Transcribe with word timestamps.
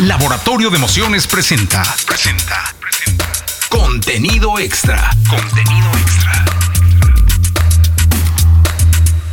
Laboratorio 0.00 0.70
de 0.70 0.78
Emociones 0.78 1.26
presenta. 1.26 1.82
Presenta. 2.06 2.74
Presenta. 2.80 3.30
Contenido 3.68 4.58
extra. 4.58 5.10
Contenido 5.28 5.90
extra. 5.98 6.44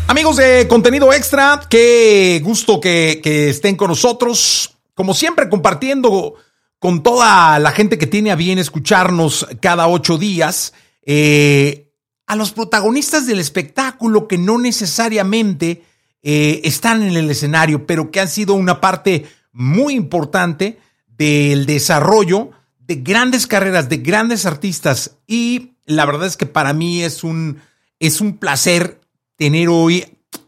Amigos 0.08 0.36
de 0.36 0.68
Contenido 0.68 1.14
Extra, 1.14 1.62
qué 1.70 2.42
gusto 2.44 2.82
que, 2.82 3.22
estén 3.50 3.78
con 3.78 3.88
nosotros. 3.88 4.78
Como 4.94 5.14
siempre, 5.14 5.48
compartiendo 5.48 6.36
con 6.80 7.02
toda 7.02 7.60
la 7.60 7.72
gente 7.72 7.98
que 7.98 8.08
tiene 8.08 8.32
a 8.32 8.36
bien 8.36 8.60
escucharnos 8.60 9.48
cada 9.62 9.88
ocho 9.88 10.18
días. 10.18 10.74
Eh, 11.06 11.94
a 12.26 12.36
los 12.36 12.52
protagonistas 12.52 13.26
del 13.26 13.40
espectáculo 13.40 14.28
que 14.28 14.38
no 14.38 14.58
necesariamente 14.58 15.86
eh, 16.24 16.60
están 16.66 17.04
en 17.04 17.16
el 17.16 17.30
escenario, 17.30 17.88
pero 17.88 18.12
que 18.12 18.20
han 18.20 18.28
sido 18.28 18.54
una 18.54 18.82
parte 18.82 19.28
muy 19.58 19.96
importante 19.96 20.78
del 21.18 21.66
desarrollo 21.66 22.52
de 22.80 22.98
grandes 22.98 23.48
carreras, 23.48 23.90
de 23.90 23.98
grandes 23.98 24.46
artistas. 24.46 25.18
Y 25.26 25.74
la 25.86 26.06
verdad 26.06 26.28
es 26.28 26.38
que 26.38 26.46
para 26.46 26.74
mí 26.74 27.02
es 27.02 27.24
un, 27.24 27.60
es 28.00 28.22
un 28.22 28.38
placer 28.38 29.02
tener 29.36 29.68
hoy 29.70 30.06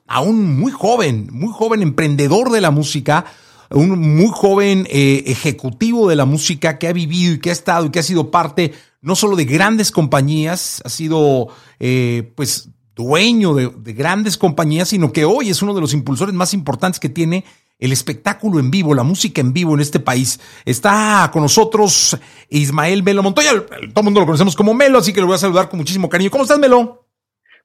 a 0.08 0.22
un 0.22 0.60
muy 0.60 0.72
joven, 0.72 1.28
muy 1.32 1.52
joven 1.52 1.82
emprendedor 1.82 2.52
de 2.52 2.62
la 2.62 2.72
música, 2.72 3.26
un 3.72 4.16
muy 4.16 4.30
joven 4.32 4.88
eh, 4.90 5.24
ejecutivo 5.26 6.08
de 6.08 6.16
la 6.16 6.26
música 6.26 6.78
que 6.78 6.88
ha 6.88 6.94
vivido 6.94 7.34
y 7.34 7.40
que 7.40 7.50
ha 7.50 7.54
estado 7.54 7.88
y 7.88 7.90
que 7.90 8.00
ha 8.00 8.04
sido 8.04 8.30
parte 8.30 8.74
no 9.02 9.16
solo 9.16 9.36
de 9.36 9.46
grandes 9.46 9.92
compañías, 9.92 10.82
ha 10.86 10.90
sido 10.90 11.48
eh, 11.80 12.32
pues 12.36 12.70
dueño 12.96 13.54
de, 13.56 13.70
de, 13.70 13.94
grandes 13.94 14.38
compañías, 14.38 14.90
sino 14.90 15.14
que 15.14 15.26
hoy 15.26 15.50
es 15.50 15.62
uno 15.62 15.74
de 15.74 15.82
los 15.82 15.94
impulsores 15.94 16.36
más 16.36 16.54
importantes 16.54 17.00
que 17.00 17.10
tiene 17.10 17.46
el 17.80 17.94
espectáculo 17.94 18.60
en 18.60 18.70
vivo, 18.70 18.94
la 18.94 19.04
música 19.04 19.40
en 19.40 19.54
vivo 19.54 19.74
en 19.74 19.80
este 19.80 20.00
país. 20.00 20.40
Está 20.66 21.30
con 21.32 21.42
nosotros 21.42 22.18
Ismael 22.50 23.02
Melo 23.02 23.24
Montoya. 23.24 23.52
Todo 23.66 24.02
el 24.02 24.04
mundo 24.04 24.20
lo 24.20 24.26
conocemos 24.26 24.56
como 24.56 24.74
Melo, 24.74 25.00
así 25.00 25.14
que 25.14 25.22
lo 25.22 25.28
voy 25.28 25.36
a 25.36 25.40
saludar 25.40 25.70
con 25.70 25.80
muchísimo 25.80 26.10
cariño. 26.10 26.30
¿Cómo 26.30 26.44
estás, 26.44 26.60
Melo? 26.60 27.08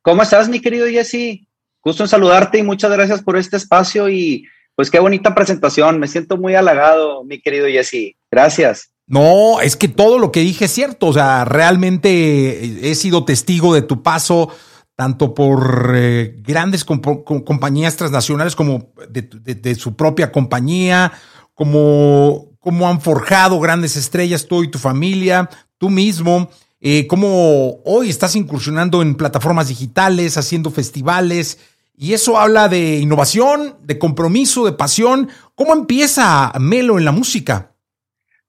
¿Cómo 0.02 0.22
estás, 0.22 0.48
mi 0.48 0.60
querido 0.60 0.86
Jesse? 0.86 1.46
Gusto 1.82 2.04
en 2.04 2.08
saludarte 2.08 2.58
y 2.58 2.62
muchas 2.62 2.92
gracias 2.92 3.22
por 3.22 3.36
este 3.36 3.56
espacio 3.56 4.08
y 4.08 4.46
pues 4.76 4.90
qué 4.90 5.00
bonita 5.00 5.34
presentación. 5.34 5.98
Me 5.98 6.06
siento 6.06 6.36
muy 6.36 6.54
halagado, 6.54 7.24
mi 7.24 7.40
querido 7.40 7.66
Jesse. 7.66 8.16
Gracias. 8.30 8.90
No, 9.06 9.60
es 9.60 9.76
que 9.76 9.88
todo 9.88 10.18
lo 10.18 10.32
que 10.32 10.40
dije 10.40 10.66
es 10.66 10.70
cierto. 10.70 11.08
O 11.08 11.12
sea, 11.12 11.44
realmente 11.44 12.88
he 12.88 12.94
sido 12.94 13.24
testigo 13.24 13.74
de 13.74 13.82
tu 13.82 14.02
paso 14.02 14.50
tanto 14.96 15.34
por 15.34 15.92
eh, 15.94 16.36
grandes 16.38 16.84
compañías 16.84 17.96
transnacionales 17.96 18.54
como 18.54 18.92
de, 19.08 19.74
su 19.74 19.96
propia 19.96 20.30
compañía, 20.30 21.12
como, 21.54 22.50
como, 22.60 22.88
han 22.88 23.00
forjado 23.00 23.58
grandes 23.58 23.96
estrellas 23.96 24.46
tú 24.46 24.62
y 24.62 24.70
tu 24.70 24.78
familia, 24.78 25.50
tú 25.78 25.90
mismo, 25.90 26.48
eh, 26.80 27.06
como 27.06 27.80
hoy 27.84 28.08
estás 28.08 28.36
incursionando 28.36 29.02
en 29.02 29.16
plataformas 29.16 29.68
digitales, 29.68 30.36
haciendo 30.36 30.70
festivales, 30.70 31.58
y 31.96 32.12
eso 32.12 32.38
habla 32.38 32.68
de 32.68 32.98
innovación, 32.98 33.76
de 33.82 33.98
compromiso, 33.98 34.64
de 34.64 34.72
pasión. 34.72 35.28
¿Cómo 35.54 35.72
empieza 35.72 36.52
Melo 36.58 36.98
en 36.98 37.04
la 37.04 37.12
música? 37.12 37.72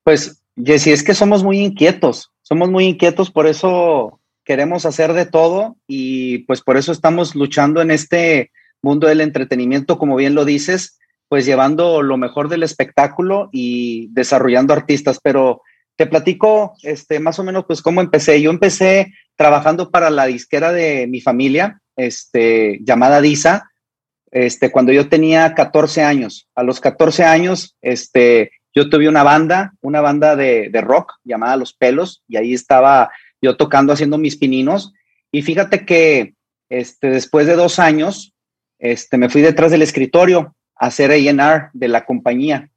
Pues, 0.04 0.42
Jessy, 0.58 0.92
es 0.92 1.04
que 1.04 1.14
somos 1.14 1.44
muy 1.44 1.60
inquietos, 1.60 2.32
somos 2.42 2.70
muy 2.70 2.86
inquietos, 2.86 3.30
por 3.30 3.46
eso 3.46 4.20
queremos 4.46 4.86
hacer 4.86 5.14
de 5.14 5.26
todo 5.26 5.78
y 5.88 6.40
pues 6.40 6.62
por 6.62 6.78
eso 6.78 6.92
estamos 6.92 7.36
luchando 7.36 7.82
en 7.82 7.92
este 7.92 8.52
mundo 8.82 9.08
del 9.08 9.22
entretenimiento, 9.22 9.98
como 9.98 10.16
bien 10.16 10.36
lo 10.36 10.46
dices, 10.46 11.00
pues 11.28 11.46
llevando 11.46 12.04
lo 12.04 12.18
mejor 12.18 12.48
del 12.48 12.64
espectáculo 12.64 13.50
y 13.52 14.08
desarrollando 14.12 14.74
artistas, 14.74 15.20
pero 15.22 15.64
te 15.98 16.06
platico 16.06 16.76
este 16.84 17.20
más 17.20 17.40
o 17.40 17.44
menos 17.44 17.66
pues 17.66 17.82
cómo 17.82 18.00
empecé. 18.02 18.42
Yo 18.42 18.52
empecé 18.52 19.14
trabajando 19.36 19.90
para 19.90 20.10
la 20.10 20.28
disquera 20.28 20.72
de 20.72 21.08
mi 21.08 21.22
familia, 21.22 21.82
este 21.96 22.80
llamada 22.84 23.22
Disa, 23.22 23.72
este 24.30 24.72
cuando 24.72 24.92
yo 24.92 25.10
tenía 25.10 25.56
14 25.56 26.04
años. 26.04 26.48
A 26.54 26.62
los 26.62 26.80
14 26.80 27.24
años 27.24 27.76
este 27.82 28.52
yo 28.76 28.90
tuve 28.90 29.08
una 29.08 29.24
banda, 29.24 29.74
una 29.82 30.02
banda 30.02 30.36
de, 30.36 30.70
de 30.70 30.82
rock 30.82 31.14
llamada 31.24 31.56
Los 31.56 31.74
Pelos 31.74 32.24
y 32.28 32.38
ahí 32.38 32.54
estaba 32.54 33.10
yo 33.46 33.56
tocando, 33.58 33.94
haciendo 33.94 34.18
mis 34.18 34.36
pininos. 34.36 34.94
Y 35.32 35.42
fíjate 35.42 35.86
que 35.86 36.34
este, 36.70 37.10
después 37.10 37.48
de 37.48 37.56
dos 37.56 37.80
años, 37.80 38.34
este, 38.80 39.18
me 39.18 39.30
fui 39.30 39.42
detrás 39.42 39.72
del 39.72 39.82
escritorio 39.82 40.56
a 40.76 40.88
hacer 40.88 41.12
A&R 41.12 41.70
de 41.74 41.88
la 41.88 42.06
compañía. 42.06 42.70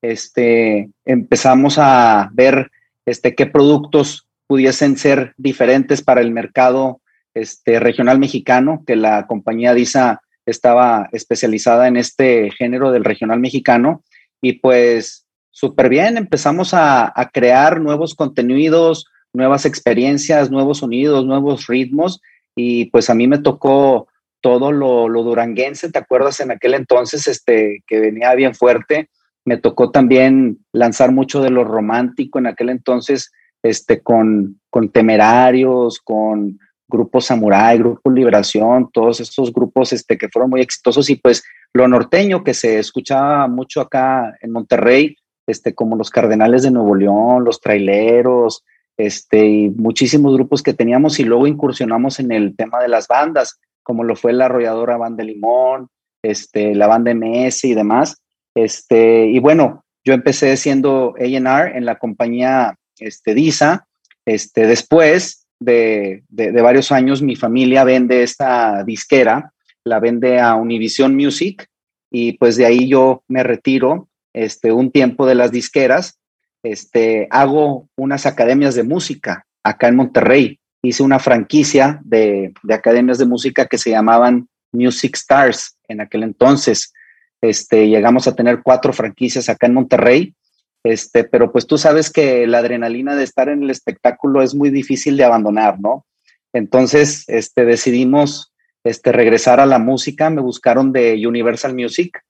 Este, 0.00 0.90
empezamos 1.04 1.78
a 1.78 2.30
ver 2.32 2.70
este, 3.06 3.34
qué 3.34 3.46
productos 3.46 4.28
pudiesen 4.46 4.96
ser 4.96 5.34
diferentes 5.36 6.02
para 6.02 6.20
el 6.20 6.30
mercado 6.30 7.00
este, 7.34 7.80
regional 7.80 8.18
mexicano, 8.18 8.84
que 8.86 8.96
la 8.96 9.26
compañía 9.26 9.74
DISA 9.74 10.20
estaba 10.46 11.08
especializada 11.12 11.88
en 11.88 11.96
este 11.96 12.50
género 12.50 12.92
del 12.92 13.04
regional 13.04 13.40
mexicano. 13.40 14.04
Y 14.40 14.54
pues 14.54 15.26
súper 15.50 15.88
bien, 15.88 16.16
empezamos 16.16 16.74
a, 16.74 17.12
a, 17.18 17.30
crear 17.30 17.80
nuevos 17.80 18.14
contenidos, 18.14 19.06
nuevas 19.34 19.66
experiencias, 19.66 20.50
nuevos 20.50 20.78
sonidos, 20.78 21.26
nuevos 21.26 21.66
ritmos. 21.66 22.22
Y 22.56 22.86
pues 22.86 23.10
a 23.10 23.14
mí 23.14 23.26
me 23.28 23.38
tocó 23.38 24.08
todo 24.40 24.72
lo, 24.72 25.08
duranguense, 25.08 25.90
¿te 25.90 25.98
acuerdas 25.98 26.38
en 26.40 26.50
aquel 26.50 26.74
entonces 26.74 27.26
este, 27.26 27.82
que 27.86 27.98
venía 27.98 28.34
bien 28.34 28.54
fuerte? 28.54 29.08
Me 29.44 29.56
tocó 29.56 29.90
también 29.90 30.58
lanzar 30.72 31.12
mucho 31.12 31.42
de 31.42 31.50
lo 31.50 31.64
romántico 31.64 32.38
en 32.38 32.46
aquel 32.46 32.68
entonces, 32.68 33.32
este, 33.62 34.02
con, 34.02 34.60
con 34.70 34.90
temerarios, 34.90 35.98
con 35.98 36.58
grupos 36.86 37.24
samurai, 37.26 37.78
grupo 37.78 38.10
liberación, 38.10 38.90
todos 38.92 39.20
estos 39.20 39.52
grupos 39.52 39.92
este, 39.92 40.18
que 40.18 40.28
fueron 40.28 40.50
muy 40.50 40.60
exitosos. 40.60 41.08
Y 41.10 41.16
pues 41.16 41.42
lo 41.72 41.88
norteño 41.88 42.44
que 42.44 42.54
se 42.54 42.78
escuchaba 42.78 43.48
mucho 43.48 43.80
acá 43.80 44.36
en 44.40 44.52
Monterrey, 44.52 45.16
este, 45.46 45.74
como 45.74 45.96
los 45.96 46.10
Cardenales 46.10 46.62
de 46.62 46.70
Nuevo 46.70 46.94
León, 46.94 47.44
los 47.44 47.60
traileros, 47.60 48.62
este, 48.96 49.46
y 49.46 49.70
muchísimos 49.70 50.34
grupos 50.34 50.62
que 50.62 50.74
teníamos 50.74 51.18
y 51.18 51.24
luego 51.24 51.46
incursionamos 51.46 52.20
en 52.20 52.32
el 52.32 52.56
tema 52.56 52.80
de 52.80 52.88
las 52.88 53.08
bandas, 53.08 53.60
como 53.82 54.04
lo 54.04 54.16
fue 54.16 54.32
la 54.32 54.46
arrolladora 54.46 54.96
Banda 54.96 55.24
Limón, 55.24 55.88
este, 56.22 56.74
la 56.74 56.86
banda 56.86 57.12
MS 57.14 57.64
y 57.64 57.74
demás. 57.74 58.16
Este, 58.54 59.26
y 59.26 59.38
bueno, 59.40 59.84
yo 60.04 60.14
empecé 60.14 60.56
siendo 60.56 61.14
A&R 61.18 61.76
en 61.76 61.84
la 61.84 61.98
compañía 61.98 62.76
este, 62.98 63.34
DISA. 63.34 63.86
Este, 64.24 64.66
después 64.66 65.46
de, 65.60 66.22
de, 66.28 66.52
de, 66.52 66.62
varios 66.62 66.92
años, 66.92 67.20
mi 67.20 67.36
familia 67.36 67.84
vende 67.84 68.22
esta 68.22 68.84
disquera, 68.84 69.52
la 69.84 70.00
vende 70.00 70.40
a 70.40 70.54
Univision 70.54 71.14
Music 71.14 71.68
y 72.10 72.34
pues 72.38 72.56
de 72.56 72.64
ahí 72.64 72.88
yo 72.88 73.22
me 73.28 73.42
retiro 73.42 74.08
este, 74.32 74.72
un 74.72 74.90
tiempo 74.90 75.26
de 75.26 75.34
las 75.34 75.52
disqueras 75.52 76.18
este, 76.64 77.28
hago 77.30 77.88
unas 77.94 78.26
academias 78.26 78.74
de 78.74 78.82
música 78.82 79.46
acá 79.62 79.88
en 79.88 79.96
Monterrey. 79.96 80.58
Hice 80.82 81.02
una 81.02 81.18
franquicia 81.18 82.00
de, 82.04 82.52
academias 82.68 83.18
de 83.18 83.26
música 83.26 83.66
que 83.66 83.78
se 83.78 83.90
llamaban 83.90 84.48
Music 84.72 85.14
Stars 85.14 85.76
en 85.88 86.00
aquel 86.00 86.22
entonces. 86.22 86.92
Este, 87.40 87.88
llegamos 87.88 88.26
a 88.26 88.34
tener 88.34 88.62
cuatro 88.62 88.92
franquicias 88.92 89.48
acá 89.48 89.66
en 89.66 89.74
Monterrey. 89.74 90.34
Este, 90.82 91.24
pero 91.24 91.52
pues 91.52 91.66
tú 91.66 91.78
sabes 91.78 92.10
que 92.10 92.46
la 92.46 92.58
adrenalina 92.58 93.14
de 93.14 93.24
estar 93.24 93.48
en 93.50 93.62
el 93.62 93.70
espectáculo 93.70 94.42
es 94.42 94.54
muy 94.54 94.70
difícil 94.70 95.16
de 95.16 95.24
abandonar, 95.24 95.78
¿no? 95.80 96.04
Entonces, 96.52 97.24
este, 97.28 97.64
decidimos 97.64 98.52
este, 98.84 99.12
regresar 99.12 99.60
a 99.60 99.66
la 99.66 99.78
música. 99.78 100.30
Me 100.30 100.40
buscaron 100.40 100.92
de 100.92 101.26
Universal 101.26 101.74
Music 101.74 102.20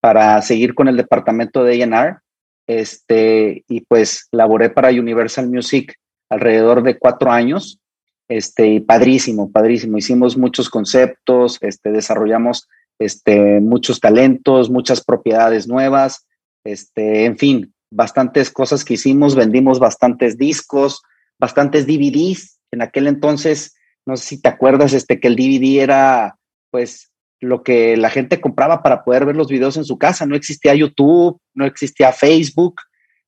para 0.00 0.40
seguir 0.42 0.74
con 0.74 0.88
el 0.88 0.96
departamento 0.96 1.62
de 1.62 1.82
A&R 1.82 2.23
este, 2.66 3.64
y 3.68 3.82
pues 3.82 4.28
laboré 4.32 4.70
para 4.70 4.90
Universal 4.90 5.48
Music 5.48 5.94
alrededor 6.28 6.82
de 6.82 6.98
cuatro 6.98 7.30
años, 7.30 7.80
este, 8.28 8.66
y 8.68 8.80
padrísimo, 8.80 9.50
padrísimo. 9.50 9.98
Hicimos 9.98 10.36
muchos 10.36 10.70
conceptos, 10.70 11.58
este, 11.60 11.90
desarrollamos 11.90 12.68
este, 12.98 13.60
muchos 13.60 14.00
talentos, 14.00 14.70
muchas 14.70 15.04
propiedades 15.04 15.68
nuevas, 15.68 16.26
este, 16.64 17.26
en 17.26 17.36
fin, 17.36 17.74
bastantes 17.90 18.50
cosas 18.50 18.84
que 18.84 18.94
hicimos, 18.94 19.34
vendimos 19.34 19.78
bastantes 19.78 20.38
discos, 20.38 21.02
bastantes 21.38 21.86
DVDs. 21.86 22.58
En 22.70 22.82
aquel 22.82 23.06
entonces, 23.06 23.74
no 24.06 24.16
sé 24.16 24.24
si 24.24 24.42
te 24.42 24.48
acuerdas, 24.48 24.92
este, 24.92 25.20
que 25.20 25.28
el 25.28 25.36
DVD 25.36 25.82
era, 25.82 26.36
pues, 26.70 27.12
lo 27.44 27.62
que 27.62 27.96
la 27.96 28.10
gente 28.10 28.40
compraba 28.40 28.82
para 28.82 29.04
poder 29.04 29.26
ver 29.26 29.36
los 29.36 29.48
videos 29.48 29.76
en 29.76 29.84
su 29.84 29.98
casa. 29.98 30.26
No 30.26 30.36
existía 30.36 30.74
YouTube, 30.74 31.40
no 31.54 31.64
existía 31.64 32.12
Facebook. 32.12 32.80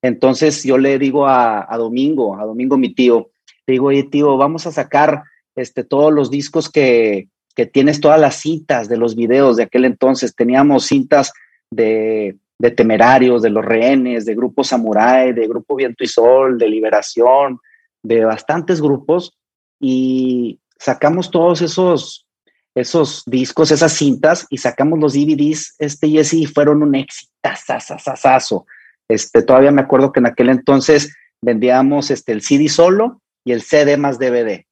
Entonces 0.03 0.63
yo 0.65 0.79
le 0.79 0.99
digo 0.99 1.27
a, 1.27 1.67
Domingo, 1.77 2.37
a 2.39 2.45
Domingo 2.45 2.77
mi 2.77 2.95
tío, 2.95 3.31
le 3.67 3.73
digo, 3.73 3.87
oye 3.87 4.05
tío, 4.05 4.37
vamos 4.37 4.67
a 4.67 4.73
sacar 4.73 5.23
este, 5.55 5.85
todos 5.85 6.13
los 6.13 6.31
discos 6.31 6.71
que, 6.71 7.29
que 7.55 7.67
tienes, 7.67 8.01
todas 8.01 8.21
las 8.21 8.37
cintas 8.37 8.89
de 8.89 8.97
los 8.97 9.17
videos 9.17 9.57
de 9.57 9.65
aquel 9.65 9.85
entonces. 9.85 10.35
Teníamos 10.35 10.87
cintas 10.87 11.33
de, 11.71 12.37
de 12.59 12.71
temerarios, 12.71 13.43
de 13.43 13.51
los 13.51 13.65
rehenes, 13.65 14.25
de 14.25 14.35
Grupo 14.35 14.65
Samurai, 14.65 15.33
de 15.33 15.49
Grupo 15.49 15.77
Viento 15.77 16.05
y 16.05 16.09
Sol, 16.09 16.59
de 16.59 16.69
Liberación, 16.69 17.59
de 18.03 18.25
bastantes 18.25 18.81
grupos 18.81 19.37
y 19.81 20.61
sacamos 20.79 21.31
todos 21.31 21.63
esos, 21.63 22.26
esos 22.77 23.23
discos, 23.25 23.71
esas 23.71 23.93
cintas 23.93 24.47
y 24.51 24.59
sacamos 24.59 24.99
los 25.01 25.15
DVDs, 25.15 25.75
este 25.79 26.07
y 26.09 26.19
ese 26.19 26.37
y 26.37 26.47
fueron 26.47 26.83
un 26.83 26.95
éxito. 26.95 27.33
Este, 29.09 29.43
todavía 29.43 29.71
me 29.71 29.81
acuerdo 29.81 30.13
que 30.13 30.21
en 30.21 30.27
aquel 30.27 30.51
entonces 30.51 31.17
vendíamos 31.41 32.11
este, 32.11 32.33
el 32.33 32.43
CD 32.43 32.69
solo 32.69 33.23
y 33.45 33.53
el 33.53 33.63
CD 33.63 33.97
más 33.97 34.19
DVD, 34.19 34.65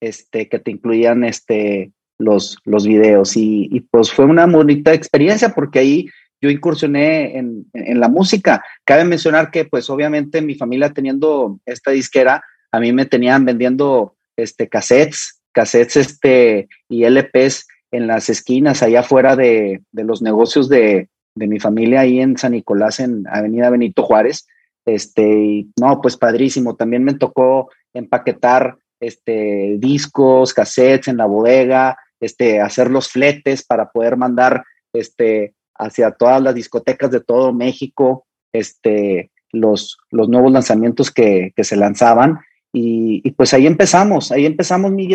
este, 0.00 0.48
que 0.48 0.58
te 0.58 0.72
incluían 0.72 1.22
este, 1.22 1.92
los, 2.18 2.58
los 2.64 2.86
videos. 2.86 3.36
Y, 3.36 3.68
y 3.70 3.80
pues 3.82 4.10
fue 4.10 4.24
una 4.24 4.46
bonita 4.46 4.92
experiencia 4.92 5.50
porque 5.50 5.78
ahí 5.78 6.08
yo 6.40 6.50
incursioné 6.50 7.38
en, 7.38 7.66
en, 7.72 8.00
la 8.00 8.08
música. 8.08 8.64
Cabe 8.84 9.04
mencionar 9.04 9.52
que 9.52 9.64
pues 9.64 9.88
obviamente 9.90 10.42
mi 10.42 10.56
familia 10.56 10.90
teniendo 10.90 11.60
esta 11.66 11.92
disquera, 11.92 12.42
a 12.72 12.80
mí 12.80 12.92
me 12.92 13.06
tenían 13.06 13.44
vendiendo 13.44 14.16
este, 14.36 14.68
cassettes, 14.68 15.40
cassettes 15.54 15.96
este, 15.96 16.68
y 16.88 17.04
LPs 17.04 17.66
en 17.90 18.06
las 18.06 18.28
esquinas 18.28 18.82
allá 18.82 19.00
afuera 19.00 19.36
de, 19.36 19.82
de 19.92 20.04
los 20.04 20.20
negocios 20.20 20.68
de, 20.68 21.08
de, 21.34 21.46
mi 21.46 21.60
familia 21.60 22.00
ahí 22.00 22.20
en 22.20 22.36
San 22.36 22.52
Nicolás, 22.52 23.00
en 23.00 23.26
Avenida 23.28 23.70
Benito 23.70 24.02
Juárez. 24.02 24.46
Este, 24.84 25.22
y, 25.22 25.70
no, 25.80 26.00
pues 26.02 26.16
padrísimo. 26.16 26.76
También 26.76 27.04
me 27.04 27.14
tocó 27.14 27.70
empaquetar 27.94 28.76
este, 29.00 29.76
discos, 29.78 30.52
cassettes 30.52 31.08
en 31.08 31.16
la 31.16 31.26
bodega, 31.26 31.96
este, 32.20 32.60
hacer 32.60 32.90
los 32.90 33.08
fletes 33.08 33.64
para 33.64 33.90
poder 33.90 34.16
mandar 34.16 34.64
este, 34.92 35.54
hacia 35.76 36.10
todas 36.10 36.42
las 36.42 36.54
discotecas 36.54 37.10
de 37.10 37.20
todo 37.20 37.52
México, 37.52 38.26
este, 38.52 39.30
los, 39.52 39.98
los 40.10 40.28
nuevos 40.28 40.52
lanzamientos 40.52 41.10
que, 41.10 41.52
que 41.54 41.64
se 41.64 41.76
lanzaban. 41.76 42.40
Y, 42.76 43.30
pues 43.30 43.54
ahí 43.54 43.68
empezamos, 43.68 44.32
ahí 44.32 44.46
empezamos, 44.46 44.90
mi 44.90 45.08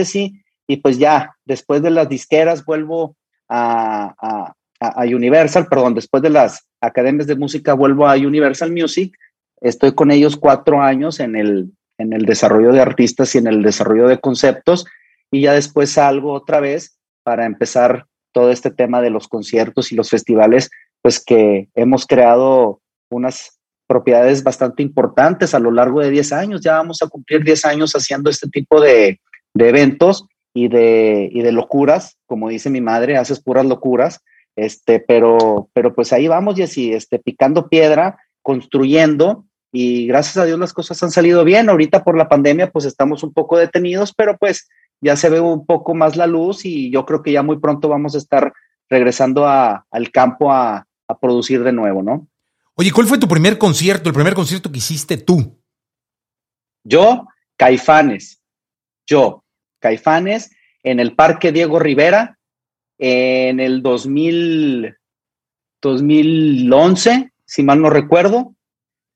y 0.65 0.77
pues 0.77 0.97
ya, 0.97 1.35
después 1.43 1.81
de 1.81 1.89
las 1.89 2.07
disqueras 2.07 2.63
vuelvo 2.63 3.17
a, 3.49 4.15
a, 4.17 4.53
a, 4.79 5.03
Universal, 5.03 5.67
perdón, 5.67 5.93
después 5.93 6.23
de 6.23 6.29
las 6.29 6.65
academias 6.79 7.27
de 7.27 7.35
música 7.35 7.73
vuelvo 7.73 8.07
a 8.07 8.15
Universal 8.15 8.71
Music, 8.71 9.13
estoy 9.59 9.93
con 9.93 10.09
ellos 10.09 10.37
cuatro 10.37 10.81
años 10.81 11.19
en 11.19 11.35
el, 11.35 11.71
en 11.97 12.13
el 12.13 12.25
desarrollo 12.25 12.71
de 12.71 12.79
artistas 12.79 13.35
y 13.35 13.39
en 13.39 13.47
el 13.47 13.61
desarrollo 13.61 14.07
de 14.07 14.21
conceptos, 14.21 14.85
y 15.29 15.41
ya 15.41 15.51
después 15.51 15.91
salgo 15.91 16.31
otra 16.31 16.61
vez 16.61 16.97
para 17.23 17.45
empezar 17.45 18.05
todo 18.31 18.51
este 18.51 18.71
tema 18.71 19.01
de 19.01 19.09
los 19.09 19.27
conciertos 19.27 19.91
y 19.91 19.95
los 19.95 20.09
festivales, 20.09 20.69
pues 21.01 21.21
que 21.21 21.67
hemos 21.75 22.05
creado 22.05 22.79
unas 23.09 23.58
propiedades 23.89 24.43
bastante 24.43 24.83
importantes 24.83 25.55
a 25.55 25.59
lo 25.59 25.71
largo 25.71 25.99
de 25.99 26.11
10 26.11 26.31
años. 26.33 26.61
Ya 26.61 26.73
vamos 26.73 27.01
a 27.01 27.07
cumplir 27.07 27.43
10 27.43 27.65
años 27.65 27.93
haciendo 27.93 28.29
este 28.29 28.47
tipo 28.47 28.79
de, 28.79 29.19
de 29.55 29.69
eventos 29.69 30.27
y 30.53 30.67
de, 30.67 31.27
y 31.31 31.41
de 31.41 31.51
locuras, 31.51 32.17
como 32.27 32.49
dice 32.49 32.69
mi 32.69 32.81
madre, 32.81 33.17
haces 33.17 33.41
puras 33.41 33.65
locuras, 33.65 34.21
este, 34.55 34.99
pero, 34.99 35.69
pero 35.73 35.95
pues 35.95 36.13
ahí 36.13 36.27
vamos, 36.27 36.55
Jessy, 36.55 36.93
este, 36.93 37.17
picando 37.17 37.67
piedra, 37.67 38.19
construyendo, 38.43 39.45
y 39.71 40.05
gracias 40.05 40.37
a 40.37 40.45
Dios 40.45 40.59
las 40.59 40.73
cosas 40.73 41.01
han 41.01 41.11
salido 41.11 41.43
bien. 41.43 41.69
Ahorita 41.69 42.03
por 42.03 42.15
la 42.15 42.29
pandemia, 42.29 42.71
pues 42.71 42.85
estamos 42.85 43.23
un 43.23 43.33
poco 43.33 43.57
detenidos, 43.57 44.13
pero 44.13 44.37
pues 44.37 44.67
ya 45.01 45.15
se 45.15 45.29
ve 45.29 45.39
un 45.39 45.65
poco 45.65 45.95
más 45.95 46.15
la 46.15 46.27
luz 46.27 46.65
y 46.65 46.91
yo 46.91 47.05
creo 47.05 47.23
que 47.23 47.31
ya 47.31 47.41
muy 47.41 47.59
pronto 47.59 47.89
vamos 47.89 48.13
a 48.15 48.19
estar 48.19 48.53
regresando 48.89 49.47
a, 49.47 49.85
al 49.91 50.11
campo 50.11 50.51
a, 50.51 50.85
a, 51.07 51.19
producir 51.19 51.63
de 51.63 51.71
nuevo, 51.71 52.03
¿no? 52.03 52.27
Oye, 52.79 52.93
¿cuál 52.93 53.07
fue 53.07 53.17
tu 53.17 53.27
primer 53.27 53.57
concierto, 53.57 54.07
el 54.07 54.15
primer 54.15 54.33
concierto 54.33 54.71
que 54.71 54.77
hiciste 54.77 55.17
tú? 55.17 55.61
Yo, 56.85 57.27
Caifanes. 57.57 58.41
Yo, 59.05 59.43
Caifanes, 59.79 60.49
en 60.81 61.01
el 61.01 61.13
Parque 61.13 61.51
Diego 61.51 61.77
Rivera, 61.79 62.39
en 62.97 63.59
el 63.59 63.81
2000, 63.81 64.95
2011, 65.81 67.33
si 67.45 67.63
mal 67.63 67.81
no 67.81 67.89
recuerdo, 67.89 68.55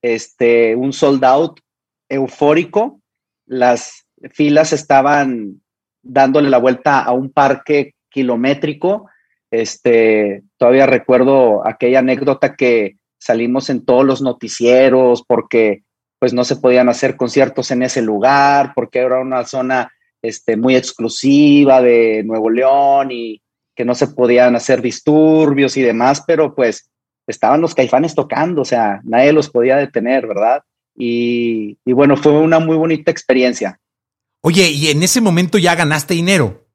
este, 0.01 0.75
un 0.75 0.91
sold 0.91 1.23
out 1.23 1.61
eufórico. 2.09 2.99
Las 3.45 4.05
filas 4.33 4.73
estaban 4.73 5.61
dándole 6.01 6.49
la 6.49 6.57
vuelta 6.57 7.01
a 7.01 7.13
un 7.13 7.31
parque 7.31 7.95
kilométrico. 8.09 9.09
Este, 9.49 10.43
todavía 10.57 10.85
recuerdo 10.85 11.65
aquella 11.65 11.99
anécdota 11.99 12.57
que 12.57 12.97
salimos 13.23 13.69
en 13.69 13.85
todos 13.85 14.05
los 14.05 14.21
noticieros 14.21 15.23
porque 15.27 15.83
pues 16.19 16.33
no 16.33 16.43
se 16.43 16.55
podían 16.55 16.89
hacer 16.89 17.17
conciertos 17.17 17.71
en 17.71 17.83
ese 17.83 18.01
lugar, 18.01 18.73
porque 18.75 18.99
era 18.99 19.19
una 19.19 19.45
zona 19.45 19.91
este, 20.21 20.55
muy 20.55 20.75
exclusiva 20.75 21.81
de 21.81 22.23
Nuevo 22.23 22.49
León 22.49 23.11
y 23.11 23.41
que 23.75 23.85
no 23.85 23.95
se 23.95 24.07
podían 24.07 24.55
hacer 24.55 24.81
disturbios 24.81 25.75
y 25.75 25.81
demás, 25.81 26.23
pero 26.25 26.55
pues 26.55 26.89
estaban 27.27 27.61
los 27.61 27.75
caifanes 27.75 28.15
tocando, 28.15 28.61
o 28.61 28.65
sea, 28.65 29.01
nadie 29.03 29.33
los 29.33 29.49
podía 29.49 29.75
detener, 29.77 30.27
¿verdad? 30.27 30.63
Y, 30.95 31.77
y 31.83 31.93
bueno, 31.93 32.15
fue 32.15 32.33
una 32.33 32.59
muy 32.59 32.77
bonita 32.77 33.11
experiencia. 33.11 33.79
Oye, 34.41 34.69
¿y 34.69 34.87
en 34.89 35.01
ese 35.03 35.21
momento 35.21 35.57
ya 35.57 35.75
ganaste 35.75 36.13
dinero? 36.13 36.67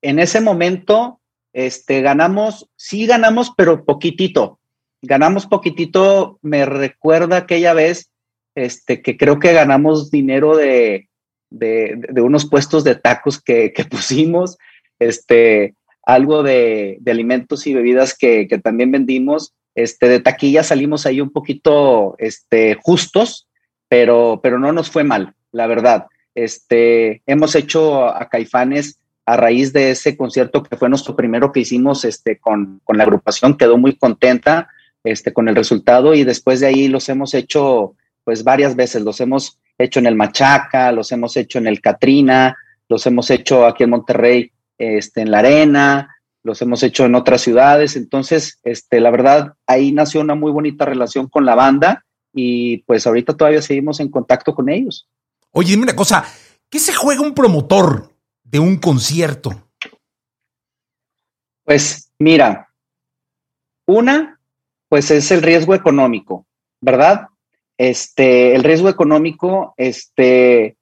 En 0.00 0.18
ese 0.18 0.40
momento, 0.40 1.20
este, 1.52 2.02
ganamos, 2.02 2.68
sí 2.76 3.06
ganamos, 3.06 3.52
pero 3.56 3.84
poquitito. 3.84 4.58
Ganamos 5.02 5.46
poquitito, 5.46 6.38
me 6.42 6.64
recuerda 6.64 7.38
aquella 7.38 7.74
vez, 7.74 8.10
este, 8.54 9.02
que 9.02 9.16
creo 9.16 9.40
que 9.40 9.52
ganamos 9.52 10.10
dinero 10.10 10.56
de, 10.56 11.08
de, 11.50 12.20
unos 12.20 12.46
puestos 12.48 12.84
de 12.84 12.94
tacos 12.94 13.40
que, 13.40 13.72
que, 13.72 13.84
pusimos, 13.90 14.58
este, 14.98 15.74
algo 16.04 16.42
de, 16.42 16.98
de 17.00 17.10
alimentos 17.10 17.66
y 17.66 17.74
bebidas 17.74 18.16
que, 18.16 18.46
que, 18.48 18.58
también 18.58 18.90
vendimos. 18.90 19.54
Este, 19.74 20.08
de 20.08 20.20
taquilla 20.20 20.62
salimos 20.62 21.06
ahí 21.06 21.20
un 21.20 21.30
poquito 21.30 22.14
este, 22.18 22.76
justos, 22.80 23.48
pero, 23.88 24.40
pero 24.42 24.58
no 24.58 24.72
nos 24.72 24.90
fue 24.90 25.02
mal, 25.02 25.34
la 25.50 25.66
verdad. 25.66 26.06
Este, 26.34 27.22
hemos 27.26 27.54
hecho 27.54 28.06
a 28.06 28.28
Caifanes 28.28 28.98
a 29.26 29.36
raíz 29.36 29.72
de 29.72 29.92
ese 29.92 30.16
concierto 30.16 30.62
que 30.62 30.76
fue 30.76 30.88
nuestro 30.88 31.14
primero 31.14 31.52
que 31.52 31.60
hicimos 31.60 32.04
este, 32.04 32.38
con, 32.38 32.80
con, 32.84 32.98
la 32.98 33.04
agrupación, 33.04 33.56
quedó 33.56 33.78
muy 33.78 33.96
contenta 33.96 34.68
este, 35.04 35.32
con 35.32 35.48
el 35.48 35.56
resultado 35.56 36.14
y 36.14 36.24
después 36.24 36.60
de 36.60 36.66
ahí 36.66 36.88
los 36.88 37.08
hemos 37.08 37.34
hecho 37.34 37.94
pues 38.24 38.44
varias 38.44 38.76
veces, 38.76 39.02
los 39.02 39.20
hemos 39.20 39.58
hecho 39.78 39.98
en 39.98 40.06
el 40.06 40.14
Machaca, 40.14 40.92
los 40.92 41.10
hemos 41.12 41.36
hecho 41.36 41.58
en 41.58 41.66
el 41.66 41.80
Catrina, 41.80 42.56
los 42.88 43.06
hemos 43.06 43.30
hecho 43.30 43.66
aquí 43.66 43.84
en 43.84 43.90
Monterrey, 43.90 44.52
este, 44.78 45.22
en 45.22 45.30
la 45.30 45.40
Arena, 45.40 46.16
los 46.44 46.60
hemos 46.62 46.82
hecho 46.82 47.04
en 47.04 47.14
otras 47.14 47.40
ciudades, 47.40 47.96
entonces, 47.96 48.60
este, 48.64 49.00
la 49.00 49.10
verdad, 49.10 49.54
ahí 49.66 49.92
nació 49.92 50.20
una 50.20 50.34
muy 50.34 50.52
bonita 50.52 50.84
relación 50.84 51.28
con 51.28 51.44
la 51.44 51.54
banda 51.54 52.04
y 52.32 52.78
pues 52.78 53.06
ahorita 53.06 53.36
todavía 53.36 53.62
seguimos 53.62 54.00
en 54.00 54.10
contacto 54.10 54.54
con 54.54 54.68
ellos. 54.68 55.08
Oye, 55.50 55.70
dime 55.70 55.84
una 55.84 55.96
cosa, 55.96 56.24
¿qué 56.68 56.78
se 56.78 56.94
juega 56.94 57.20
un 57.20 57.34
promotor 57.34 58.12
de 58.44 58.58
un 58.58 58.76
concierto? 58.76 59.68
Pues 61.64 62.10
mira, 62.18 62.68
una, 63.86 64.40
pues 64.92 65.10
es 65.10 65.30
el 65.30 65.40
riesgo 65.40 65.74
económico, 65.74 66.44
¿verdad? 66.82 67.28
Este, 67.78 68.54
el 68.54 68.62
riesgo 68.62 68.90
económico, 68.90 69.72
este, 69.78 70.76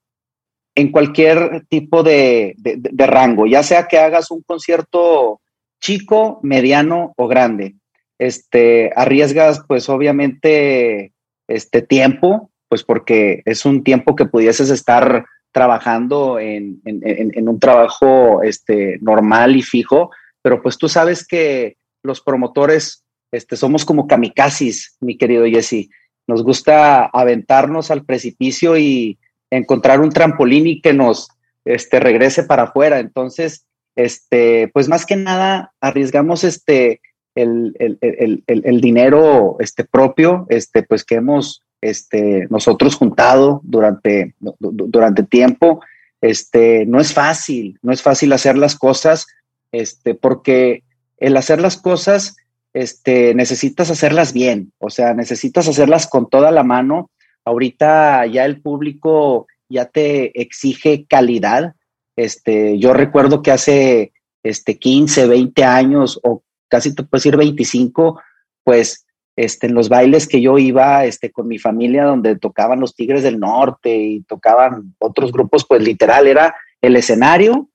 en 0.75 0.91
cualquier 0.91 1.65
tipo 1.69 2.03
de, 2.03 2.55
de, 2.57 3.07
rango, 3.07 3.47
ya 3.47 3.63
sea 3.63 3.87
que 3.87 3.99
hagas 3.99 4.33
un 4.33 4.43
concierto 4.43 5.41
chico, 5.81 6.41
mediano 6.43 7.15
o 7.17 7.29
grande. 7.29 7.77
Este, 8.19 8.91
arriesgas, 8.97 9.63
pues 9.69 9.89
obviamente, 9.89 11.13
este 11.47 11.81
tiempo, 11.81 12.51
pues 12.69 12.83
porque 12.83 13.43
es 13.45 13.65
un 13.65 13.85
tiempo 13.85 14.17
que 14.17 14.27
pudieses 14.27 14.71
estar 14.71 15.25
trabajando 15.53 16.41
en, 16.41 16.81
en, 16.85 17.01
en, 17.05 17.49
un 17.49 17.61
trabajo 17.61 18.43
este, 18.43 18.99
normal 19.03 19.55
y 19.55 19.63
fijo, 19.63 20.11
pero 20.43 20.61
pues 20.61 20.79
tú 20.79 20.89
sabes 20.89 21.25
que 21.25 21.77
los 22.03 22.21
promotores 22.21 23.05
este, 23.33 23.57
somos 23.57 23.85
como 23.85 24.07
kamikazes, 24.07 24.97
mi 25.01 25.17
querido 25.17 25.45
Jesse. 25.47 25.89
Nos 26.27 26.43
gusta 26.43 27.07
aventarnos 27.07 27.91
al 27.91 28.05
precipicio 28.05 28.77
y 28.77 29.19
encontrar 29.51 30.01
un 30.01 30.11
trampolín 30.11 30.67
y 30.67 30.81
que 30.81 30.93
nos 30.93 31.29
este, 31.65 32.01
regrese 32.01 32.45
para 32.45 32.65
afuera. 32.65 33.01
Entonces, 33.01 33.67
este, 33.97 34.69
pues 34.73 34.89
más 34.89 35.07
que 35.07 35.17
nada 35.17 35.73
arriesgamos 35.81 36.45
este, 36.45 37.01
el, 37.35 37.75
el, 37.79 37.99
el, 38.01 38.43
el, 38.47 38.81
dinero 38.81 39.57
este, 39.61 39.85
propio, 39.85 40.47
este, 40.49 40.83
pues 40.83 41.05
que 41.05 41.17
hemos 41.17 41.63
este, 41.81 42.47
nosotros 42.51 42.95
juntado 42.97 43.61
durante, 43.65 44.35
durante 44.59 45.23
tiempo. 45.23 45.81
Este, 46.21 46.85
no 46.87 47.01
es 47.01 47.13
fácil, 47.15 47.79
no 47.83 47.93
es 47.93 48.03
fácil 48.03 48.33
hacer 48.33 48.59
las 48.59 48.77
cosas, 48.77 49.27
este, 49.73 50.15
porque 50.15 50.83
el 51.17 51.37
hacer 51.37 51.61
las 51.61 51.77
cosas 51.77 52.37
este, 52.73 53.35
necesitas 53.35 53.91
hacerlas 53.91 54.33
bien, 54.33 54.73
o 54.79 54.91
sea, 54.91 55.15
necesitas 55.15 55.69
hacerlas 55.69 56.07
con 56.07 56.29
toda 56.29 56.51
la 56.51 56.63
mano. 56.63 57.11
Ahorita 57.45 58.27
ya 58.27 58.45
el 58.45 58.61
público 58.61 59.47
ya 59.69 59.87
te 59.87 60.41
exige 60.41 61.07
calidad. 61.07 61.75
Este, 62.17 62.79
yo 62.79 62.93
recuerdo 62.93 63.43
que 63.43 63.51
hace 63.51 64.13
este, 64.43 64.79
15, 64.79 65.27
20 65.27 65.65
años 65.65 66.21
o 66.23 66.43
casi 66.69 66.95
te 66.95 67.03
puedo 67.03 67.19
decir 67.19 67.37
25, 67.37 68.21
pues 68.65 69.07
este, 69.37 69.67
en 69.67 69.75
los 69.75 69.89
bailes 69.89 70.29
que 70.29 70.41
yo 70.41 70.59
iba 70.59 71.05
este, 71.05 71.31
con 71.31 71.49
mi 71.49 71.59
familia 71.59 72.05
donde 72.05 72.39
tocaban 72.39 72.81
los 72.81 72.95
Tigres 72.95 73.23
del 73.23 73.41
Norte 73.41 73.97
y 73.97 74.23
tocaban 74.23 74.95
otros 74.99 75.33
grupos, 75.33 75.65
pues 75.67 75.83
literal 75.83 76.27
era 76.27 76.55
el 76.83 76.97
escenario, 76.97 77.69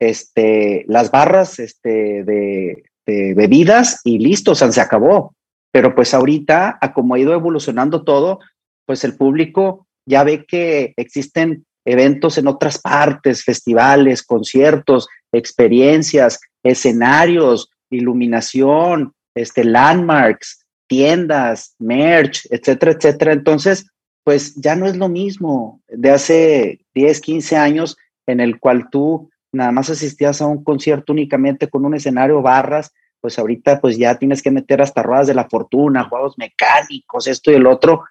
este, 0.00 0.84
las 0.88 1.10
barras 1.10 1.58
este, 1.58 2.24
de, 2.24 2.84
bebidas 3.06 4.00
y 4.04 4.18
listo, 4.18 4.52
o 4.52 4.54
se 4.54 4.80
acabó. 4.80 5.34
Pero 5.72 5.94
pues 5.94 6.14
ahorita, 6.14 6.78
a 6.80 6.92
como 6.92 7.14
ha 7.14 7.18
ido 7.18 7.32
evolucionando 7.32 8.04
todo, 8.04 8.40
pues 8.86 9.04
el 9.04 9.16
público 9.16 9.86
ya 10.06 10.24
ve 10.24 10.44
que 10.44 10.92
existen 10.96 11.64
eventos 11.84 12.38
en 12.38 12.46
otras 12.46 12.78
partes, 12.78 13.42
festivales, 13.44 14.22
conciertos, 14.22 15.08
experiencias, 15.32 16.40
escenarios, 16.62 17.70
iluminación, 17.90 19.12
este, 19.34 19.64
landmarks, 19.64 20.64
tiendas, 20.86 21.74
merch, 21.78 22.46
etcétera, 22.50 22.92
etcétera. 22.92 23.32
Entonces, 23.32 23.86
pues 24.24 24.54
ya 24.56 24.76
no 24.76 24.86
es 24.86 24.96
lo 24.96 25.08
mismo 25.08 25.80
de 25.88 26.10
hace 26.10 26.80
10, 26.94 27.20
15 27.20 27.56
años 27.56 27.96
en 28.26 28.40
el 28.40 28.60
cual 28.60 28.88
tú 28.90 29.30
nada 29.52 29.72
más 29.72 29.90
asistías 29.90 30.40
a 30.40 30.46
un 30.46 30.64
concierto 30.64 31.12
únicamente 31.12 31.68
con 31.68 31.84
un 31.84 31.94
escenario, 31.94 32.42
barras, 32.42 32.92
pues 33.20 33.38
ahorita 33.38 33.80
pues 33.80 33.96
ya 33.96 34.16
tienes 34.18 34.42
que 34.42 34.50
meter 34.50 34.82
hasta 34.82 35.02
ruedas 35.02 35.28
de 35.28 35.34
la 35.34 35.48
fortuna, 35.48 36.08
juegos 36.08 36.36
mecánicos, 36.38 37.26
esto 37.26 37.52
y 37.52 37.54
el 37.54 37.66
otro, 37.66 38.04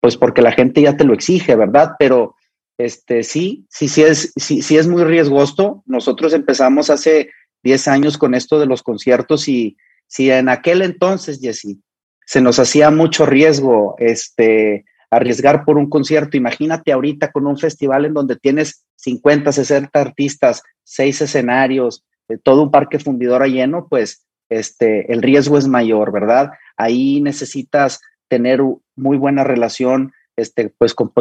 pues 0.00 0.16
porque 0.16 0.42
la 0.42 0.52
gente 0.52 0.82
ya 0.82 0.96
te 0.96 1.04
lo 1.04 1.14
exige, 1.14 1.54
¿verdad? 1.54 1.92
Pero 1.98 2.34
este 2.76 3.22
sí, 3.22 3.66
sí, 3.70 3.88
sí 3.88 4.02
es, 4.02 4.32
sí, 4.36 4.62
sí 4.62 4.76
es 4.76 4.86
muy 4.86 5.04
riesgoso. 5.04 5.82
Nosotros 5.86 6.32
empezamos 6.32 6.90
hace 6.90 7.30
10 7.62 7.88
años 7.88 8.18
con 8.18 8.34
esto 8.34 8.60
de 8.60 8.66
los 8.66 8.82
conciertos 8.82 9.48
y 9.48 9.76
si 10.06 10.30
en 10.30 10.48
aquel 10.48 10.82
entonces, 10.82 11.40
Jesse, 11.40 11.78
se 12.24 12.40
nos 12.40 12.58
hacía 12.58 12.90
mucho 12.90 13.26
riesgo 13.26 13.96
este, 13.98 14.84
arriesgar 15.10 15.64
por 15.64 15.78
un 15.78 15.88
concierto, 15.88 16.36
imagínate 16.36 16.92
ahorita 16.92 17.32
con 17.32 17.46
un 17.46 17.58
festival 17.58 18.04
en 18.04 18.14
donde 18.14 18.36
tienes 18.36 18.84
50, 18.96 19.52
60 19.52 20.00
artistas, 20.00 20.62
seis 20.84 21.20
escenarios, 21.20 22.04
eh, 22.28 22.38
todo 22.42 22.62
un 22.62 22.70
parque 22.70 22.98
fundidor 22.98 23.46
lleno, 23.46 23.86
pues 23.88 24.26
este, 24.50 25.12
el 25.12 25.22
riesgo 25.22 25.58
es 25.58 25.66
mayor, 25.66 26.12
¿verdad? 26.12 26.50
Ahí 26.76 27.20
necesitas 27.20 28.00
tener 28.28 28.60
muy 28.96 29.16
buena 29.16 29.44
relación 29.44 30.12
este, 30.36 30.72
pues, 30.76 30.94
con, 30.94 31.12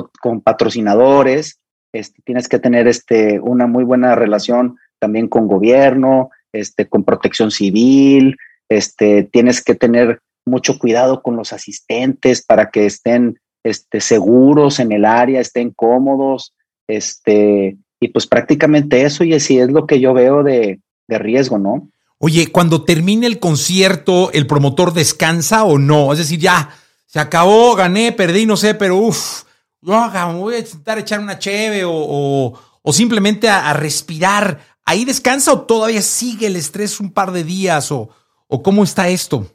patrocinadores, 0.42 1.60
este, 1.94 2.22
tienes 2.24 2.48
que 2.48 2.60
tener 2.60 2.88
este, 2.88 3.40
una 3.40 3.68
muy 3.68 3.84
buena 3.84 4.16
relación 4.16 4.78
también 5.00 5.28
con 5.28 5.48
gobierno, 5.48 6.30
este, 6.54 6.88
con 6.88 7.04
protección 7.04 7.52
civil, 7.52 8.38
este, 8.70 9.24
tienes 9.24 9.64
que 9.64 9.76
tener 9.76 10.20
mucho 10.46 10.78
cuidado 10.80 11.22
con 11.22 11.36
los 11.36 11.54
asistentes 11.54 12.44
para 12.46 12.70
que 12.70 12.86
estén 12.86 13.40
este, 13.70 14.02
seguros 14.02 14.80
en 14.80 14.92
el 14.92 15.06
área, 15.06 15.42
estén 15.42 15.72
cómodos, 15.72 16.54
este, 16.88 17.78
y 18.00 18.08
pues 18.10 18.28
prácticamente 18.28 19.04
eso, 19.04 19.24
y 19.24 19.34
así 19.34 19.60
es 19.60 19.70
lo 19.70 19.86
que 19.86 20.00
yo 20.00 20.14
veo 20.14 20.44
de, 20.44 20.80
de 21.08 21.20
riesgo, 21.20 21.58
¿no? 21.58 21.90
Oye, 22.20 22.48
cuando 22.52 22.84
termine 22.84 23.28
el 23.28 23.40
concierto, 23.40 24.32
¿el 24.32 24.48
promotor 24.48 24.94
descansa 24.94 25.64
o 25.64 25.78
no? 25.78 26.12
Es 26.12 26.20
decir, 26.20 26.40
ya 26.40 26.70
se 27.06 27.20
acabó, 27.20 27.76
gané, 27.76 28.12
perdí, 28.12 28.46
no 28.46 28.58
sé, 28.58 28.74
pero 28.74 28.98
uff, 28.98 29.44
yo 29.82 30.10
voy 30.34 30.56
a 30.56 30.60
intentar 30.60 30.98
echar 30.98 31.20
una 31.20 31.38
cheve 31.38 31.86
o, 31.86 32.54
o, 32.82 32.94
simplemente 32.94 33.50
a, 33.50 33.74
respirar. 33.74 34.60
¿Ahí 34.84 35.06
descansa 35.06 35.54
o 35.54 35.62
todavía 35.62 36.02
sigue 36.02 36.48
el 36.48 36.56
estrés 36.56 37.00
un 37.00 37.12
par 37.12 37.32
de 37.32 37.44
días 37.44 37.92
o, 37.92 38.10
o 38.48 38.64
cómo 38.64 38.84
está 38.84 39.10
esto? 39.10 39.46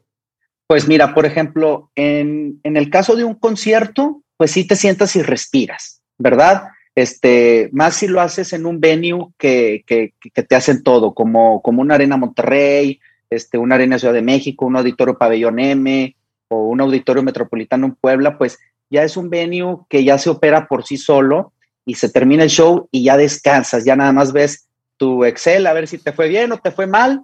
Pues 0.72 0.88
mira, 0.88 1.12
por 1.12 1.26
ejemplo, 1.26 1.90
en, 1.96 2.58
en 2.62 2.78
el 2.78 2.88
caso 2.88 3.14
de 3.14 3.24
un 3.24 3.34
concierto, 3.34 4.22
pues 4.38 4.52
sí 4.52 4.66
te 4.66 4.74
sientas 4.74 5.14
y 5.16 5.22
respiras, 5.22 6.00
¿verdad? 6.16 6.62
este, 6.94 7.68
más 7.72 7.96
si 7.96 8.08
lo 8.08 8.22
haces 8.22 8.54
en 8.54 8.64
un 8.64 8.80
venue 8.80 9.28
que, 9.36 9.84
que, 9.86 10.14
que, 10.18 10.42
te 10.42 10.54
hacen 10.54 10.82
todo, 10.82 11.12
como, 11.12 11.60
como 11.60 11.82
una 11.82 11.96
arena 11.96 12.16
Monterrey, 12.16 13.00
este, 13.28 13.58
una 13.58 13.74
arena 13.74 13.98
Ciudad 13.98 14.14
de 14.14 14.22
México, 14.22 14.64
un 14.64 14.76
auditorio 14.76 15.18
Pabellón 15.18 15.58
M 15.58 16.16
o 16.48 16.68
un 16.68 16.80
auditorio 16.80 17.22
metropolitano 17.22 17.84
en 17.84 17.94
Puebla, 17.94 18.38
pues 18.38 18.58
ya 18.88 19.02
es 19.02 19.18
un 19.18 19.28
venue 19.28 19.80
que 19.90 20.04
ya 20.04 20.16
se 20.16 20.30
opera 20.30 20.68
por 20.68 20.86
sí 20.86 20.96
solo 20.96 21.52
y 21.84 21.96
se 21.96 22.08
termina 22.08 22.44
el 22.44 22.50
show 22.50 22.88
y 22.90 23.04
ya 23.04 23.18
descansas, 23.18 23.84
ya 23.84 23.94
nada 23.94 24.12
más 24.12 24.32
ves 24.32 24.68
tu 24.96 25.22
Excel 25.26 25.66
a 25.66 25.74
ver 25.74 25.86
si 25.86 25.98
te 25.98 26.14
fue 26.14 26.28
bien 26.28 26.50
o 26.50 26.56
te 26.56 26.70
fue 26.70 26.86
mal 26.86 27.22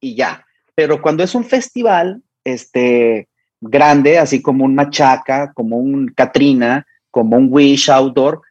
y 0.00 0.14
ya. 0.14 0.46
Pero 0.74 1.02
cuando 1.02 1.22
es 1.22 1.34
un 1.34 1.44
festival, 1.44 2.22
este, 2.46 3.28
grande, 3.60 4.18
así 4.18 4.42
como 4.42 4.64
un 4.64 4.74
Machaca, 4.74 5.52
como 5.52 5.76
un 5.78 6.08
Katrina, 6.08 6.86
como 7.10 7.36
un 7.36 7.48
Wish 7.50 7.90
Outdoor, 7.90 8.42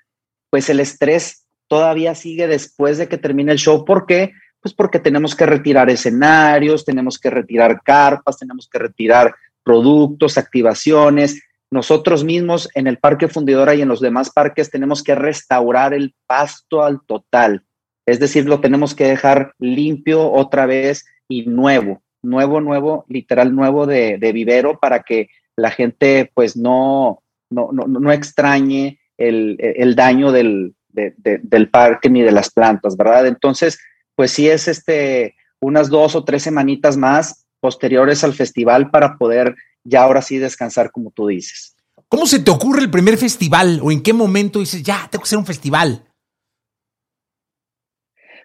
pues 0.49 0.69
el 0.69 0.79
estrés 0.79 1.45
todavía 1.67 2.15
sigue 2.15 2.47
después 2.47 2.97
de 2.97 3.07
que 3.07 3.17
termine 3.17 3.51
el 3.51 3.57
show. 3.57 3.85
¿Por 3.85 4.05
qué? 4.05 4.31
Pues 4.61 4.73
porque 4.73 4.99
tenemos 4.99 5.35
que 5.35 5.45
retirar 5.45 5.89
escenarios, 5.89 6.85
tenemos 6.85 7.19
que 7.19 7.29
retirar 7.29 7.81
carpas, 7.83 8.37
tenemos 8.37 8.67
que 8.71 8.79
retirar 8.79 9.35
productos, 9.63 10.37
activaciones. 10.37 11.41
Nosotros 11.71 12.23
mismos 12.23 12.69
en 12.73 12.87
el 12.87 12.97
Parque 12.97 13.27
Fundidora 13.27 13.75
y 13.75 13.81
en 13.81 13.89
los 13.89 13.99
demás 13.99 14.29
parques 14.29 14.69
tenemos 14.69 15.03
que 15.03 15.15
restaurar 15.15 15.93
el 15.93 16.15
pasto 16.25 16.83
al 16.83 17.01
total. 17.05 17.63
Es 18.05 18.19
decir, 18.19 18.45
lo 18.45 18.61
tenemos 18.61 18.93
que 18.93 19.05
dejar 19.05 19.53
limpio 19.59 20.31
otra 20.31 20.65
vez 20.65 21.05
y 21.27 21.45
nuevo, 21.47 22.01
nuevo, 22.25 22.61
nuevo, 22.61 23.05
literal 23.07 23.55
nuevo 23.55 23.85
de, 23.85 24.17
vivero 24.33 24.79
para 24.79 25.03
que 25.03 25.29
la 25.55 25.71
gente 25.71 26.31
pues 26.33 26.57
no, 26.57 27.23
no, 27.49 27.69
no, 27.71 27.87
no 27.87 28.11
extrañe 28.11 28.99
el, 29.17 29.95
daño 29.95 30.31
del, 30.31 30.75
del 30.89 31.69
parque 31.69 32.09
ni 32.09 32.21
de 32.21 32.31
las 32.31 32.51
plantas, 32.51 32.97
¿verdad? 32.97 33.27
Entonces, 33.27 33.79
pues 34.15 34.31
sí 34.31 34.49
es 34.49 34.67
este, 34.67 35.35
unas 35.59 35.89
dos 35.89 36.15
o 36.15 36.23
tres 36.23 36.43
semanitas 36.43 36.97
más 36.97 37.45
posteriores 37.59 38.23
al 38.23 38.33
festival 38.33 38.91
para 38.91 39.17
poder 39.17 39.55
ya 39.83 40.03
ahora 40.03 40.21
sí 40.21 40.37
descansar 40.37 40.91
como 40.91 41.11
tú 41.11 41.27
dices. 41.27 41.75
¿Cómo 42.07 42.25
se 42.25 42.39
te 42.39 42.51
ocurre 42.51 42.81
el 42.81 42.91
primer 42.91 43.17
festival 43.17 43.79
o 43.81 43.91
en 43.91 44.01
qué 44.01 44.13
momento 44.13 44.59
dices, 44.59 44.83
ya, 44.83 45.07
tengo 45.09 45.23
que 45.23 45.27
hacer 45.27 45.39
un 45.39 45.45
festival? 45.45 46.05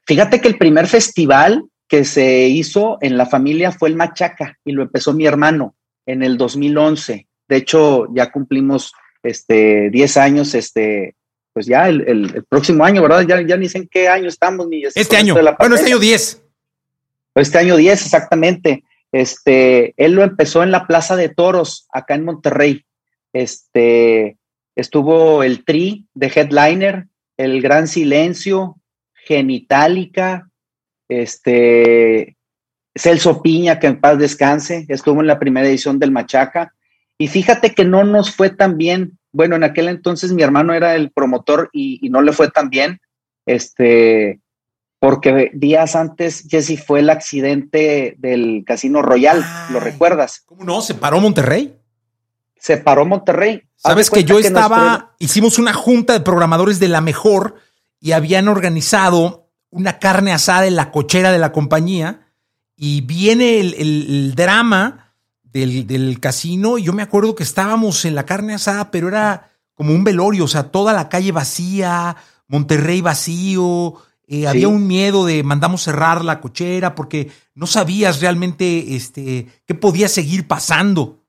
Fíjate 0.07 0.41
que 0.41 0.49
el 0.49 0.59
primer 0.59 0.87
festival 0.87 1.70
que 1.91 2.05
se 2.05 2.47
hizo 2.47 2.99
en 3.01 3.19
la 3.19 3.27
familia 3.27 3.73
fue 3.73 3.89
el 3.89 3.97
Machaca 3.97 4.57
y 4.65 4.71
lo 4.71 4.83
empezó 4.83 5.13
mi 5.13 5.27
hermano 5.27 5.75
en 6.07 6.23
el 6.23 6.39
2011. 6.39 7.27
De 7.49 7.57
hecho, 7.57 8.07
ya 8.15 8.31
cumplimos 8.31 8.93
este, 9.25 9.91
10 9.91 10.17
años, 10.19 10.55
este, 10.55 11.17
pues 11.53 11.67
ya 11.67 11.89
el, 11.89 12.45
próximo 12.49 12.85
año, 12.85 13.03
¿verdad? 13.03 13.23
Ya, 13.23 13.41
ya 13.43 13.57
ni 13.57 13.69
sé 13.69 13.79
en 13.79 13.89
qué 13.89 14.07
año 14.07 14.29
estamos. 14.29 14.69
Ni 14.69 14.85
este 14.85 15.17
año, 15.17 15.35
bueno, 15.35 15.75
este 15.75 15.89
año 15.89 15.99
10. 15.99 16.45
Este 17.35 17.59
año 17.59 17.77
10, 17.77 18.05
exactamente. 18.05 18.85
Este, 19.11 19.93
él 19.97 20.13
lo 20.13 20.23
empezó 20.23 20.63
en 20.63 20.71
la 20.71 20.87
Plaza 20.87 21.17
de 21.17 21.29
Toros, 21.29 21.89
acá 21.93 22.15
en 22.15 22.25
Monterrey. 22.25 22.85
Este, 23.33 24.39
estuvo 24.77 25.43
el 25.43 25.65
Tri 25.65 26.07
de 26.15 26.29
Headliner, 26.29 27.09
El 27.37 27.61
Gran 27.61 27.89
Silencio, 27.89 28.77
Genitalica, 29.13 30.50
este, 31.11 32.37
Celso 32.95 33.43
Piña, 33.43 33.79
que 33.79 33.89
en 33.89 34.01
paz 34.01 34.19
descanse, 34.19 34.87
estuvo 34.89 35.21
en 35.21 35.27
la 35.27 35.39
primera 35.39 35.69
edición 35.69 35.99
del 35.99 36.11
Machaca, 36.11 36.73
y 37.19 37.29
fíjate 37.29 37.75
que 37.75 37.85
no 37.85 38.05
nos 38.05 38.35
fue 38.35 38.49
tan 38.51 38.79
bien. 38.79 39.19
Bueno, 39.33 39.57
en 39.57 39.65
aquel 39.65 39.89
entonces 39.89 40.33
mi 40.33 40.43
hermano 40.43 40.73
era 40.73 40.95
el 40.95 41.11
promotor 41.11 41.69
y, 41.73 42.09
no 42.09 42.23
le 42.23 42.33
fue 42.33 42.49
tan 42.49 42.71
bien, 42.71 43.01
este, 43.45 44.41
porque 44.99 45.51
días 45.53 45.97
antes, 45.97 46.47
Jesse, 46.49 46.83
fue 46.83 47.01
el 47.01 47.11
accidente 47.11 48.15
del 48.19 48.65
Casino 48.67 49.03
Royal, 49.03 49.45
¿lo 49.71 49.81
recuerdas? 49.81 50.43
¿Cómo 50.47 50.65
no? 50.65 50.81
¿Se 50.81 50.95
paró 50.95 51.21
Monterrey? 51.21 51.77
Se 52.57 52.79
paró 52.79 53.05
Monterrey. 53.05 53.63
Sabes 53.77 54.11
que 54.11 54.25
yo 54.25 54.39
estaba, 54.39 55.15
hicimos 55.19 55.59
una 55.59 55.73
junta 55.73 56.13
de 56.13 56.21
programadores 56.21 56.81
de 56.81 56.89
la 56.89 57.01
mejor 57.01 57.57
y 58.01 58.13
habían 58.13 58.49
organizado 58.49 59.40
una 59.71 59.99
carne 59.99 60.33
asada 60.33 60.67
en 60.67 60.77
la 60.77 60.91
cochera 60.91 61.33
de 61.33 61.39
la 61.39 61.53
compañía 61.53 62.29
y 62.77 63.03
viene 63.03 63.61
el 63.61 64.35
drama 64.35 65.11
del, 65.53 66.21
casino 66.21 66.79
y 66.79 66.85
yo 66.85 66.93
me 66.93 67.03
acuerdo 67.03 67.35
que 67.35 67.43
estábamos 67.43 68.05
en 68.05 68.15
la 68.15 68.25
carne 68.27 68.55
asada, 68.55 68.91
pero 68.91 69.09
era 69.09 69.51
como 69.75 69.95
un 69.95 70.05
velorio, 70.05 70.45
o 70.45 70.49
sea, 70.49 70.65
toda 70.65 70.93
la 70.93 71.09
calle 71.09 71.33
vacía, 71.33 72.17
Monterrey 72.47 73.01
vacío, 73.01 73.95
eh, 74.27 74.47
había 74.47 74.69
un 74.69 74.87
miedo 74.87 75.25
de 75.25 75.43
mandamos 75.43 75.83
cerrar 75.83 76.25
la 76.25 76.41
cochera 76.41 76.95
porque 76.95 77.31
no 77.55 77.67
sabías 77.67 78.21
realmente 78.21 78.95
este, 78.95 79.47
qué 79.67 79.75
podía 79.75 80.09
seguir 80.09 80.47
pasando. 80.47 81.25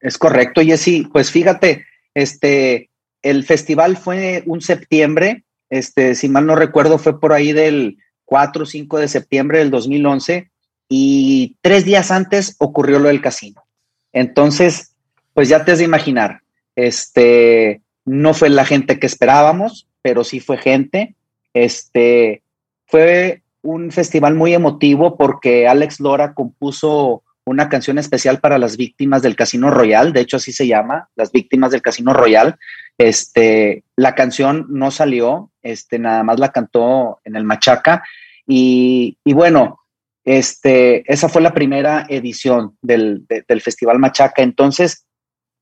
Es 0.00 0.18
correcto, 0.18 0.60
Jessy. 0.60 1.08
Pues 1.12 1.30
fíjate, 1.30 1.86
este, 2.14 2.90
el 3.22 3.44
festival 3.44 3.96
fue 3.96 4.42
un 4.46 4.60
septiembre, 4.60 5.44
este, 5.72 6.14
si 6.14 6.28
mal 6.28 6.44
no 6.44 6.54
recuerdo, 6.54 6.98
fue 6.98 7.18
por 7.18 7.32
ahí 7.32 7.52
del 7.52 7.96
4 8.26 8.64
o 8.64 8.66
5 8.66 8.98
de 8.98 9.08
septiembre 9.08 9.58
del 9.58 9.70
2011 9.70 10.50
y 10.90 11.56
tres 11.62 11.86
días 11.86 12.10
antes 12.10 12.56
ocurrió 12.58 12.98
lo 12.98 13.08
del 13.08 13.22
casino. 13.22 13.64
Entonces, 14.12 14.94
pues 15.32 15.48
ya 15.48 15.64
te 15.64 15.72
has 15.72 15.78
de 15.78 15.86
imaginar, 15.86 16.42
este, 16.76 17.80
no 18.04 18.34
fue 18.34 18.50
la 18.50 18.66
gente 18.66 18.98
que 18.98 19.06
esperábamos, 19.06 19.88
pero 20.02 20.24
sí 20.24 20.40
fue 20.40 20.58
gente. 20.58 21.14
Este, 21.54 22.42
fue 22.84 23.40
un 23.62 23.92
festival 23.92 24.34
muy 24.34 24.52
emotivo 24.52 25.16
porque 25.16 25.66
Alex 25.66 26.00
Lora 26.00 26.34
compuso 26.34 27.22
una 27.46 27.70
canción 27.70 27.96
especial 27.96 28.40
para 28.40 28.58
las 28.58 28.76
víctimas 28.76 29.22
del 29.22 29.36
Casino 29.36 29.70
Royal, 29.70 30.12
de 30.12 30.20
hecho 30.20 30.36
así 30.36 30.52
se 30.52 30.66
llama, 30.66 31.08
las 31.16 31.32
víctimas 31.32 31.70
del 31.70 31.80
Casino 31.80 32.12
Royal. 32.12 32.58
Este, 33.02 33.82
la 33.96 34.14
canción 34.14 34.66
no 34.68 34.92
salió, 34.92 35.50
este, 35.60 35.98
nada 35.98 36.22
más 36.22 36.38
la 36.38 36.52
cantó 36.52 37.18
en 37.24 37.34
el 37.34 37.42
Machaca 37.42 38.04
y, 38.46 39.18
bueno, 39.24 39.80
este, 40.24 41.02
esa 41.12 41.28
fue 41.28 41.42
la 41.42 41.52
primera 41.52 42.06
edición 42.08 42.78
del, 42.80 43.26
del 43.26 43.60
Festival 43.60 43.98
Machaca. 43.98 44.42
Entonces, 44.42 45.04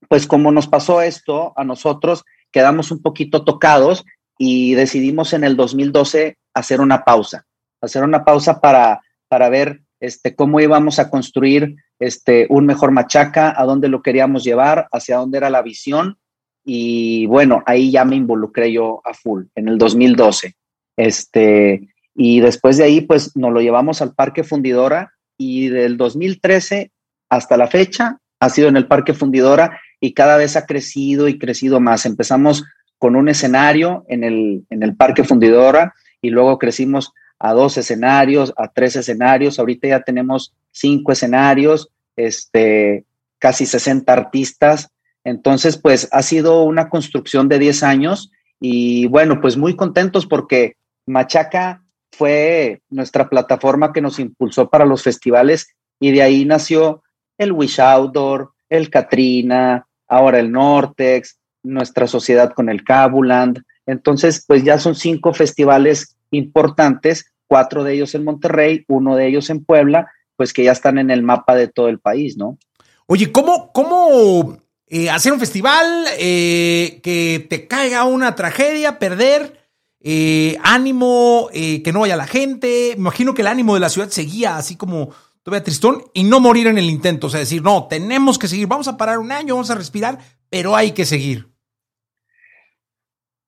pues 0.06 0.26
como 0.26 0.52
nos 0.52 0.66
pasó 0.66 1.00
esto 1.00 1.54
a 1.56 1.64
nosotros, 1.64 2.24
quedamos 2.52 2.90
un 2.90 3.00
poquito 3.00 3.42
tocados 3.42 4.04
y 4.36 4.74
decidimos 4.74 5.32
en 5.32 5.44
el 5.44 5.56
2012 5.56 6.36
hacer 6.52 6.82
una 6.82 7.04
pausa, 7.04 7.46
hacer 7.80 8.04
una 8.04 8.22
pausa 8.22 8.60
para, 8.60 9.00
para 9.28 9.48
ver 9.48 9.80
este, 9.98 10.34
cómo 10.34 10.60
íbamos 10.60 10.98
a 10.98 11.08
construir 11.08 11.76
este, 11.98 12.46
un 12.50 12.66
mejor 12.66 12.90
machaca, 12.90 13.54
a 13.56 13.64
dónde 13.64 13.88
lo 13.88 14.02
queríamos 14.02 14.44
llevar, 14.44 14.88
hacia 14.92 15.16
dónde 15.16 15.38
era 15.38 15.48
la 15.48 15.62
visión. 15.62 16.18
Y 16.64 17.26
bueno, 17.26 17.62
ahí 17.66 17.90
ya 17.90 18.04
me 18.04 18.16
involucré 18.16 18.72
yo 18.72 19.00
a 19.04 19.14
full, 19.14 19.44
en 19.54 19.68
el 19.68 19.78
2012. 19.78 20.54
Este, 20.96 21.88
y 22.14 22.40
después 22.40 22.76
de 22.76 22.84
ahí, 22.84 23.00
pues 23.00 23.36
nos 23.36 23.52
lo 23.52 23.60
llevamos 23.60 24.02
al 24.02 24.14
Parque 24.14 24.44
Fundidora 24.44 25.12
y 25.38 25.68
del 25.68 25.96
2013 25.96 26.90
hasta 27.30 27.56
la 27.56 27.68
fecha 27.68 28.18
ha 28.40 28.48
sido 28.50 28.68
en 28.68 28.76
el 28.76 28.86
Parque 28.86 29.14
Fundidora 29.14 29.80
y 30.00 30.14
cada 30.14 30.36
vez 30.36 30.56
ha 30.56 30.66
crecido 30.66 31.28
y 31.28 31.38
crecido 31.38 31.78
más. 31.78 32.06
Empezamos 32.06 32.64
con 32.98 33.16
un 33.16 33.28
escenario 33.28 34.04
en 34.08 34.24
el, 34.24 34.64
en 34.70 34.82
el 34.82 34.96
Parque 34.96 35.24
Fundidora 35.24 35.94
y 36.20 36.30
luego 36.30 36.58
crecimos 36.58 37.12
a 37.38 37.52
dos 37.52 37.76
escenarios, 37.78 38.52
a 38.56 38.68
tres 38.68 38.96
escenarios. 38.96 39.58
Ahorita 39.58 39.88
ya 39.88 40.00
tenemos 40.00 40.54
cinco 40.70 41.12
escenarios, 41.12 41.90
este, 42.16 43.04
casi 43.38 43.66
60 43.66 44.12
artistas. 44.12 44.90
Entonces, 45.24 45.76
pues 45.76 46.08
ha 46.12 46.22
sido 46.22 46.62
una 46.62 46.88
construcción 46.88 47.48
de 47.48 47.58
10 47.58 47.82
años 47.82 48.30
y 48.58 49.06
bueno, 49.06 49.40
pues 49.40 49.56
muy 49.56 49.76
contentos 49.76 50.26
porque 50.26 50.76
Machaca 51.06 51.82
fue 52.12 52.82
nuestra 52.90 53.28
plataforma 53.28 53.92
que 53.92 54.00
nos 54.00 54.18
impulsó 54.18 54.68
para 54.68 54.84
los 54.84 55.02
festivales 55.02 55.74
y 55.98 56.12
de 56.12 56.22
ahí 56.22 56.44
nació 56.44 57.02
el 57.38 57.52
Wish 57.52 57.80
Outdoor, 57.80 58.52
el 58.68 58.90
Katrina, 58.90 59.86
ahora 60.08 60.38
el 60.38 60.50
Nortex, 60.52 61.38
nuestra 61.62 62.06
sociedad 62.06 62.52
con 62.52 62.68
el 62.68 62.84
Cabuland. 62.84 63.62
Entonces, 63.86 64.44
pues 64.46 64.64
ya 64.64 64.78
son 64.78 64.94
cinco 64.94 65.32
festivales 65.32 66.16
importantes, 66.30 67.32
cuatro 67.46 67.84
de 67.84 67.94
ellos 67.94 68.14
en 68.14 68.24
Monterrey, 68.24 68.84
uno 68.88 69.16
de 69.16 69.26
ellos 69.26 69.50
en 69.50 69.64
Puebla, 69.64 70.10
pues 70.36 70.52
que 70.52 70.64
ya 70.64 70.72
están 70.72 70.98
en 70.98 71.10
el 71.10 71.22
mapa 71.22 71.54
de 71.54 71.68
todo 71.68 71.88
el 71.88 71.98
país, 71.98 72.36
¿no? 72.36 72.58
Oye, 73.06 73.32
¿cómo, 73.32 73.72
cómo 73.72 74.58
eh, 74.92 75.08
hacer 75.08 75.32
un 75.32 75.38
festival 75.38 76.04
eh, 76.18 77.00
que 77.02 77.46
te 77.48 77.68
caiga 77.68 78.04
una 78.04 78.34
tragedia, 78.34 78.98
perder? 78.98 79.58
Eh, 80.02 80.56
ánimo, 80.62 81.48
que 81.52 81.92
no 81.92 82.00
vaya 82.00 82.16
la 82.16 82.26
gente. 82.26 82.94
Me 82.94 83.02
imagino 83.02 83.32
que 83.32 83.42
el 83.42 83.48
ánimo 83.48 83.74
de 83.74 83.80
la 83.80 83.88
ciudad 83.88 84.08
seguía 84.08 84.56
así 84.56 84.76
como 84.76 85.10
todavía 85.42 85.62
tristón 85.62 86.04
y 86.12 86.24
no 86.24 86.40
morir 86.40 86.66
en 86.66 86.78
el 86.78 86.90
intento. 86.90 87.28
O 87.28 87.30
sea, 87.30 87.38
decir, 87.38 87.62
no, 87.62 87.86
tenemos 87.86 88.38
que 88.38 88.48
seguir, 88.48 88.66
vamos 88.66 88.88
a 88.88 88.96
parar 88.96 89.18
un 89.18 89.30
año, 89.30 89.54
vamos 89.54 89.70
a 89.70 89.76
respirar, 89.76 90.18
pero 90.48 90.74
hay 90.74 90.90
que 90.90 91.04
seguir. 91.04 91.48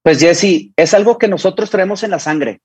Pues 0.02 0.20
Jesse, 0.20 0.72
es 0.76 0.94
algo 0.94 1.18
que 1.18 1.28
nosotros 1.28 1.70
traemos 1.70 2.02
en 2.02 2.10
la 2.10 2.18
sangre. 2.18 2.60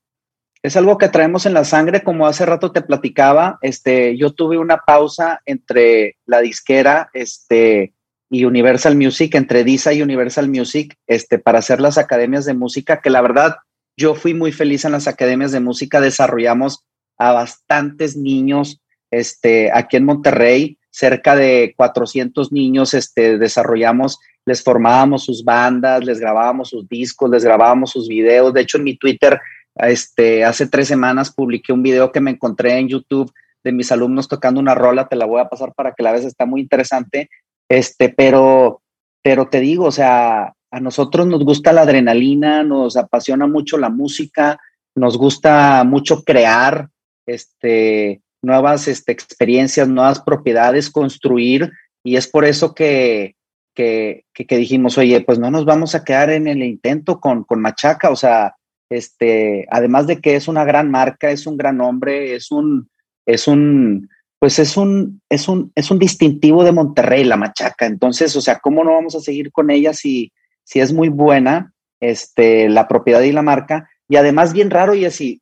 Es 0.62 0.75
algo 0.75 0.97
que 0.97 1.10
traemos 1.10 1.45
en 1.45 1.54
la 1.54 1.63
sangre, 1.63 2.04
como 2.04 2.28
hace 2.28 2.45
rato 2.45 2.71
te 2.71 2.82
platicaba, 2.82 3.58
este, 3.62 4.17
yo 4.17 4.34
tuve 4.34 4.58
una 4.58 4.78
pausa 4.78 5.41
entre 5.45 6.17
la 6.25 6.41
disquera, 6.41 7.10
este, 7.13 7.93
y 8.29 8.45
Universal 8.45 8.95
Music, 8.95 9.35
entre 9.35 9.63
DISA 9.63 9.93
y 9.93 10.01
Universal 10.01 10.49
Music, 10.49 10.95
este, 11.07 11.39
para 11.39 11.59
hacer 11.59 11.79
las 11.79 11.97
academias 11.97 12.45
de 12.45 12.53
música, 12.53 13.01
que 13.01 13.09
la 13.09 13.21
verdad, 13.21 13.57
yo 13.95 14.15
fui 14.15 14.33
muy 14.33 14.51
feliz 14.51 14.85
en 14.85 14.91
las 14.91 15.07
academias 15.07 15.51
de 15.51 15.59
música, 15.59 16.01
desarrollamos 16.01 16.83
a 17.17 17.31
bastantes 17.31 18.15
niños, 18.15 18.81
este, 19.11 19.71
aquí 19.73 19.97
en 19.97 20.05
Monterrey, 20.05 20.77
cerca 20.91 21.35
de 21.35 21.73
400 21.77 22.51
niños, 22.51 22.93
este, 22.93 23.37
desarrollamos, 23.37 24.19
les 24.45 24.63
formábamos 24.63 25.25
sus 25.25 25.43
bandas, 25.43 26.03
les 26.03 26.19
grabábamos 26.19 26.69
sus 26.69 26.87
discos, 26.87 27.29
les 27.29 27.43
grabábamos 27.43 27.91
sus 27.91 28.07
videos. 28.07 28.53
De 28.53 28.61
hecho, 28.61 28.77
en 28.77 28.83
mi 28.85 28.97
Twitter, 28.97 29.39
este, 29.75 30.43
hace 30.43 30.67
tres 30.67 30.87
semanas 30.87 31.31
publiqué 31.31 31.71
un 31.71 31.83
video 31.83 32.11
que 32.11 32.21
me 32.21 32.31
encontré 32.31 32.77
en 32.77 32.87
YouTube 32.87 33.31
de 33.63 33.71
mis 33.71 33.91
alumnos 33.91 34.27
tocando 34.27 34.59
una 34.59 34.73
rola, 34.73 35.07
te 35.07 35.15
la 35.15 35.25
voy 35.25 35.41
a 35.41 35.49
pasar 35.49 35.73
para 35.73 35.93
que 35.93 36.01
la 36.01 36.11
veas, 36.11 36.25
está 36.25 36.45
muy 36.45 36.61
interesante. 36.61 37.29
Este, 37.69 38.10
pero, 38.10 38.82
pero 39.23 39.47
te 39.47 39.60
digo, 39.60 39.86
o 39.86 39.91
sea, 39.91 40.53
a 40.71 40.80
nosotros 40.80 41.27
nos 41.27 41.43
gusta 41.43 41.73
la 41.73 41.82
adrenalina, 41.82 42.63
nos 42.63 42.97
apasiona 42.97 43.47
mucho 43.47 43.77
la 43.77 43.89
música, 43.89 44.60
nos 44.95 45.17
gusta 45.17 45.84
mucho 45.84 46.23
crear, 46.23 46.89
este, 47.25 48.21
nuevas 48.41 48.88
este, 48.88 49.12
experiencias, 49.12 49.88
nuevas 49.88 50.21
propiedades, 50.21 50.89
construir, 50.89 51.71
y 52.03 52.15
es 52.15 52.27
por 52.27 52.45
eso 52.45 52.73
que, 52.73 53.36
que, 53.73 54.23
dijimos, 54.34 54.97
oye, 54.97 55.21
pues 55.21 55.39
no 55.39 55.51
nos 55.51 55.65
vamos 55.65 55.93
a 55.93 56.03
quedar 56.03 56.30
en 56.32 56.47
el 56.47 56.63
intento 56.63 57.19
con, 57.19 57.43
con 57.43 57.62
Machaca, 57.62 58.10
o 58.10 58.15
sea, 58.15 58.56
este, 58.89 59.67
además 59.69 60.08
de 60.08 60.19
que 60.21 60.36
es 60.36 60.47
una 60.47 60.63
gran 60.63 60.89
marca, 60.89 61.30
es 61.30 61.45
un 61.45 61.58
gran 61.58 61.82
hombre, 61.82 62.36
es 62.36 62.51
un, 62.51 62.89
es 63.25 63.47
un, 63.47 64.10
pues 64.39 64.60
es 64.60 64.78
un, 64.78 65.21
es 65.30 65.47
un, 65.47 65.71
es 65.76 65.89
un 65.89 66.00
distintivo 66.00 66.63
de 66.63 66.71
Monterrey, 66.71 67.23
la 67.23 67.38
Machaca. 67.38 67.86
Entonces, 67.86 68.36
o 68.36 68.41
sea, 68.41 68.60
¿cómo 68.60 68.84
no 68.84 68.93
vamos 68.93 69.15
a 69.15 69.19
seguir 69.19 69.52
con 69.52 69.69
ella 69.71 69.93
si, 69.93 70.32
si 70.63 70.80
es 70.80 70.93
muy 70.93 71.10
buena 71.10 71.73
este, 72.00 72.69
la 72.69 72.88
propiedad 72.88 73.21
y 73.21 73.32
la 73.32 73.41
marca? 73.41 73.89
Y 74.08 74.15
además, 74.15 74.54
bien 74.54 74.69
raro, 74.69 74.93
y 74.93 75.06
así, 75.06 75.41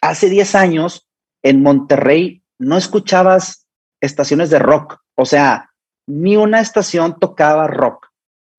hace 0.00 0.28
10 0.28 0.54
años 0.54 1.08
en 1.42 1.62
Monterrey 1.62 2.42
no 2.58 2.76
escuchabas 2.76 3.66
estaciones 4.00 4.50
de 4.50 4.58
rock, 4.58 5.00
o 5.14 5.24
sea, 5.24 5.70
ni 6.06 6.36
una 6.36 6.60
estación 6.60 7.18
tocaba 7.18 7.66
rock. 7.66 8.08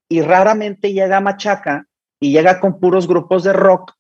Y 0.09 0.21
raramente 0.21 0.93
llega 0.93 1.21
Machaca 1.21 1.87
y 2.19 2.31
llega 2.31 2.59
con 2.59 2.79
puros 2.79 3.07
grupos 3.07 3.43
de 3.43 3.53
rock 3.53 3.93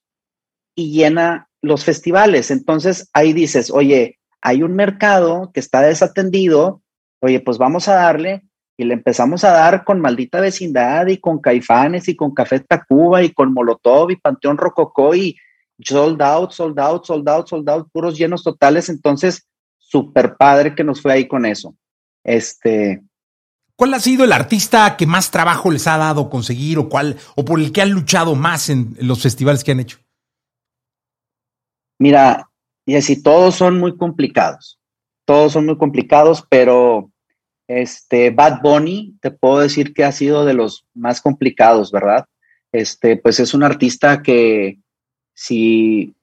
y 0.75 0.91
llena 0.91 1.49
los 1.61 1.83
festivales. 1.83 2.51
Entonces 2.51 3.09
ahí 3.13 3.33
dices, 3.33 3.71
oye, 3.71 4.18
hay 4.41 4.63
un 4.63 4.75
mercado 4.75 5.51
que 5.53 5.59
está 5.59 5.81
desatendido, 5.81 6.81
oye, 7.21 7.39
pues 7.39 7.57
vamos 7.57 7.87
a 7.87 7.95
darle 7.95 8.43
y 8.77 8.85
le 8.85 8.93
empezamos 8.93 9.43
a 9.43 9.51
dar 9.51 9.83
con 9.83 9.99
Maldita 9.99 10.39
Vecindad 10.39 11.07
y 11.07 11.17
con 11.17 11.39
Caifanes 11.39 12.07
y 12.07 12.15
con 12.15 12.33
Café 12.33 12.61
Tacuba 12.61 13.21
y 13.23 13.31
con 13.31 13.53
Molotov 13.53 14.11
y 14.11 14.15
Panteón 14.15 14.57
Rococó 14.57 15.13
y 15.13 15.35
sold 15.79 16.21
out, 16.21 16.51
sold 16.51 16.79
out, 16.79 17.05
sold 17.05 17.27
out, 17.27 17.47
sold 17.47 17.69
out, 17.69 17.89
puros 17.91 18.17
llenos 18.17 18.43
totales. 18.43 18.87
Entonces, 18.87 19.45
súper 19.77 20.37
padre 20.37 20.75
que 20.75 20.83
nos 20.83 21.01
fue 21.01 21.11
ahí 21.11 21.27
con 21.27 21.45
eso. 21.45 21.75
Este. 22.23 23.03
¿Cuál 23.75 23.93
ha 23.93 23.99
sido 23.99 24.23
el 24.23 24.31
artista 24.31 24.95
que 24.97 25.05
más 25.05 25.31
trabajo 25.31 25.71
les 25.71 25.87
ha 25.87 25.97
dado 25.97 26.29
conseguir 26.29 26.77
o 26.79 26.89
cuál, 26.89 27.17
o 27.35 27.45
por 27.45 27.59
el 27.59 27.71
que 27.71 27.81
han 27.81 27.91
luchado 27.91 28.35
más 28.35 28.69
en 28.69 28.95
los 29.01 29.21
festivales 29.21 29.63
que 29.63 29.71
han 29.71 29.79
hecho? 29.79 29.99
Mira, 31.97 32.48
y 32.89 32.95
así 32.95 33.21
todos 33.21 33.53
son 33.53 33.79
muy 33.79 33.95
complicados. 33.95 34.79
Todos 35.23 35.53
son 35.53 35.67
muy 35.67 35.77
complicados, 35.77 36.43
pero 36.49 37.11
este 37.67 38.31
Bad 38.31 38.61
Bunny, 38.63 39.15
te 39.21 39.29
puedo 39.29 39.59
decir 39.59 39.93
que 39.93 40.03
ha 40.03 40.11
sido 40.11 40.43
de 40.43 40.55
los 40.55 40.87
más 40.95 41.21
complicados, 41.21 41.91
¿verdad? 41.91 42.25
Este, 42.71 43.15
pues 43.15 43.39
es 43.39 43.53
un 43.53 43.61
artista 43.61 44.23
que, 44.23 44.79
si, 45.35 46.15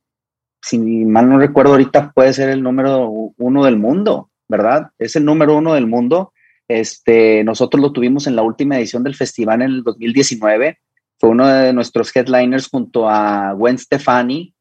si 0.60 0.76
mal 0.78 1.28
no 1.28 1.38
recuerdo 1.38 1.70
ahorita, 1.70 2.10
puede 2.10 2.32
ser 2.32 2.48
el 2.48 2.64
número 2.64 3.08
uno 3.36 3.64
del 3.64 3.76
mundo, 3.76 4.32
¿verdad? 4.48 4.90
Es 4.98 5.14
el 5.14 5.24
número 5.24 5.56
uno 5.56 5.74
del 5.74 5.86
mundo. 5.86 6.32
Este, 6.66 7.44
nosotros 7.44 7.80
lo 7.80 7.92
tuvimos 7.92 8.26
en 8.26 8.34
la 8.34 8.42
última 8.42 8.76
edición 8.76 9.04
del 9.04 9.14
festival 9.14 9.62
en 9.62 9.70
el 9.70 9.82
2019. 9.84 10.80
Fue 11.20 11.30
uno 11.30 11.46
de 11.46 11.72
nuestros 11.72 12.10
headliners 12.16 12.66
junto 12.66 13.08
a 13.08 13.52
Gwen 13.52 13.78
Stefani, 13.78 14.52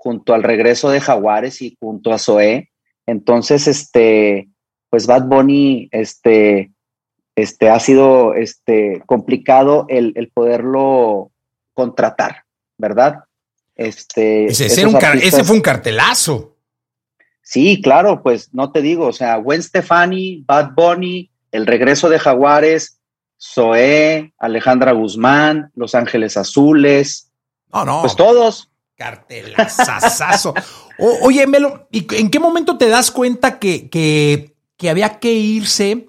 junto 0.00 0.32
al 0.32 0.42
regreso 0.42 0.88
de 0.88 1.02
Jaguares 1.02 1.60
y 1.60 1.76
junto 1.78 2.10
a 2.10 2.18
Zoé. 2.18 2.70
Entonces, 3.04 3.68
este, 3.68 4.48
pues 4.88 5.06
Bad 5.06 5.24
Bunny, 5.26 5.90
este, 5.92 6.72
este, 7.36 7.68
ha 7.68 7.78
sido 7.80 8.32
este, 8.32 9.02
complicado 9.04 9.84
el, 9.90 10.14
el 10.16 10.30
poderlo 10.30 11.32
contratar, 11.74 12.44
¿verdad? 12.78 13.24
Este, 13.74 14.46
ese, 14.46 14.66
ese, 14.66 15.44
fue 15.44 15.56
un 15.56 15.60
cartelazo. 15.60 16.56
Sí, 17.42 17.82
claro, 17.82 18.22
pues 18.22 18.54
no 18.54 18.72
te 18.72 18.80
digo, 18.80 19.06
o 19.06 19.12
sea, 19.12 19.36
Gwen 19.36 19.62
Stefani, 19.62 20.44
Bad 20.46 20.70
Bunny, 20.74 21.30
El 21.52 21.66
Regreso 21.66 22.08
de 22.08 22.18
Jaguares, 22.18 22.98
Zoé, 23.38 24.32
Alejandra 24.38 24.92
Guzmán, 24.92 25.70
Los 25.74 25.94
Ángeles 25.94 26.38
Azules. 26.38 27.30
No, 27.70 27.84
no. 27.84 28.00
Pues 28.00 28.16
todos. 28.16 28.69
Cartelazazazo. 29.00 30.52
oye, 31.22 31.46
Melo, 31.46 31.88
¿y 31.90 32.06
en 32.16 32.30
qué 32.30 32.38
momento 32.38 32.76
te 32.76 32.90
das 32.90 33.10
cuenta 33.10 33.58
que, 33.58 33.88
que, 33.88 34.90
había 34.90 35.18
que 35.18 35.32
irse? 35.32 36.06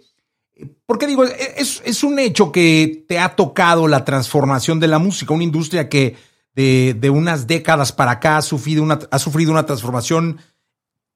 Porque 0.85 1.07
digo, 1.07 1.23
es, 1.23 1.81
es, 1.85 2.03
un 2.03 2.19
hecho 2.19 2.51
que 2.51 3.05
te 3.07 3.17
ha 3.17 3.37
tocado 3.37 3.87
la 3.87 4.03
transformación 4.03 4.81
de 4.81 4.89
la 4.89 4.99
música, 4.99 5.33
una 5.33 5.45
industria 5.45 5.87
que 5.87 6.17
de, 6.53 6.93
de 6.99 7.09
unas 7.09 7.47
décadas 7.47 7.93
para 7.93 8.11
acá 8.11 8.35
ha 8.35 8.41
sufrido 8.41 8.83
una, 8.83 8.99
ha 9.09 9.19
sufrido 9.19 9.53
una 9.53 9.65
transformación 9.65 10.41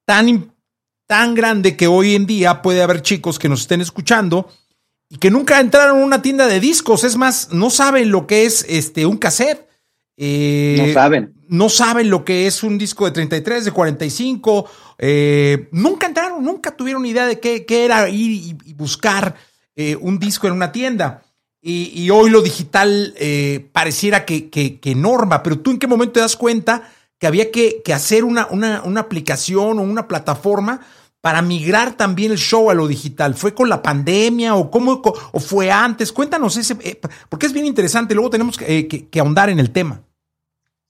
tan, 0.06 0.54
tan 1.08 1.36
grande 1.36 1.76
que 1.76 1.88
hoy 1.88 2.16
en 2.16 2.26
día 2.26 2.62
puede 2.62 2.84
haber 2.84 3.02
chicos 3.02 3.38
que 3.38 3.50
nos 3.50 3.62
estén 3.62 3.82
escuchando 3.82 4.50
y 5.10 5.18
que 5.18 5.30
nunca 5.30 5.60
entraron 5.60 6.00
a 6.00 6.06
una 6.06 6.22
tienda 6.22 6.48
de 6.48 6.62
discos. 6.62 7.04
Es 7.04 7.18
más, 7.18 7.50
no 7.52 7.70
saben 7.70 8.12
lo 8.12 8.28
que 8.28 8.46
es 8.46 8.66
este, 8.70 9.06
un 9.06 9.18
cassette. 9.18 9.68
Eh, 10.16 10.78
no 10.88 10.94
saben. 10.94 11.35
No 11.48 11.70
saben 11.70 12.10
lo 12.10 12.26
que 12.26 12.48
es 12.48 12.64
un 12.64 12.78
disco 12.78 13.06
de 13.06 13.12
33, 13.12 13.66
de 13.66 13.72
45. 13.72 14.70
Eh, 14.98 15.68
nunca 15.72 16.08
entraron, 16.08 16.44
nunca 16.44 16.76
tuvieron 16.76 17.06
idea 17.06 17.28
de 17.28 17.40
qué, 17.40 17.66
era 17.68 18.10
ir 18.10 18.58
y, 18.66 18.74
buscar 18.74 19.36
eh, 19.76 19.96
un 19.96 20.20
disco 20.20 20.48
en 20.48 20.54
una 20.54 20.72
tienda. 20.72 21.24
Y, 21.62 22.12
hoy 22.12 22.30
lo 22.30 22.44
digital 22.44 23.16
pareciera 23.72 24.24
que, 24.24 24.52
que, 24.52 24.96
norma, 24.96 25.42
pero 25.42 25.58
tú 25.58 25.72
en 25.72 25.80
qué 25.80 25.88
momento 25.88 26.14
te 26.14 26.20
das 26.20 26.36
cuenta 26.36 26.92
que 27.18 27.26
había 27.26 27.50
que, 27.50 27.82
hacer 27.92 28.24
una, 28.24 28.46
una, 28.52 28.84
una, 28.84 29.02
aplicación 29.02 29.80
o 29.80 29.82
una 29.82 30.08
plataforma 30.08 30.82
para 31.26 31.42
migrar 31.42 31.98
también 31.98 32.32
el 32.32 32.38
show 32.38 32.70
a 32.70 32.76
lo 32.76 32.88
digital? 32.88 33.34
¿Fue 33.34 33.56
con 33.56 33.68
la 33.68 33.82
pandemia 33.82 34.54
o 34.54 34.70
cómo 34.70 35.02
o 35.32 35.40
fue 35.40 35.72
antes? 35.72 36.12
Cuéntanos 36.12 36.56
ese, 36.56 36.78
eh, 36.82 37.02
porque 37.30 37.48
es 37.48 37.52
bien 37.52 37.66
interesante. 37.66 38.14
Luego 38.14 38.30
tenemos 38.30 38.60
eh, 38.62 38.88
que, 38.88 39.20
ahondar 39.20 39.50
en 39.50 39.58
el 39.58 39.72
tema. 39.72 40.04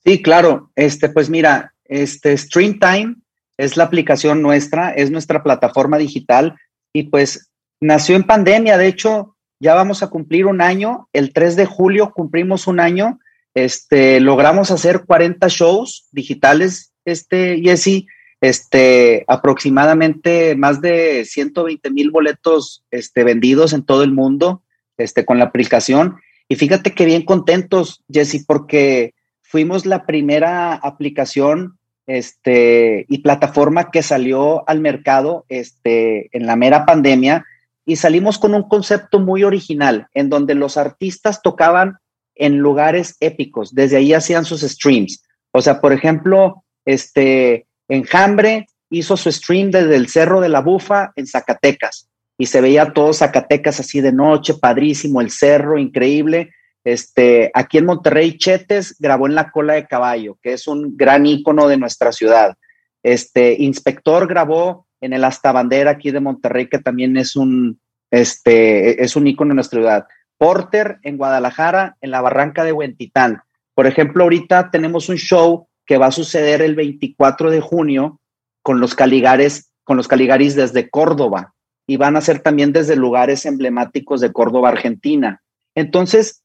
Sí, 0.06 0.22
claro. 0.22 0.70
Este, 0.76 1.08
pues 1.08 1.28
mira, 1.28 1.74
este 1.84 2.36
Streamtime 2.36 3.16
es 3.56 3.76
la 3.76 3.84
aplicación 3.84 4.40
nuestra, 4.40 4.90
es 4.90 5.10
nuestra 5.10 5.42
plataforma 5.42 5.98
digital 5.98 6.56
y 6.92 7.04
pues 7.04 7.50
nació 7.80 8.14
en 8.14 8.22
pandemia. 8.22 8.78
De 8.78 8.86
hecho, 8.86 9.36
ya 9.58 9.74
vamos 9.74 10.04
a 10.04 10.08
cumplir 10.08 10.46
un 10.46 10.60
año. 10.60 11.08
El 11.12 11.32
3 11.32 11.56
de 11.56 11.66
julio 11.66 12.12
cumplimos 12.14 12.68
un 12.68 12.78
año. 12.78 13.18
Este, 13.54 14.20
logramos 14.20 14.70
hacer 14.70 15.04
40 15.06 15.48
shows 15.48 16.06
digitales, 16.12 16.92
este, 17.04 17.60
Jesse 17.60 18.06
este, 18.40 19.24
aproximadamente 19.26 20.54
más 20.54 20.80
de 20.80 21.24
120 21.24 21.90
mil 21.90 22.10
boletos 22.12 22.84
este, 22.92 23.24
vendidos 23.24 23.72
en 23.72 23.82
todo 23.82 24.04
el 24.04 24.12
mundo 24.12 24.62
este, 24.98 25.24
con 25.24 25.38
la 25.38 25.46
aplicación. 25.46 26.16
Y 26.48 26.54
fíjate 26.54 26.92
que 26.92 27.06
bien 27.06 27.24
contentos, 27.24 28.04
Jesse, 28.08 28.44
porque 28.46 29.15
fuimos 29.56 29.86
la 29.86 30.04
primera 30.04 30.74
aplicación 30.74 31.78
este, 32.06 33.06
y 33.08 33.20
plataforma 33.20 33.90
que 33.90 34.02
salió 34.02 34.68
al 34.68 34.80
mercado 34.80 35.46
este, 35.48 36.28
en 36.36 36.44
la 36.44 36.56
mera 36.56 36.84
pandemia 36.84 37.46
y 37.86 37.96
salimos 37.96 38.38
con 38.38 38.52
un 38.52 38.68
concepto 38.68 39.18
muy 39.18 39.44
original 39.44 40.08
en 40.12 40.28
donde 40.28 40.54
los 40.54 40.76
artistas 40.76 41.40
tocaban 41.40 41.96
en 42.34 42.58
lugares 42.58 43.16
épicos, 43.20 43.74
desde 43.74 43.96
ahí 43.96 44.12
hacían 44.12 44.44
sus 44.44 44.60
streams. 44.60 45.22
O 45.52 45.62
sea, 45.62 45.80
por 45.80 45.94
ejemplo, 45.94 46.62
este, 46.84 47.66
Enjambre 47.88 48.66
hizo 48.90 49.16
su 49.16 49.32
stream 49.32 49.70
desde 49.70 49.96
el 49.96 50.10
Cerro 50.10 50.42
de 50.42 50.50
la 50.50 50.60
Bufa 50.60 51.12
en 51.16 51.26
Zacatecas 51.26 52.10
y 52.36 52.44
se 52.44 52.60
veía 52.60 52.92
todo 52.92 53.14
Zacatecas 53.14 53.80
así 53.80 54.02
de 54.02 54.12
noche, 54.12 54.52
padrísimo, 54.60 55.22
el 55.22 55.30
cerro, 55.30 55.78
increíble. 55.78 56.50
Este, 56.86 57.50
aquí 57.52 57.78
en 57.78 57.86
Monterrey, 57.86 58.38
Chetes 58.38 58.94
grabó 59.00 59.26
en 59.26 59.34
la 59.34 59.50
cola 59.50 59.74
de 59.74 59.88
caballo, 59.88 60.38
que 60.40 60.52
es 60.52 60.68
un 60.68 60.96
gran 60.96 61.26
ícono 61.26 61.66
de 61.66 61.76
nuestra 61.76 62.12
ciudad. 62.12 62.56
Este, 63.02 63.56
Inspector 63.58 64.28
grabó 64.28 64.86
en 65.00 65.12
el 65.12 65.24
Hasta 65.24 65.50
Bandera 65.50 65.90
aquí 65.90 66.12
de 66.12 66.20
Monterrey, 66.20 66.68
que 66.68 66.78
también 66.78 67.16
es 67.16 67.34
un, 67.34 67.80
este, 68.12 69.02
es 69.02 69.16
un 69.16 69.26
ícono 69.26 69.48
de 69.48 69.54
nuestra 69.56 69.80
ciudad. 69.80 70.06
Porter 70.38 70.98
en 71.02 71.16
Guadalajara, 71.16 71.96
en 72.00 72.12
la 72.12 72.20
Barranca 72.20 72.62
de 72.62 72.70
Huentitán. 72.70 73.40
Por 73.74 73.88
ejemplo, 73.88 74.22
ahorita 74.22 74.70
tenemos 74.70 75.08
un 75.08 75.16
show 75.16 75.66
que 75.86 75.98
va 75.98 76.06
a 76.06 76.12
suceder 76.12 76.62
el 76.62 76.76
24 76.76 77.50
de 77.50 77.60
junio 77.60 78.20
con 78.62 78.78
los 78.78 78.94
Caligares, 78.94 79.72
con 79.82 79.96
los 79.96 80.06
Caligaris 80.06 80.54
desde 80.54 80.88
Córdoba 80.88 81.52
y 81.84 81.96
van 81.96 82.14
a 82.14 82.20
ser 82.20 82.38
también 82.38 82.72
desde 82.72 82.94
lugares 82.94 83.44
emblemáticos 83.44 84.20
de 84.20 84.32
Córdoba, 84.32 84.68
Argentina. 84.68 85.42
Entonces, 85.74 86.44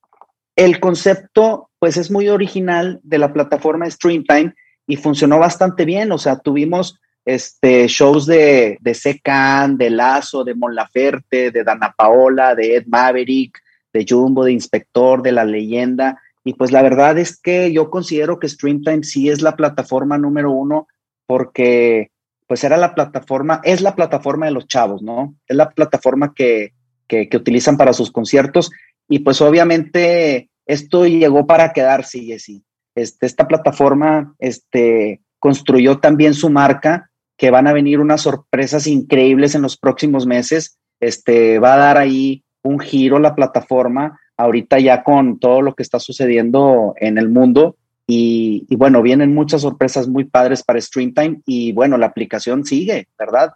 el 0.65 0.79
concepto 0.79 1.69
pues 1.79 1.97
es 1.97 2.11
muy 2.11 2.29
original 2.29 2.99
de 3.03 3.17
la 3.17 3.33
plataforma 3.33 3.89
Streamtime 3.89 4.53
y 4.85 4.95
funcionó 4.97 5.39
bastante 5.39 5.85
bien, 5.85 6.11
o 6.11 6.17
sea, 6.17 6.37
tuvimos 6.37 6.99
este, 7.25 7.87
shows 7.87 8.25
de, 8.25 8.77
de 8.81 8.93
Secan, 8.93 9.77
de 9.77 9.89
Lazo, 9.89 10.43
de 10.43 10.53
Mon 10.53 10.75
Laferte, 10.75 11.49
de 11.51 11.63
Dana 11.63 11.93
Paola, 11.97 12.53
de 12.53 12.75
Ed 12.75 12.85
Maverick, 12.87 13.59
de 13.91 14.05
Jumbo, 14.07 14.45
de 14.45 14.51
Inspector, 14.51 15.21
de 15.21 15.31
La 15.31 15.45
Leyenda, 15.45 16.19
y 16.43 16.53
pues 16.53 16.71
la 16.71 16.81
verdad 16.81 17.17
es 17.17 17.39
que 17.39 17.71
yo 17.71 17.89
considero 17.89 18.39
que 18.39 18.49
Streamtime 18.49 19.03
sí 19.03 19.29
es 19.29 19.41
la 19.41 19.55
plataforma 19.55 20.17
número 20.17 20.51
uno 20.51 20.87
porque 21.25 22.11
pues 22.47 22.63
era 22.63 22.77
la 22.77 22.93
plataforma, 22.93 23.61
es 23.63 23.81
la 23.81 23.95
plataforma 23.95 24.45
de 24.45 24.51
los 24.51 24.67
chavos, 24.67 25.01
¿no? 25.01 25.35
Es 25.47 25.55
la 25.55 25.69
plataforma 25.69 26.33
que, 26.35 26.73
que, 27.07 27.29
utilizan 27.33 27.77
para 27.77 27.93
sus 27.93 28.11
conciertos. 28.11 28.71
Y 29.07 29.19
pues 29.19 29.39
obviamente 29.41 30.49
esto 30.71 31.05
llegó 31.05 31.45
para 31.45 31.73
quedarse, 31.73 32.19
Jessy. 32.19 32.63
Este, 32.95 33.25
esta 33.25 33.47
plataforma 33.47 34.35
este, 34.39 35.21
construyó 35.37 35.99
también 35.99 36.33
su 36.33 36.49
marca, 36.49 37.09
que 37.37 37.51
van 37.51 37.67
a 37.67 37.73
venir 37.73 37.99
unas 37.99 38.21
sorpresas 38.21 38.87
increíbles 38.87 39.53
en 39.53 39.63
los 39.63 39.77
próximos 39.77 40.25
meses. 40.25 40.77
Este, 41.01 41.59
va 41.59 41.73
a 41.73 41.77
dar 41.77 41.97
ahí 41.97 42.43
un 42.63 42.79
giro 42.79 43.19
la 43.19 43.35
plataforma 43.35 44.17
ahorita 44.37 44.79
ya 44.79 45.03
con 45.03 45.39
todo 45.39 45.61
lo 45.61 45.75
que 45.75 45.83
está 45.83 45.99
sucediendo 45.99 46.93
en 46.97 47.17
el 47.17 47.27
mundo. 47.27 47.75
Y, 48.07 48.65
bueno, 48.75 49.01
vienen 49.01 49.33
muchas 49.33 49.61
sorpresas 49.61 50.07
muy 50.07 50.25
padres 50.25 50.63
para 50.63 50.81
Streamtime 50.81 51.41
y 51.45 51.71
bueno, 51.71 51.97
la 51.97 52.07
aplicación 52.07 52.65
sigue, 52.65 53.07
¿verdad? 53.17 53.53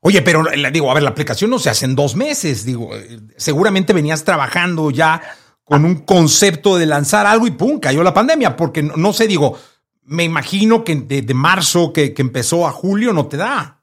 Oye, 0.00 0.20
pero 0.22 0.44
digo, 0.72 0.90
a 0.90 0.94
ver, 0.94 1.02
la 1.02 1.10
aplicación 1.10 1.50
no 1.50 1.58
se 1.58 1.70
hace 1.70 1.86
en 1.86 1.94
dos 1.94 2.14
meses, 2.14 2.64
digo, 2.64 2.90
seguramente 3.36 3.92
venías 3.94 4.24
trabajando 4.24 4.90
ya 4.90 5.22
con 5.70 5.84
un 5.84 6.00
concepto 6.00 6.76
de 6.76 6.84
lanzar 6.84 7.26
algo 7.26 7.46
y 7.46 7.52
pum, 7.52 7.78
cayó 7.78 8.02
la 8.02 8.12
pandemia, 8.12 8.56
porque 8.56 8.82
no, 8.82 9.12
sé, 9.12 9.28
digo, 9.28 9.56
me 10.02 10.24
imagino 10.24 10.82
que 10.82 10.96
de, 10.96 11.32
marzo 11.32 11.92
que, 11.92 12.12
que 12.12 12.22
empezó 12.22 12.66
a 12.66 12.72
julio 12.72 13.12
no 13.12 13.28
te 13.28 13.36
da. 13.36 13.80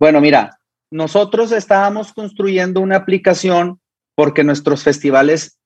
Bueno, 0.00 0.20
mira, 0.20 0.58
nosotros 0.90 1.52
estábamos 1.52 2.12
construyendo 2.12 2.80
una 2.80 2.96
aplicación 2.96 3.80
porque 4.16 4.42
nuestros 4.42 4.82
festivales 4.82 5.60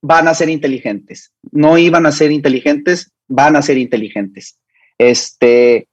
van 0.00 0.28
a 0.28 0.34
ser 0.34 0.50
inteligentes. 0.50 1.32
No 1.50 1.76
iban 1.76 2.06
a 2.06 2.12
ser 2.12 2.30
inteligentes, 2.30 3.10
van 3.26 3.56
a 3.56 3.62
ser 3.62 3.76
inteligentes. 3.76 4.56
Este, 4.98 5.88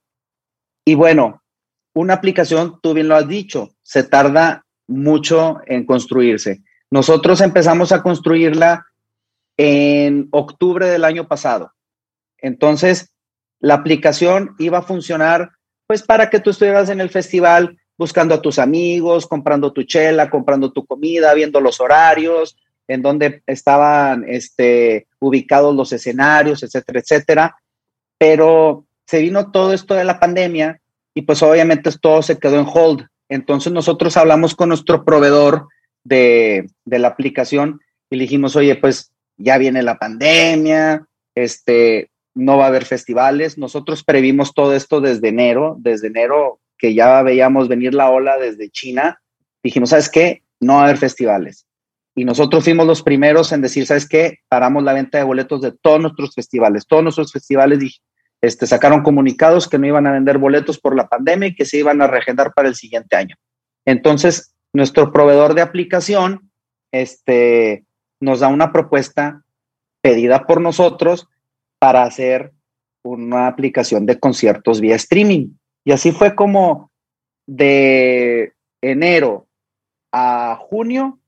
y 0.84 0.94
bueno, 0.94 1.42
una 1.94 2.14
aplicación, 2.14 2.78
tú 2.80 2.94
bien 2.94 3.08
lo 3.08 3.16
has 3.16 3.26
dicho, 3.26 3.74
se 3.82 4.04
tarda 4.04 4.64
mucho 4.86 5.58
en 5.66 5.84
construirse. 5.84 6.62
Nosotros 6.92 7.40
empezamos 7.40 7.90
a 7.90 8.02
construirla 8.02 8.84
en 9.56 10.28
octubre 10.30 10.90
del 10.90 11.06
año 11.06 11.26
pasado. 11.26 11.72
Entonces, 12.36 13.14
la 13.60 13.72
aplicación 13.72 14.54
iba 14.58 14.76
a 14.76 14.82
funcionar 14.82 15.52
pues 15.86 16.02
para 16.02 16.28
que 16.28 16.38
tú 16.38 16.50
estuvieras 16.50 16.90
en 16.90 17.00
el 17.00 17.08
festival 17.08 17.78
buscando 17.96 18.34
a 18.34 18.42
tus 18.42 18.58
amigos, 18.58 19.26
comprando 19.26 19.72
tu 19.72 19.84
chela, 19.84 20.28
comprando 20.28 20.70
tu 20.70 20.84
comida, 20.84 21.32
viendo 21.32 21.62
los 21.62 21.80
horarios, 21.80 22.58
en 22.86 23.00
dónde 23.00 23.42
estaban 23.46 24.26
este, 24.28 25.06
ubicados 25.18 25.74
los 25.74 25.94
escenarios, 25.94 26.62
etcétera, 26.62 27.00
etcétera. 27.00 27.56
Pero 28.18 28.84
se 29.06 29.22
vino 29.22 29.50
todo 29.50 29.72
esto 29.72 29.94
de 29.94 30.04
la 30.04 30.20
pandemia 30.20 30.78
y 31.14 31.22
pues 31.22 31.42
obviamente 31.42 31.90
todo 31.98 32.20
se 32.20 32.38
quedó 32.38 32.60
en 32.60 32.66
hold. 32.70 33.06
Entonces 33.30 33.72
nosotros 33.72 34.14
hablamos 34.18 34.54
con 34.54 34.68
nuestro 34.68 35.06
proveedor 35.06 35.68
de, 36.04 36.68
de 36.84 36.98
la 36.98 37.08
aplicación 37.08 37.80
y 38.10 38.18
dijimos, 38.18 38.56
oye, 38.56 38.76
pues 38.76 39.12
ya 39.36 39.58
viene 39.58 39.82
la 39.82 39.98
pandemia, 39.98 41.06
este, 41.34 42.10
no 42.34 42.56
va 42.56 42.64
a 42.64 42.68
haber 42.68 42.84
festivales. 42.84 43.58
Nosotros 43.58 44.04
previmos 44.04 44.54
todo 44.54 44.74
esto 44.74 45.00
desde 45.00 45.28
enero, 45.28 45.76
desde 45.78 46.08
enero 46.08 46.60
que 46.78 46.94
ya 46.94 47.22
veíamos 47.22 47.68
venir 47.68 47.94
la 47.94 48.10
ola 48.10 48.38
desde 48.38 48.70
China. 48.70 49.20
Dijimos, 49.62 49.90
¿sabes 49.90 50.08
qué? 50.08 50.42
No 50.60 50.74
va 50.74 50.80
a 50.80 50.84
haber 50.84 50.98
festivales. 50.98 51.66
Y 52.14 52.24
nosotros 52.24 52.64
fuimos 52.64 52.86
los 52.86 53.02
primeros 53.02 53.52
en 53.52 53.62
decir, 53.62 53.86
¿sabes 53.86 54.06
qué? 54.06 54.38
Paramos 54.48 54.82
la 54.82 54.92
venta 54.92 55.18
de 55.18 55.24
boletos 55.24 55.62
de 55.62 55.72
todos 55.72 56.00
nuestros 56.00 56.34
festivales. 56.34 56.86
Todos 56.86 57.02
nuestros 57.02 57.32
festivales 57.32 58.00
este, 58.42 58.66
sacaron 58.66 59.02
comunicados 59.02 59.68
que 59.68 59.78
no 59.78 59.86
iban 59.86 60.06
a 60.06 60.12
vender 60.12 60.38
boletos 60.38 60.78
por 60.78 60.94
la 60.94 61.08
pandemia 61.08 61.48
y 61.48 61.54
que 61.54 61.64
se 61.64 61.78
iban 61.78 62.02
a 62.02 62.06
reagendar 62.06 62.52
para 62.52 62.68
el 62.68 62.74
siguiente 62.74 63.16
año. 63.16 63.36
Entonces, 63.86 64.51
nuestro 64.72 65.12
proveedor 65.12 65.54
de 65.54 65.62
aplicación 65.62 66.50
este, 66.92 67.84
nos 68.20 68.40
da 68.40 68.48
una 68.48 68.72
propuesta 68.72 69.42
pedida 70.00 70.46
por 70.46 70.60
nosotros 70.60 71.28
para 71.78 72.02
hacer 72.02 72.52
una 73.02 73.48
aplicación 73.48 74.06
de 74.06 74.18
conciertos 74.18 74.80
vía 74.80 74.96
streaming. 74.96 75.54
Y 75.84 75.92
así 75.92 76.12
fue 76.12 76.34
como 76.34 76.90
de 77.46 78.52
enero 78.80 79.48
a 80.12 80.56
junio 80.60 81.18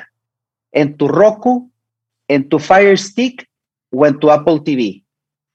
en 0.71 0.97
tu 0.97 1.09
Roku, 1.09 1.73
en 2.29 2.49
tu 2.49 2.59
Fire 2.59 2.97
Stick 2.97 3.49
o 3.91 4.07
en 4.07 4.19
tu 4.19 4.31
Apple 4.31 4.61
TV. 4.65 5.03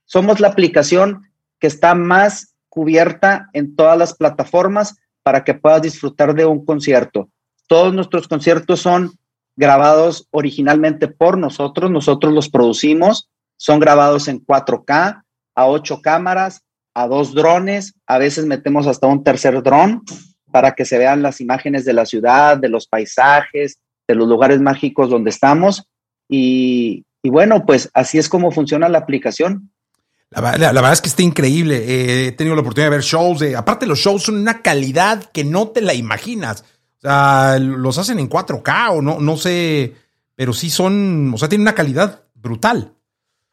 Somos 0.05 0.39
la 0.39 0.49
aplicación 0.49 1.31
que 1.59 1.67
está 1.67 1.95
más 1.95 2.55
cubierta 2.67 3.49
en 3.53 3.75
todas 3.75 3.97
las 3.97 4.15
plataformas 4.15 4.97
para 5.21 5.43
que 5.43 5.53
puedas 5.53 5.81
disfrutar 5.81 6.33
de 6.33 6.45
un 6.45 6.65
concierto. 6.65 7.29
Todos 7.67 7.93
nuestros 7.93 8.27
conciertos 8.27 8.81
son 8.81 9.13
grabados 9.55 10.27
originalmente 10.31 11.07
por 11.07 11.37
nosotros, 11.37 11.91
nosotros 11.91 12.33
los 12.33 12.49
producimos, 12.49 13.29
son 13.55 13.79
grabados 13.79 14.27
en 14.27 14.43
4K, 14.43 15.23
a 15.55 15.67
8 15.67 16.01
cámaras, 16.01 16.63
a 16.93 17.07
dos 17.07 17.33
drones, 17.33 17.95
a 18.05 18.17
veces 18.17 18.45
metemos 18.45 18.87
hasta 18.87 19.07
un 19.07 19.23
tercer 19.23 19.61
dron 19.63 20.03
para 20.51 20.73
que 20.73 20.85
se 20.85 20.97
vean 20.97 21.23
las 21.23 21.41
imágenes 21.41 21.85
de 21.85 21.93
la 21.93 22.05
ciudad, 22.05 22.57
de 22.57 22.69
los 22.69 22.87
paisajes, 22.87 23.79
de 24.07 24.15
los 24.15 24.27
lugares 24.27 24.61
mágicos 24.61 25.09
donde 25.09 25.31
estamos. 25.31 25.87
Y, 26.29 27.05
y 27.23 27.29
bueno, 27.29 27.65
pues 27.65 27.89
así 27.93 28.17
es 28.17 28.29
como 28.29 28.51
funciona 28.51 28.89
la 28.89 28.99
aplicación. 28.99 29.71
La, 30.29 30.41
verdad 30.41 30.93
es 30.93 31.01
que 31.01 31.09
está 31.09 31.21
increíble. 31.21 31.77
Eh, 31.77 32.27
he 32.27 32.31
tenido 32.31 32.55
la 32.55 32.61
oportunidad 32.61 32.89
de 32.89 32.97
ver 32.97 33.05
shows. 33.05 33.41
aparte, 33.55 33.85
los 33.85 33.99
shows 33.99 34.23
son 34.23 34.37
una 34.37 34.61
calidad 34.61 35.31
que 35.31 35.43
no 35.43 35.69
te 35.69 35.81
la 35.81 35.93
imaginas. 35.93 36.63
O 36.97 37.01
sea, 37.01 37.59
los 37.59 37.97
hacen 37.97 38.19
en 38.19 38.29
4K 38.29 38.97
o 38.97 39.01
no, 39.01 39.19
no 39.19 39.37
sé, 39.37 39.93
pero 40.35 40.53
sí 40.53 40.69
son, 40.69 41.31
o 41.33 41.37
sea, 41.37 41.49
tienen 41.49 41.63
una 41.63 41.75
calidad 41.75 42.23
brutal. 42.33 42.93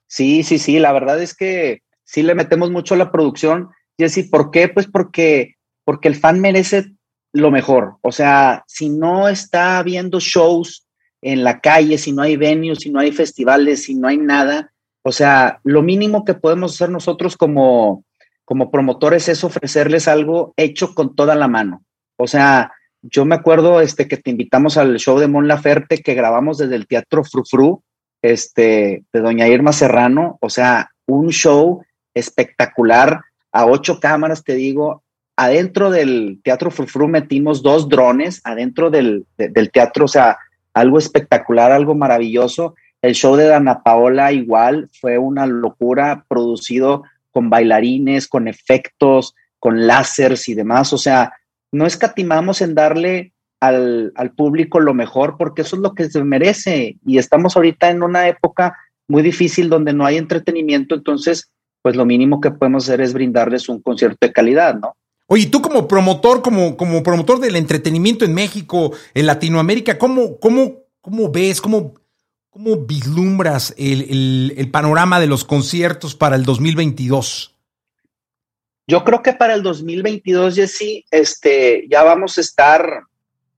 Sí, 0.07 0.43
sí, 0.43 0.59
sí. 0.59 0.79
La 0.79 0.93
verdad 0.93 1.21
es 1.23 1.35
que 1.35 1.83
sí 2.11 2.25
le 2.25 2.35
metemos 2.35 2.73
mucho 2.73 2.95
a 2.95 2.99
la 2.99 3.13
producción. 3.13 3.71
Jesse, 3.97 4.29
¿por 4.29 4.51
qué? 4.51 4.67
Pues 4.67 4.89
porque, 4.89 5.55
porque 5.85 6.09
el 6.09 6.17
fan 6.17 6.41
merece 6.41 6.93
lo 7.33 7.53
mejor. 7.53 7.99
O 8.03 8.11
sea, 8.11 8.65
si 8.67 8.89
no 8.89 9.29
está 9.29 9.81
viendo 9.85 10.19
shows 10.19 10.89
en 11.23 11.45
la 11.45 11.61
calle, 11.61 11.99
si 11.99 12.11
no 12.11 12.23
hay 12.23 12.37
venues, 12.37 12.81
si 12.81 12.91
no 12.91 12.99
hay 12.99 13.13
festivales, 13.13 13.85
si 13.85 13.95
no 13.95 14.09
hay 14.09 14.19
nada, 14.19 14.73
o 15.03 15.13
sea, 15.13 15.61
lo 15.63 15.83
mínimo 15.83 16.25
que 16.25 16.35
podemos 16.35 16.75
hacer 16.75 16.91
nosotros 16.91 17.37
como, 17.37 18.05
como 18.45 18.73
promotores 18.73 19.29
es 19.29 19.45
ofrecerles 19.45 20.09
algo 20.09 20.53
hecho 20.57 20.95
con 20.95 21.15
toda 21.15 21.37
la 21.37 21.47
mano. 21.47 21.85
O 22.17 22.27
sea, 22.27 22.73
yo 23.03 23.25
me 23.25 23.37
acuerdo 23.37 23.81
este, 23.81 24.09
que 24.09 24.17
te 24.17 24.31
invitamos 24.31 24.77
al 24.77 24.99
show 24.99 25.21
de 25.21 25.29
Mon 25.29 25.47
Laferte 25.47 26.03
que 26.03 26.15
grabamos 26.15 26.59
desde 26.59 26.75
el 26.75 26.89
Teatro 26.89 27.23
Frufru, 27.23 27.85
este, 28.21 29.05
de 29.13 29.21
Doña 29.21 29.47
Irma 29.47 29.73
Serrano. 29.73 30.39
O 30.41 30.51
sea, 30.51 30.91
un 31.07 31.31
show 31.31 31.83
espectacular 32.15 33.21
a 33.53 33.67
ocho 33.67 34.01
cámaras, 34.01 34.45
te 34.45 34.55
digo. 34.55 35.03
Adentro 35.37 35.91
del 35.91 36.41
Teatro 36.45 36.71
Frufru 36.71 37.09
metimos 37.09 37.63
dos 37.63 37.89
drones, 37.89 38.41
adentro 38.45 38.91
del, 38.91 39.25
del 39.37 39.71
teatro, 39.71 40.05
o 40.05 40.09
sea, 40.09 40.39
algo 40.75 40.99
espectacular, 40.99 41.73
algo 41.73 41.95
maravilloso. 41.95 42.75
El 43.03 43.15
show 43.15 43.37
de 43.37 43.47
Dana 43.47 43.83
Paola 43.83 44.33
igual 44.33 44.91
fue 45.01 45.17
una 45.19 45.47
locura, 45.47 46.25
producido 46.29 47.05
con 47.31 47.49
bailarines, 47.49 48.29
con 48.29 48.49
efectos, 48.49 49.35
con 49.59 49.87
láseres 49.87 50.49
y 50.49 50.55
demás. 50.55 50.93
O 50.93 50.99
sea, 50.99 51.33
no 51.73 51.87
escatimamos 51.87 52.61
en 52.61 52.75
darle 52.75 53.33
al, 53.61 54.13
al, 54.17 54.33
público 54.33 54.81
lo 54.81 54.95
mejor 54.95 55.37
porque 55.39 55.63
eso 55.63 55.77
es 55.77 55.83
lo 55.83 55.95
que 55.95 56.11
se 56.11 56.23
merece. 56.23 56.97
Y 57.07 57.19
estamos 57.19 57.57
ahorita 57.57 57.91
en 57.91 58.03
una 58.03 58.29
época 58.29 58.77
muy 59.09 59.23
difícil 59.23 59.69
donde 59.69 59.93
no 59.93 60.07
hay 60.07 60.17
entretenimiento, 60.17 60.95
entonces, 60.95 61.51
pues 61.83 61.97
lo 61.97 62.05
mínimo 62.05 62.41
que 62.41 62.51
podemos 62.51 62.85
hacer 62.85 63.01
es 63.01 63.13
brindarles 63.13 63.69
un 63.69 63.81
concierto 63.81 64.19
de 64.21 64.33
calidad, 64.33 64.75
¿no? 64.75 64.97
Oye, 65.27 65.47
tú 65.47 65.63
como 65.63 65.87
promotor, 65.87 66.43
como, 66.43 66.77
como 66.77 67.03
promotor 67.03 67.39
del 67.39 67.57
entretenimiento 67.57 68.25
en 68.25 68.35
México, 68.35 68.93
en 69.15 69.27
Latinoamérica, 69.27 69.97
¿cómo, 69.97 70.39
cómo, 70.39 70.81
cómo 71.01 71.31
ves, 71.31 71.61
cómo 71.61 71.95
¿Cómo 72.51 72.79
vislumbras 72.79 73.73
el, 73.79 74.69
panorama 74.73 75.21
de 75.21 75.29
los 75.29 75.45
conciertos 75.45 76.17
para 76.17 76.35
el 76.35 76.45
2022? 76.45 77.57
Yo 78.89 79.05
creo 79.05 79.23
que 79.23 79.33
para 79.33 79.55
el 79.55 79.63
2022, 79.63 80.57
Jesse, 80.57 81.05
este, 81.13 81.87
ya 81.89 82.03
vamos 82.03 82.39
a 82.39 82.41
estar 82.41 83.03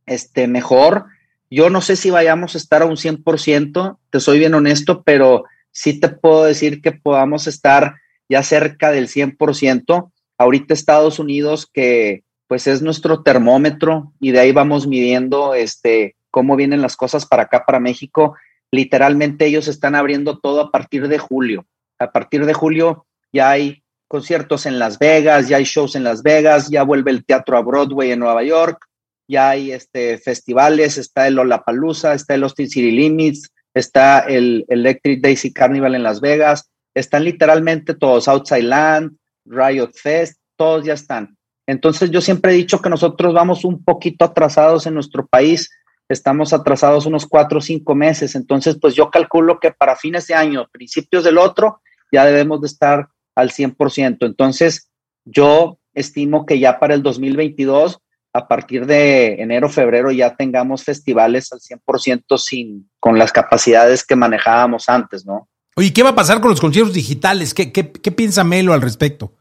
este, 0.05 0.47
mejor. 0.47 1.07
Yo 1.51 1.71
no 1.71 1.81
sé 1.81 1.97
si 1.97 2.11
vayamos 2.11 2.55
a 2.55 2.59
estar 2.59 2.83
a 2.83 2.85
un 2.85 2.97
100%, 2.97 3.97
te 4.11 4.21
soy 4.21 4.39
bien 4.39 4.53
honesto, 4.53 5.03
pero 5.03 5.45
sí 5.71 5.99
te 5.99 6.11
puedo 6.11 6.45
decir 6.45 6.83
que 6.83 6.93
podamos 6.93 7.47
estar 7.47 7.95
ya 8.29 8.43
cerca 8.43 8.91
del 8.91 9.09
100%. 9.09 10.11
Ahorita 10.39 10.75
Estados 10.75 11.19
Unidos, 11.19 11.69
que 11.73 12.25
pues 12.49 12.67
es 12.67 12.83
nuestro 12.83 13.23
termómetro 13.23 14.13
y 14.21 14.33
de 14.33 14.41
ahí 14.41 14.53
vamos 14.53 14.87
midiendo 14.87 15.55
este, 15.55 16.17
cómo 16.31 16.57
vienen 16.57 16.83
las 16.83 16.97
cosas 16.97 17.27
para 17.27 17.45
acá, 17.45 17.65
para 17.65 17.81
México 17.81 18.35
literalmente 18.73 19.47
ellos 19.47 19.69
están 19.69 19.95
abriendo 19.95 20.39
todo 20.39 20.61
a 20.63 20.71
partir 20.73 21.07
de 21.07 21.19
julio. 21.19 21.67
A 21.99 22.11
partir 22.11 22.47
de 22.47 22.55
julio 22.55 23.07
ya 23.33 23.51
hay 23.51 23.85
conciertos 24.09 24.67
en 24.67 24.79
Las 24.79 24.99
Vegas, 24.99 25.49
ya 25.49 25.59
hay 25.59 25.65
shows 25.65 25.95
en 25.95 26.05
Las 26.05 26.23
Vegas, 26.23 26.69
ya 26.69 26.83
vuelve 26.83 27.11
el 27.11 27.25
teatro 27.25 27.57
a 27.57 27.63
Broadway 27.63 28.11
en 28.11 28.19
Nueva 28.19 28.43
York, 28.43 28.87
ya 29.29 29.51
hay 29.51 29.73
este, 29.73 30.19
festivales, 30.19 30.99
está 30.99 31.29
el 31.29 31.35
Lollapalooza, 31.35 32.15
está 32.15 32.35
el 32.35 32.43
Austin 32.43 32.69
City 32.69 32.91
Limits, 32.91 33.51
está 33.73 34.21
el 34.21 34.65
Electric 34.69 35.23
Daisy 35.23 35.53
Carnival 35.53 35.95
en 35.95 36.03
Las 36.03 36.21
Vegas, 36.21 36.71
están 36.95 37.25
literalmente 37.25 37.95
todos, 37.95 38.29
Outside 38.29 38.63
Land, 38.63 39.17
Riot 39.45 39.93
Fest, 39.95 40.39
todos 40.57 40.85
ya 40.85 40.95
están. 40.95 41.37
Entonces 41.67 42.11
yo 42.11 42.21
siempre 42.21 42.53
he 42.53 42.57
dicho 42.57 42.81
que 42.81 42.91
nosotros 42.91 43.33
vamos 43.33 43.65
un 43.65 43.85
poquito 43.85 44.25
atrasados 44.25 44.87
en 44.87 44.95
nuestro 44.95 45.27
país 45.27 45.71
estamos 46.13 46.53
atrasados 46.53 47.07
unos 47.07 47.27
cuatro 47.27 47.59
o 47.59 47.63
cinco 47.63 47.95
meses. 47.95 48.35
Entonces, 48.35 48.79
pues 48.81 48.95
yo 48.95 49.11
calculo 49.11 49.59
que 49.59 49.73
para 49.73 49.97
fines 49.97 50.27
de 50.27 50.35
año, 50.35 50.69
principios 50.71 51.25
del 51.25 51.39
otro, 51.39 51.81
ya 52.13 52.25
debemos 52.25 52.61
de 52.61 52.67
estar 52.69 53.09
al 53.35 53.51
100%. 53.51 54.27
Entonces, 54.27 54.91
yo 55.25 55.79
estimo 55.95 56.47
que 56.47 56.59
ya 56.59 56.79
para 56.79 56.95
el 56.95 57.03
2022, 57.03 57.99
a 58.35 58.49
partir 58.49 58.87
de 58.87 59.43
enero, 59.43 59.69
febrero, 59.69 60.11
ya 60.11 60.37
tengamos 60.37 60.85
festivales 60.85 61.53
al 61.53 61.61
100% 61.61 62.39
sin, 62.39 62.91
con 62.99 63.19
las 63.19 63.33
capacidades 63.33 64.05
que 64.07 64.17
manejábamos 64.17 64.89
antes, 64.89 65.27
¿no? 65.27 65.49
Oye, 65.77 65.93
¿qué 65.93 66.03
va 66.03 66.11
a 66.11 66.15
pasar 66.15 66.41
con 66.41 66.51
los 66.51 66.61
conciertos 66.61 66.95
digitales? 66.95 67.55
¿Qué, 67.55 67.73
qué, 67.73 67.91
qué 67.91 68.13
piensa 68.13 68.45
Melo 68.45 68.73
al 68.73 68.83
respecto? 68.83 69.33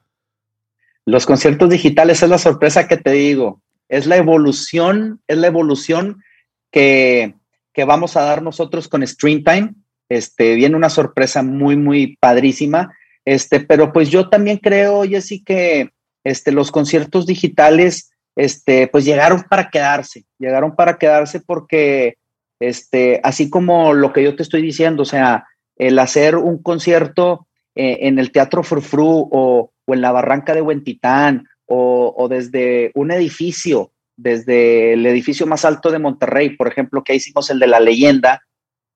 Los 1.05 1.25
conciertos 1.25 1.69
digitales 1.69 2.23
es 2.23 2.29
la 2.29 2.37
sorpresa 2.37 2.87
que 2.87 2.97
te 2.97 3.11
digo. 3.11 3.61
Es 3.89 4.05
la 4.05 4.17
evolución, 4.17 5.21
es 5.27 5.37
la 5.37 5.47
evolución 5.47 6.23
que, 6.71 7.35
que 7.73 7.83
vamos 7.83 8.15
a 8.15 8.21
dar 8.21 8.41
nosotros 8.41 8.87
con 8.87 9.05
Streamtime. 9.05 9.73
Este, 10.09 10.55
viene 10.55 10.75
una 10.75 10.89
sorpresa 10.89 11.43
muy, 11.43 11.75
muy 11.75 12.17
padrísima. 12.17 12.95
Este, 13.25 13.59
pero 13.59 13.91
pues 13.91 14.09
yo 14.09 14.29
también 14.29 14.57
creo, 14.57 15.03
Jessy, 15.03 15.43
que 15.43 15.91
este, 16.23 16.51
los 16.51 16.71
conciertos 16.71 17.25
digitales, 17.25 18.11
este, 18.35 18.87
pues 18.87 19.05
llegaron 19.05 19.43
para 19.43 19.69
quedarse, 19.69 20.25
llegaron 20.39 20.75
para 20.75 20.97
quedarse 20.97 21.39
porque, 21.39 22.17
este, 22.59 23.19
así 23.23 23.49
como 23.49 23.93
lo 23.93 24.13
que 24.13 24.23
yo 24.23 24.35
te 24.35 24.43
estoy 24.43 24.61
diciendo, 24.61 25.03
o 25.03 25.05
sea, 25.05 25.47
el 25.81 25.97
hacer 25.97 26.35
un 26.35 26.61
concierto 26.61 27.47
eh, 27.73 27.97
en 28.01 28.19
el 28.19 28.31
Teatro 28.31 28.61
Frufru 28.61 29.27
o, 29.31 29.71
o, 29.83 29.93
en 29.93 30.01
la 30.01 30.11
Barranca 30.11 30.53
de 30.53 30.61
Huentitán 30.61 31.47
o, 31.65 32.13
o, 32.15 32.27
desde 32.27 32.91
un 32.93 33.09
edificio, 33.09 33.91
desde 34.15 34.93
el 34.93 35.03
edificio 35.07 35.47
más 35.47 35.65
alto 35.65 35.89
de 35.89 35.97
Monterrey, 35.97 36.55
por 36.55 36.67
ejemplo, 36.67 37.03
que 37.03 37.15
hicimos 37.15 37.49
el 37.49 37.57
de 37.57 37.65
la 37.65 37.79
leyenda, 37.79 38.43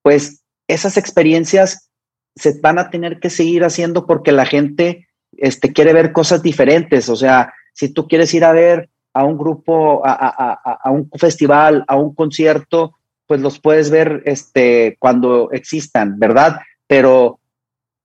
pues 0.04 0.44
esas 0.68 0.98
experiencias 0.98 1.90
se 2.36 2.60
van 2.62 2.78
a 2.78 2.92
tener 2.92 3.20
que 3.20 3.32
seguir 3.32 3.64
haciendo 3.64 4.06
porque 4.06 4.32
la 4.32 4.46
gente 4.46 5.08
este, 5.38 5.74
quiere 5.74 5.92
ver 5.92 6.12
cosas 6.12 6.44
diferentes. 6.44 7.10
O 7.10 7.16
sea, 7.16 7.52
si 7.74 7.90
tú 7.90 8.08
quieres 8.08 8.32
ir 8.36 8.46
a 8.46 8.54
ver 8.54 8.92
a 9.12 9.24
un 9.24 9.40
grupo, 9.40 10.06
a, 10.06 10.14
a, 10.14 10.80
a, 10.84 10.92
un 10.92 11.10
festival, 11.18 11.84
a 11.88 11.96
un 11.96 12.14
concierto, 12.14 12.94
pues 13.26 13.42
los 13.42 13.60
puedes 13.60 13.90
ver 13.90 14.22
este, 14.26 14.98
cuando 15.00 15.50
existan, 15.52 16.20
¿verdad? 16.20 16.60
Pero, 16.88 17.40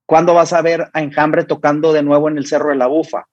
¿cuándo 0.07 0.35
vas 0.35 0.53
a 0.53 0.63
ver 0.63 0.89
a 0.93 1.03
Enjambre 1.03 1.45
tocando 1.45 1.93
de 1.93 2.03
nuevo 2.03 2.29
en 2.29 2.39
el 2.39 2.47
Cerro 2.47 2.71
de 2.71 2.77
la 2.77 2.87
Bufa? 2.87 3.27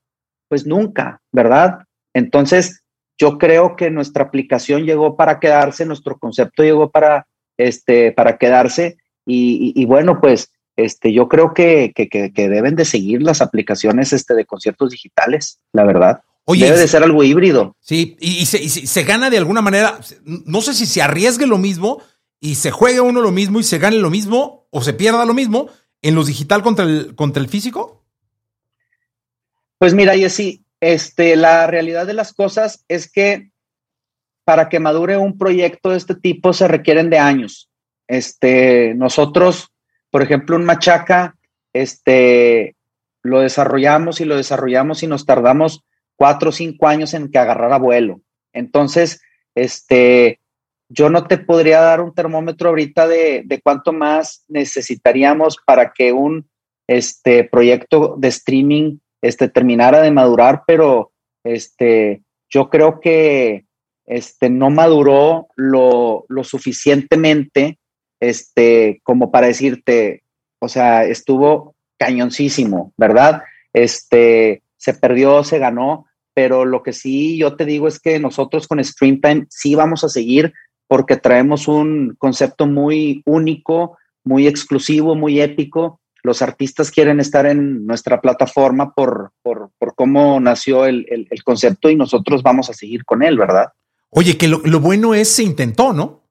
Pues 0.47 0.65
nunca, 0.65 1.21
¿verdad? 1.31 1.79
Entonces, 2.13 2.83
yo 3.17 3.37
creo 3.37 3.75
que 3.75 3.89
nuestra 3.89 4.25
aplicación 4.25 4.85
llegó 4.85 5.15
para 5.15 5.39
quedarse, 5.39 5.85
nuestro 5.85 6.17
concepto 6.17 6.63
llegó 6.63 6.89
para, 6.89 7.27
este, 7.57 8.11
para 8.11 8.37
quedarse. 8.37 8.97
Y, 9.25 9.73
y, 9.75 9.81
y 9.81 9.85
bueno, 9.85 10.21
pues 10.21 10.51
este, 10.77 11.11
yo 11.11 11.27
creo 11.27 11.53
que, 11.53 11.91
que, 11.95 12.07
que, 12.07 12.49
deben 12.49 12.75
de 12.75 12.85
seguir 12.85 13.23
las 13.23 13.41
aplicaciones 13.41 14.13
este, 14.13 14.35
de 14.35 14.45
conciertos 14.45 14.91
digitales, 14.91 15.59
la 15.73 15.83
verdad. 15.83 16.21
Oye, 16.45 16.65
Debe 16.65 16.77
de 16.77 16.87
ser 16.87 17.03
algo 17.03 17.23
híbrido. 17.23 17.75
Sí, 17.81 18.15
y, 18.19 18.37
y, 18.37 18.45
se, 18.45 18.61
y, 18.63 18.69
se, 18.69 19.03
gana 19.03 19.29
de 19.29 19.39
alguna 19.39 19.61
manera, 19.61 19.99
no 20.23 20.61
sé 20.61 20.73
si 20.73 20.85
se 20.85 21.01
arriesgue 21.01 21.47
lo 21.47 21.57
mismo 21.57 22.01
y 22.39 22.55
se 22.55 22.71
juegue 22.71 23.01
uno 23.01 23.21
lo 23.21 23.31
mismo 23.31 23.59
y 23.59 23.63
se 23.63 23.79
gane 23.79 23.97
lo 23.97 24.09
mismo 24.09 24.67
o 24.69 24.81
se 24.81 24.93
pierda 24.93 25.25
lo 25.25 25.33
mismo 25.33 25.69
en 26.01 26.15
los 26.15 26.27
digital 26.27 26.61
contra 26.61 26.85
el, 26.85 27.15
contra 27.15 27.41
el 27.41 27.49
físico. 27.49 28.03
Pues 29.77 29.93
mira, 29.93 30.15
Jessy, 30.15 30.63
este, 30.79 31.35
la 31.35 31.67
realidad 31.67 32.05
de 32.05 32.13
las 32.13 32.33
cosas 32.33 32.83
es 32.87 33.11
que 33.11 33.51
para 34.43 34.69
que 34.69 34.79
madure 34.79 35.17
un 35.17 35.37
proyecto 35.37 35.89
de 35.89 35.97
este 35.97 36.15
tipo 36.15 36.53
se 36.53 36.67
requieren 36.67 37.09
de 37.09 37.19
años. 37.19 37.69
Este, 38.07 38.93
nosotros 38.95 39.71
por 40.09 40.21
ejemplo, 40.21 40.55
un 40.55 40.65
machaca, 40.65 41.35
este, 41.73 42.75
lo 43.23 43.41
desarrollamos 43.41 44.21
y 44.21 44.25
lo 44.25 44.35
desarrollamos 44.35 45.03
y 45.03 45.07
nos 45.07 45.25
tardamos 45.25 45.83
cuatro 46.15 46.49
o 46.49 46.53
cinco 46.53 46.87
años 46.87 47.13
en 47.13 47.29
que 47.29 47.37
agarrara 47.37 47.77
vuelo. 47.77 48.21
Entonces, 48.53 49.21
este, 49.53 50.39
yo 50.89 51.09
no 51.09 51.25
te 51.25 51.37
podría 51.37 51.81
dar 51.81 52.01
un 52.01 52.13
termómetro 52.13 52.69
ahorita 52.69 53.07
de, 53.07 53.43
de 53.45 53.61
cuánto 53.61 53.93
más 53.93 54.45
necesitaríamos 54.47 55.57
para 55.65 55.91
que 55.91 56.13
un 56.13 56.49
este, 56.87 57.43
proyecto 57.43 58.15
de 58.17 58.29
streaming 58.29 58.97
este, 59.21 59.49
terminara 59.49 60.01
de 60.01 60.11
madurar, 60.11 60.63
pero 60.65 61.11
este, 61.43 62.21
yo 62.49 62.69
creo 62.69 62.99
que 62.99 63.65
este, 64.05 64.49
no 64.49 64.69
maduró 64.69 65.47
lo, 65.55 66.25
lo 66.29 66.43
suficientemente 66.43 67.77
este, 68.19 69.01
como 69.03 69.31
para 69.31 69.47
decirte, 69.47 70.23
o 70.59 70.69
sea, 70.69 71.03
estuvo 71.03 71.75
cañoncísimo, 71.97 72.93
¿verdad? 72.97 73.43
Este, 73.73 74.63
se 74.77 74.93
perdió, 74.93 75.43
se 75.43 75.59
ganó, 75.59 76.05
pero 76.33 76.65
lo 76.65 76.83
que 76.83 76.93
sí 76.93 77.37
yo 77.37 77.55
te 77.55 77.65
digo 77.65 77.87
es 77.87 77.99
que 77.99 78.19
nosotros 78.19 78.67
con 78.67 78.83
Streamtime 78.83 79.47
sí 79.49 79.75
vamos 79.75 80.03
a 80.03 80.09
seguir 80.09 80.53
porque 80.87 81.17
traemos 81.17 81.67
un 81.67 82.15
concepto 82.17 82.65
muy 82.65 83.21
único, 83.25 83.97
muy 84.23 84.47
exclusivo, 84.47 85.15
muy 85.15 85.41
épico. 85.41 85.99
Los 86.23 86.41
artistas 86.41 86.91
quieren 86.91 87.19
estar 87.19 87.45
en 87.45 87.85
nuestra 87.85 88.21
plataforma 88.21 88.93
por, 88.93 89.31
por, 89.41 89.69
por 89.77 89.95
cómo 89.95 90.39
nació 90.39 90.85
el, 90.85 91.05
el, 91.09 91.27
el, 91.29 91.43
concepto 91.43 91.89
y 91.89 91.95
nosotros 91.95 92.43
vamos 92.43 92.69
a 92.69 92.73
seguir 92.73 93.05
con 93.05 93.23
él, 93.23 93.37
¿verdad? 93.37 93.69
Oye, 94.09 94.37
que 94.37 94.47
lo, 94.47 94.61
lo 94.63 94.79
bueno 94.79 95.13
es 95.13 95.29
se 95.29 95.43
intentó, 95.43 95.93
¿no? 95.93 96.23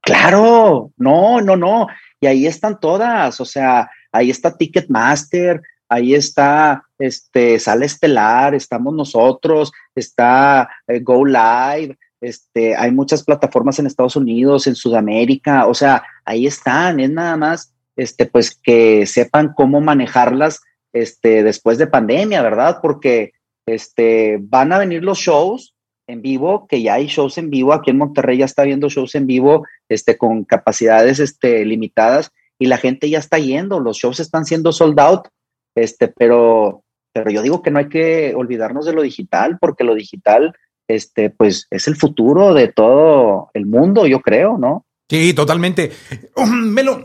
Claro, 0.00 0.92
no, 0.96 1.40
no, 1.40 1.56
no. 1.56 1.86
Y 2.20 2.26
ahí 2.26 2.46
están 2.46 2.80
todas, 2.80 3.40
o 3.40 3.44
sea, 3.44 3.90
ahí 4.12 4.30
está 4.30 4.56
Ticketmaster, 4.56 5.62
ahí 5.88 6.14
está 6.14 6.84
este 6.98 7.58
Sala 7.58 7.84
Estelar, 7.84 8.54
estamos 8.54 8.94
nosotros, 8.94 9.72
está 9.94 10.68
eh, 10.86 11.00
Go 11.00 11.24
Live, 11.24 11.98
este, 12.20 12.76
hay 12.76 12.92
muchas 12.92 13.24
plataformas 13.24 13.78
en 13.78 13.86
Estados 13.86 14.16
Unidos, 14.16 14.66
en 14.66 14.74
Sudamérica, 14.74 15.66
o 15.66 15.74
sea, 15.74 16.02
ahí 16.24 16.46
están, 16.46 17.00
es 17.00 17.10
nada 17.10 17.36
más 17.36 17.74
este 17.96 18.26
pues 18.26 18.58
que 18.62 19.06
sepan 19.06 19.52
cómo 19.54 19.80
manejarlas 19.80 20.60
este 20.92 21.42
después 21.42 21.78
de 21.78 21.86
pandemia, 21.86 22.42
¿verdad? 22.42 22.78
Porque 22.82 23.32
este 23.66 24.38
van 24.40 24.72
a 24.72 24.78
venir 24.78 25.02
los 25.02 25.18
shows 25.18 25.74
en 26.06 26.22
vivo, 26.22 26.66
que 26.66 26.82
ya 26.82 26.94
hay 26.94 27.06
shows 27.06 27.38
en 27.38 27.50
vivo, 27.50 27.72
aquí 27.72 27.90
en 27.90 27.98
Monterrey 27.98 28.38
ya 28.38 28.44
está 28.44 28.64
viendo 28.64 28.88
shows 28.88 29.14
en 29.14 29.26
vivo 29.26 29.66
este, 29.88 30.18
con 30.18 30.44
capacidades 30.44 31.20
este, 31.20 31.64
limitadas 31.64 32.32
y 32.58 32.66
la 32.66 32.78
gente 32.78 33.08
ya 33.08 33.18
está 33.18 33.38
yendo, 33.38 33.80
los 33.80 33.96
shows 33.96 34.20
están 34.20 34.44
siendo 34.44 34.72
sold 34.72 34.98
out, 35.00 35.28
este, 35.74 36.08
pero, 36.08 36.82
pero 37.12 37.30
yo 37.30 37.42
digo 37.42 37.62
que 37.62 37.70
no 37.70 37.78
hay 37.78 37.88
que 37.88 38.34
olvidarnos 38.34 38.86
de 38.86 38.92
lo 38.92 39.02
digital, 39.02 39.56
porque 39.60 39.84
lo 39.84 39.94
digital 39.94 40.54
este, 40.94 41.30
pues, 41.30 41.66
es 41.70 41.88
el 41.88 41.96
futuro 41.96 42.54
de 42.54 42.68
todo 42.68 43.50
el 43.54 43.66
mundo, 43.66 44.06
yo 44.06 44.20
creo, 44.20 44.58
¿no? 44.58 44.84
Sí, 45.08 45.34
totalmente. 45.34 45.92
Melo, 46.46 47.04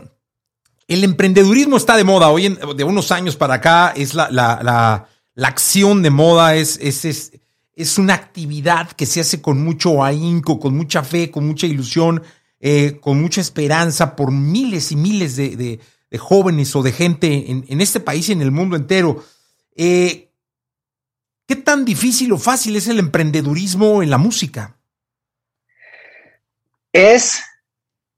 el 0.88 1.04
emprendedurismo 1.04 1.76
está 1.76 1.96
de 1.96 2.04
moda. 2.04 2.30
Hoy, 2.30 2.46
en, 2.46 2.58
de 2.76 2.84
unos 2.84 3.10
años 3.12 3.36
para 3.36 3.54
acá, 3.54 3.92
es 3.96 4.14
la, 4.14 4.30
la, 4.30 5.08
la, 5.34 5.48
acción 5.48 6.02
de 6.02 6.10
moda, 6.10 6.54
es, 6.54 6.78
es, 6.80 7.04
es 7.04 7.32
es 7.76 7.98
una 7.98 8.14
actividad 8.14 8.90
que 8.92 9.04
se 9.04 9.20
hace 9.20 9.42
con 9.42 9.62
mucho 9.62 10.02
ahínco, 10.02 10.58
con 10.58 10.74
mucha 10.74 11.04
fe, 11.04 11.30
con 11.30 11.46
mucha 11.46 11.66
ilusión, 11.66 12.22
eh, 12.58 12.98
con 13.00 13.20
mucha 13.20 13.42
esperanza 13.42 14.16
por 14.16 14.32
miles 14.32 14.90
y 14.92 14.96
miles 14.96 15.36
de, 15.36 15.56
de, 15.56 15.80
de 16.10 16.18
jóvenes 16.18 16.74
o 16.74 16.82
de 16.82 16.92
gente 16.92 17.50
en, 17.50 17.66
en, 17.68 17.80
este 17.82 18.00
país 18.00 18.30
y 18.30 18.32
en 18.32 18.40
el 18.40 18.50
mundo 18.50 18.76
entero. 18.76 19.22
Eh, 19.76 20.25
¿Qué 21.46 21.56
tan 21.56 21.84
difícil 21.84 22.32
o 22.32 22.38
fácil 22.38 22.76
es 22.76 22.88
el 22.88 22.98
emprendedurismo 22.98 24.02
en 24.02 24.10
la 24.10 24.18
música? 24.18 24.76
Es, 26.92 27.42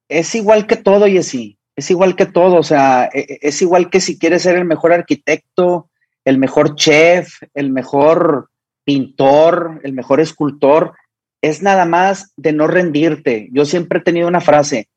es 0.08 0.34
igual 0.34 0.66
que 0.66 0.76
todo, 0.76 1.06
Jessy. 1.06 1.58
Es 1.76 1.90
igual 1.90 2.16
que 2.16 2.26
todo. 2.26 2.56
O 2.56 2.62
sea, 2.62 3.10
e, 3.12 3.20
e, 3.20 3.38
es 3.42 3.60
igual 3.60 3.90
que 3.90 4.00
si 4.00 4.18
quieres 4.18 4.42
ser 4.42 4.56
el 4.56 4.64
mejor 4.64 4.92
arquitecto, 4.92 5.90
el 6.24 6.38
mejor 6.38 6.74
chef, 6.74 7.42
el 7.54 7.70
mejor 7.70 8.50
pintor, 8.84 9.80
el 9.82 9.92
mejor 9.92 10.20
escultor, 10.20 10.94
es 11.42 11.62
nada 11.62 11.84
más 11.84 12.32
de 12.36 12.52
no 12.52 12.66
rendirte. 12.66 13.48
Yo 13.52 13.64
siempre 13.64 13.98
he 13.98 14.02
tenido 14.02 14.28
una 14.28 14.40
frase, 14.40 14.88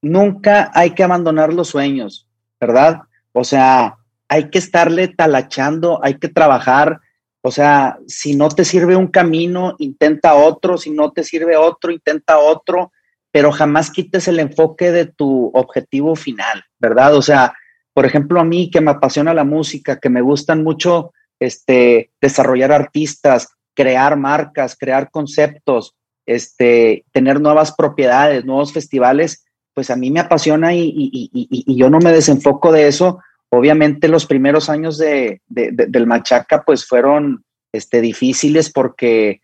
nunca 0.00 0.70
hay 0.74 0.90
que 0.90 1.04
abandonar 1.04 1.52
los 1.52 1.68
sueños, 1.68 2.26
¿verdad? 2.60 3.02
O 3.32 3.44
sea, 3.44 3.96
hay 4.28 4.50
que 4.50 4.58
estarle 4.58 5.08
talachando, 5.08 6.00
hay 6.02 6.18
que 6.18 6.28
trabajar. 6.28 7.00
O 7.42 7.50
sea, 7.50 7.98
si 8.06 8.36
no 8.36 8.48
te 8.48 8.64
sirve 8.64 8.94
un 8.96 9.08
camino, 9.08 9.74
intenta 9.78 10.34
otro, 10.34 10.78
si 10.78 10.90
no 10.90 11.10
te 11.10 11.24
sirve 11.24 11.56
otro, 11.56 11.90
intenta 11.90 12.38
otro, 12.38 12.92
pero 13.32 13.50
jamás 13.50 13.90
quites 13.90 14.28
el 14.28 14.38
enfoque 14.38 14.92
de 14.92 15.06
tu 15.06 15.50
objetivo 15.52 16.14
final, 16.14 16.64
¿verdad? 16.78 17.16
O 17.16 17.22
sea, 17.22 17.54
por 17.92 18.06
ejemplo, 18.06 18.40
a 18.40 18.44
mí 18.44 18.70
que 18.70 18.80
me 18.80 18.92
apasiona 18.92 19.34
la 19.34 19.44
música, 19.44 19.98
que 19.98 20.08
me 20.08 20.20
gustan 20.20 20.62
mucho 20.62 21.12
este, 21.40 22.12
desarrollar 22.20 22.70
artistas, 22.70 23.48
crear 23.74 24.16
marcas, 24.16 24.76
crear 24.78 25.10
conceptos, 25.10 25.96
este, 26.26 27.04
tener 27.10 27.40
nuevas 27.40 27.72
propiedades, 27.72 28.44
nuevos 28.44 28.72
festivales, 28.72 29.44
pues 29.74 29.90
a 29.90 29.96
mí 29.96 30.10
me 30.10 30.20
apasiona 30.20 30.74
y, 30.74 30.92
y, 30.94 31.76
yo 31.76 31.90
no 31.90 31.98
me 31.98 32.12
desenfoco 32.12 32.70
de 32.70 32.86
eso 32.86 33.20
obviamente 33.54 34.08
los 34.08 34.24
primeros 34.24 34.70
años 34.70 34.96
de, 34.96 35.42
del 35.46 36.06
Machaca 36.06 36.62
pues 36.62 36.86
fueron 36.86 37.44
este, 37.70 38.00
difíciles 38.00 38.72
porque, 38.72 39.42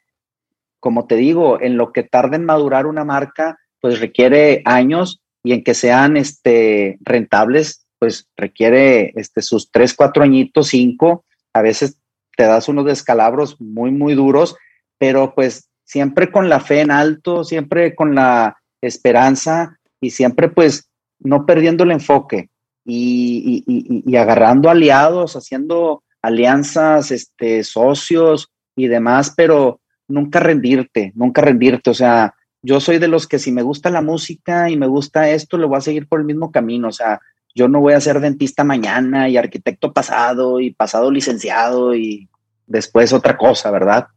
como 0.80 1.06
te 1.06 1.16
digo, 1.16 1.60
en 1.60 1.76
lo 1.76 1.92
que 1.92 2.04
tarda 2.04 2.36
en 2.36 2.46
madurar 2.46 2.86
una 2.86 3.04
marca, 3.04 3.58
pues 3.82 4.00
requiere 4.00 4.62
años 4.64 5.20
y 5.44 5.52
en 5.52 5.62
que 5.62 5.74
sean 5.74 6.16
este, 6.16 6.96
rentables, 7.02 7.86
pues 7.98 8.26
requiere 8.34 9.12
este, 9.14 9.42
sus 9.42 9.70
tres, 9.70 9.92
cuatro 9.92 10.22
añitos, 10.22 10.68
cinco, 10.68 11.26
a 11.52 11.60
veces 11.60 11.98
te 12.34 12.44
das 12.44 12.66
unos 12.68 12.86
descalabros 12.86 13.60
muy, 13.60 13.90
muy 13.90 14.14
duros, 14.14 14.56
pero 14.96 15.34
pues 15.34 15.68
siempre 15.84 16.32
con 16.32 16.48
la 16.48 16.60
fe 16.60 16.80
en 16.80 16.90
alto, 16.90 17.44
siempre 17.44 17.94
con 17.94 18.14
la 18.14 18.56
esperanza 18.80 19.78
y 20.00 20.10
siempre 20.10 20.48
pues 20.48 20.88
no 21.18 21.44
perdiendo 21.44 21.84
el 21.84 21.90
enfoque 21.90 22.48
y, 22.90 24.16
agarrando 24.16 24.70
aliados, 24.70 25.36
haciendo 25.36 26.02
alianzas, 26.22 27.10
este, 27.10 27.62
socios 27.62 28.50
y 28.76 28.88
demás, 28.88 29.34
pero 29.36 29.80
nunca 30.08 30.40
rendirte, 30.40 31.12
nunca 31.14 31.42
rendirte. 31.42 31.90
O 31.90 31.94
sea, 31.94 32.34
yo 32.62 32.80
soy 32.80 32.98
de 32.98 33.08
los 33.08 33.26
que 33.26 33.38
si 33.38 33.52
me 33.52 33.62
gusta 33.62 33.90
la 33.90 34.00
música 34.00 34.70
y 34.70 34.76
me 34.76 34.86
gusta 34.86 35.28
esto, 35.28 35.58
lo 35.58 35.68
voy 35.68 35.78
a 35.78 35.82
seguir 35.82 36.08
por 36.08 36.20
el 36.20 36.26
mismo 36.26 36.50
camino. 36.50 36.88
O 36.88 36.92
sea, 36.92 37.20
yo 37.54 37.68
no 37.68 37.80
voy 37.80 37.92
a 37.92 38.00
ser 38.00 38.20
dentista 38.20 38.64
mañana 38.64 39.28
y 39.28 39.36
arquitecto 39.36 39.92
pasado 39.92 40.58
y 40.58 40.70
pasado 40.70 41.10
licenciado 41.10 41.94
y 41.94 42.28
después 42.66 43.12
otra 43.12 43.36
cosa, 43.36 43.70
¿verdad? 43.70 44.08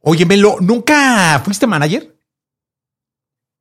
Oye, 0.00 0.24
Melo, 0.24 0.56
¿nunca 0.60 1.40
fuiste 1.44 1.66
manager? 1.66 2.14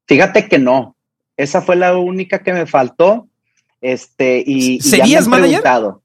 Fíjate 0.08 0.48
que 0.48 0.60
no. 0.60 0.96
Esa 1.36 1.62
fue 1.62 1.76
la 1.76 1.98
única 1.98 2.40
que 2.40 2.54
me 2.54 2.66
faltó 2.66 3.28
este, 3.84 4.42
y, 4.46 4.80
¿Serías 4.80 5.26
ya 5.26 5.30
me 5.30 5.36
han 5.36 5.42
Preguntado, 5.44 6.02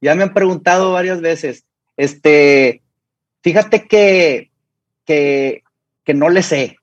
ya 0.00 0.14
me 0.16 0.22
han 0.24 0.34
preguntado 0.34 0.92
varias 0.92 1.20
veces. 1.20 1.64
Este, 1.96 2.82
fíjate 3.42 3.86
que, 3.86 4.50
que, 5.06 5.62
que 6.04 6.14
no 6.14 6.28
le 6.28 6.42
sé, 6.42 6.78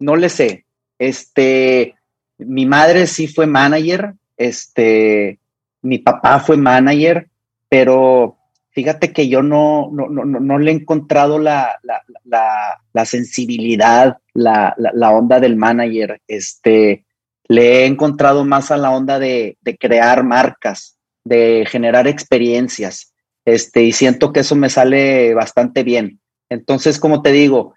no 0.00 0.16
le 0.16 0.30
sé. 0.30 0.66
Este, 0.98 1.94
mi 2.38 2.66
madre 2.66 3.06
sí 3.06 3.28
fue 3.28 3.46
manager, 3.46 4.14
este, 4.36 5.38
mi 5.80 5.98
papá 5.98 6.40
fue 6.40 6.56
manager, 6.56 7.28
pero 7.68 8.38
fíjate 8.70 9.12
que 9.12 9.28
yo 9.28 9.44
no, 9.44 9.90
no, 9.92 10.08
no, 10.08 10.24
no 10.24 10.58
le 10.58 10.72
he 10.72 10.74
encontrado 10.74 11.38
la, 11.38 11.78
la, 11.84 12.02
la, 12.24 12.82
la 12.92 13.04
sensibilidad, 13.04 14.18
la, 14.34 14.74
onda 15.12 15.38
del 15.38 15.54
manager. 15.54 16.20
Este, 16.26 17.04
le 17.48 17.82
he 17.82 17.86
encontrado 17.86 18.44
más 18.44 18.70
a 18.70 18.76
la 18.76 18.90
onda 18.90 19.18
de, 19.18 19.56
crear 19.78 20.24
marcas, 20.24 20.96
de 21.24 21.66
generar 21.68 22.06
experiencias, 22.06 23.12
este, 23.44 23.84
y 23.84 23.92
siento 23.92 24.32
que 24.32 24.40
eso 24.40 24.56
me 24.56 24.70
sale 24.70 25.34
bastante 25.34 25.84
bien. 25.84 26.20
Entonces, 26.48 26.98
como 26.98 27.22
te 27.22 27.32
digo, 27.32 27.74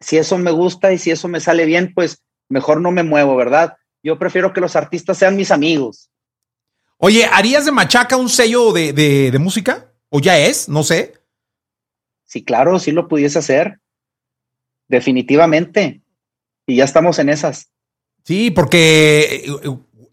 si 0.00 0.16
eso 0.16 0.38
me 0.38 0.50
gusta 0.50 0.92
y 0.92 0.98
si 0.98 1.10
eso 1.10 1.28
me 1.28 1.40
sale 1.40 1.66
bien, 1.66 1.92
pues 1.94 2.22
mejor 2.48 2.80
no 2.80 2.90
me 2.92 3.02
muevo, 3.02 3.36
¿verdad? 3.36 3.76
Yo 4.02 4.18
prefiero 4.18 4.52
que 4.52 4.60
los 4.60 4.76
artistas 4.76 5.18
sean 5.18 5.36
mis 5.36 5.50
amigos. 5.50 6.10
Oye, 6.98 7.26
¿harías 7.26 7.64
de 7.64 7.72
Machaca 7.72 8.16
un 8.16 8.28
sello 8.28 8.72
de, 8.72 8.92
de 8.92 9.38
música? 9.38 9.92
¿O 10.08 10.20
ya 10.20 10.38
es? 10.38 10.68
No 10.68 10.82
sé. 10.82 11.14
Sí, 12.24 12.44
claro, 12.44 12.78
sí 12.78 12.92
lo 12.92 13.08
pudiese 13.08 13.38
hacer. 13.38 13.80
Definitivamente. 14.88 16.02
Y 16.66 16.76
ya 16.76 16.84
estamos 16.84 17.18
en 17.18 17.28
esas. 17.28 17.70
Sí, 18.28 18.50
porque, 18.50 19.42
eh, 19.46 19.68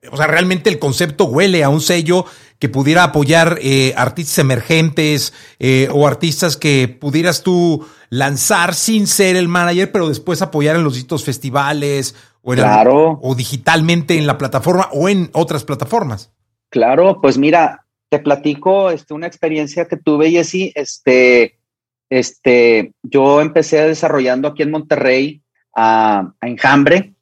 o 0.09 0.15
sea, 0.15 0.25
realmente 0.25 0.69
el 0.69 0.79
concepto 0.79 1.25
huele 1.25 1.65
a 1.65 1.69
un 1.69 1.81
sello 1.81 2.23
que 2.59 2.69
pudiera 2.69 3.03
apoyar 3.03 3.59
eh, 3.61 3.93
artistas 3.97 4.37
emergentes 4.37 5.33
eh, 5.59 5.89
o 5.91 6.07
artistas 6.07 6.55
que 6.55 6.87
pudieras 6.87 7.43
tú 7.43 7.85
lanzar 8.09 8.73
sin 8.73 9.07
ser 9.07 9.35
el 9.35 9.49
manager, 9.49 9.91
pero 9.91 10.07
después 10.07 10.41
apoyar 10.41 10.77
en 10.77 10.85
los 10.85 10.93
distintos 10.93 11.25
festivales 11.25 12.15
o, 12.41 12.53
o 13.21 13.35
digitalmente 13.35 14.17
en 14.17 14.27
la 14.27 14.37
plataforma 14.37 14.87
o 14.93 15.09
en 15.09 15.29
otras 15.33 15.65
plataformas. 15.65 16.31
Claro, 16.69 17.19
pues 17.21 17.37
mira, 17.37 17.85
te 18.07 18.19
platico 18.19 18.91
este, 18.91 19.13
una 19.13 19.27
experiencia 19.27 19.89
que 19.89 19.97
tuve, 19.97 20.31
Jessy. 20.31 20.71
Este, 20.73 21.57
este, 22.09 22.93
yo 23.03 23.41
empecé 23.41 23.85
desarrollando 23.85 24.47
aquí 24.47 24.63
en 24.63 24.71
Monterrey 24.71 25.41
a, 25.75 26.31
a 26.39 26.47
Enjambre, 26.47 27.14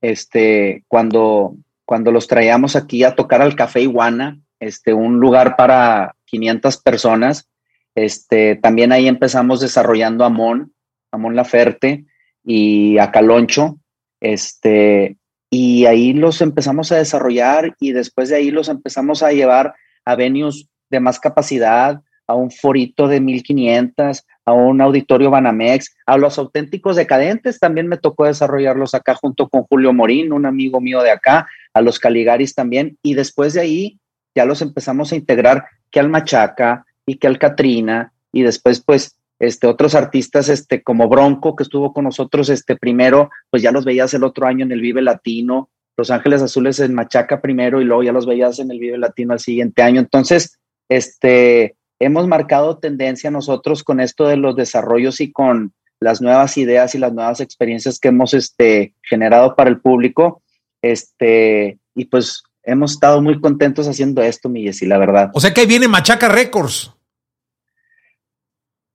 este, 0.00 0.84
cuando, 0.88 1.56
cuando 1.84 2.12
los 2.12 2.26
traíamos 2.26 2.76
aquí 2.76 3.04
a 3.04 3.14
tocar 3.14 3.42
al 3.42 3.56
Café 3.56 3.80
Iguana, 3.82 4.38
este, 4.60 4.92
un 4.92 5.20
lugar 5.20 5.56
para 5.56 6.16
500 6.26 6.78
personas. 6.78 7.48
Este, 7.94 8.56
también 8.56 8.92
ahí 8.92 9.08
empezamos 9.08 9.60
desarrollando 9.60 10.24
a 10.24 10.28
Mon, 10.28 10.72
a 11.10 11.18
Mon 11.18 11.36
Laferte 11.36 12.04
y 12.44 12.98
a 12.98 13.10
Caloncho. 13.10 13.78
Este, 14.20 15.16
y 15.50 15.86
ahí 15.86 16.12
los 16.12 16.40
empezamos 16.40 16.92
a 16.92 16.96
desarrollar 16.96 17.74
y 17.80 17.92
después 17.92 18.28
de 18.28 18.36
ahí 18.36 18.50
los 18.50 18.68
empezamos 18.68 19.22
a 19.22 19.32
llevar 19.32 19.74
a 20.04 20.14
venues 20.16 20.68
de 20.90 21.00
más 21.00 21.20
capacidad, 21.20 22.00
a 22.26 22.34
un 22.34 22.50
forito 22.50 23.08
de 23.08 23.20
1500, 23.20 24.24
a 24.48 24.52
un 24.52 24.80
auditorio 24.80 25.30
Banamex, 25.30 25.94
a 26.06 26.16
los 26.16 26.38
auténticos 26.38 26.96
decadentes 26.96 27.58
también 27.58 27.86
me 27.86 27.98
tocó 27.98 28.24
desarrollarlos 28.24 28.94
acá 28.94 29.14
junto 29.14 29.46
con 29.46 29.64
Julio 29.64 29.92
Morín, 29.92 30.32
un 30.32 30.46
amigo 30.46 30.80
mío 30.80 31.02
de 31.02 31.10
acá, 31.10 31.46
a 31.74 31.82
los 31.82 31.98
Caligaris 31.98 32.54
también, 32.54 32.96
y 33.02 33.12
después 33.12 33.52
de 33.52 33.60
ahí 33.60 33.98
ya 34.34 34.46
los 34.46 34.62
empezamos 34.62 35.12
a 35.12 35.16
integrar 35.16 35.66
que 35.90 36.00
al 36.00 36.08
Machaca 36.08 36.86
y 37.04 37.16
que 37.16 37.26
al 37.26 37.38
Catrina, 37.38 38.14
y 38.32 38.42
después 38.42 38.80
pues 38.80 39.18
este, 39.38 39.66
otros 39.66 39.94
artistas 39.94 40.48
este, 40.48 40.82
como 40.82 41.10
Bronco, 41.10 41.54
que 41.54 41.64
estuvo 41.64 41.92
con 41.92 42.04
nosotros 42.04 42.48
este, 42.48 42.74
primero, 42.74 43.30
pues 43.50 43.62
ya 43.62 43.70
los 43.70 43.84
veías 43.84 44.14
el 44.14 44.24
otro 44.24 44.46
año 44.46 44.64
en 44.64 44.72
el 44.72 44.80
Vive 44.80 45.02
Latino, 45.02 45.68
Los 45.94 46.10
Ángeles 46.10 46.40
Azules 46.40 46.80
en 46.80 46.94
Machaca 46.94 47.42
primero 47.42 47.82
y 47.82 47.84
luego 47.84 48.02
ya 48.02 48.12
los 48.12 48.24
veías 48.24 48.58
en 48.60 48.70
el 48.70 48.78
Vive 48.78 48.96
Latino 48.96 49.34
al 49.34 49.40
siguiente 49.40 49.82
año. 49.82 50.00
Entonces, 50.00 50.58
este, 50.88 51.76
hemos 51.98 52.26
marcado 52.26 52.78
tendencia 52.78 53.30
nosotros 53.30 53.82
con 53.82 54.00
esto 54.00 54.26
de 54.26 54.36
los 54.36 54.56
desarrollos 54.56 55.20
y 55.20 55.32
con 55.32 55.72
las 56.00 56.20
nuevas 56.20 56.56
ideas 56.56 56.94
y 56.94 56.98
las 56.98 57.12
nuevas 57.12 57.40
experiencias 57.40 57.98
que 57.98 58.08
hemos 58.08 58.34
este, 58.34 58.94
generado 59.02 59.56
para 59.56 59.70
el 59.70 59.80
público. 59.80 60.42
Este, 60.80 61.78
y 61.94 62.04
pues 62.04 62.42
hemos 62.62 62.92
estado 62.92 63.20
muy 63.20 63.40
contentos 63.40 63.88
haciendo 63.88 64.22
esto, 64.22 64.48
mi 64.48 64.64
y 64.64 64.86
la 64.86 64.98
verdad. 64.98 65.30
O 65.34 65.40
sea 65.40 65.52
que 65.52 65.62
ahí 65.62 65.66
viene 65.66 65.88
Machaca 65.88 66.28
Records. 66.28 66.92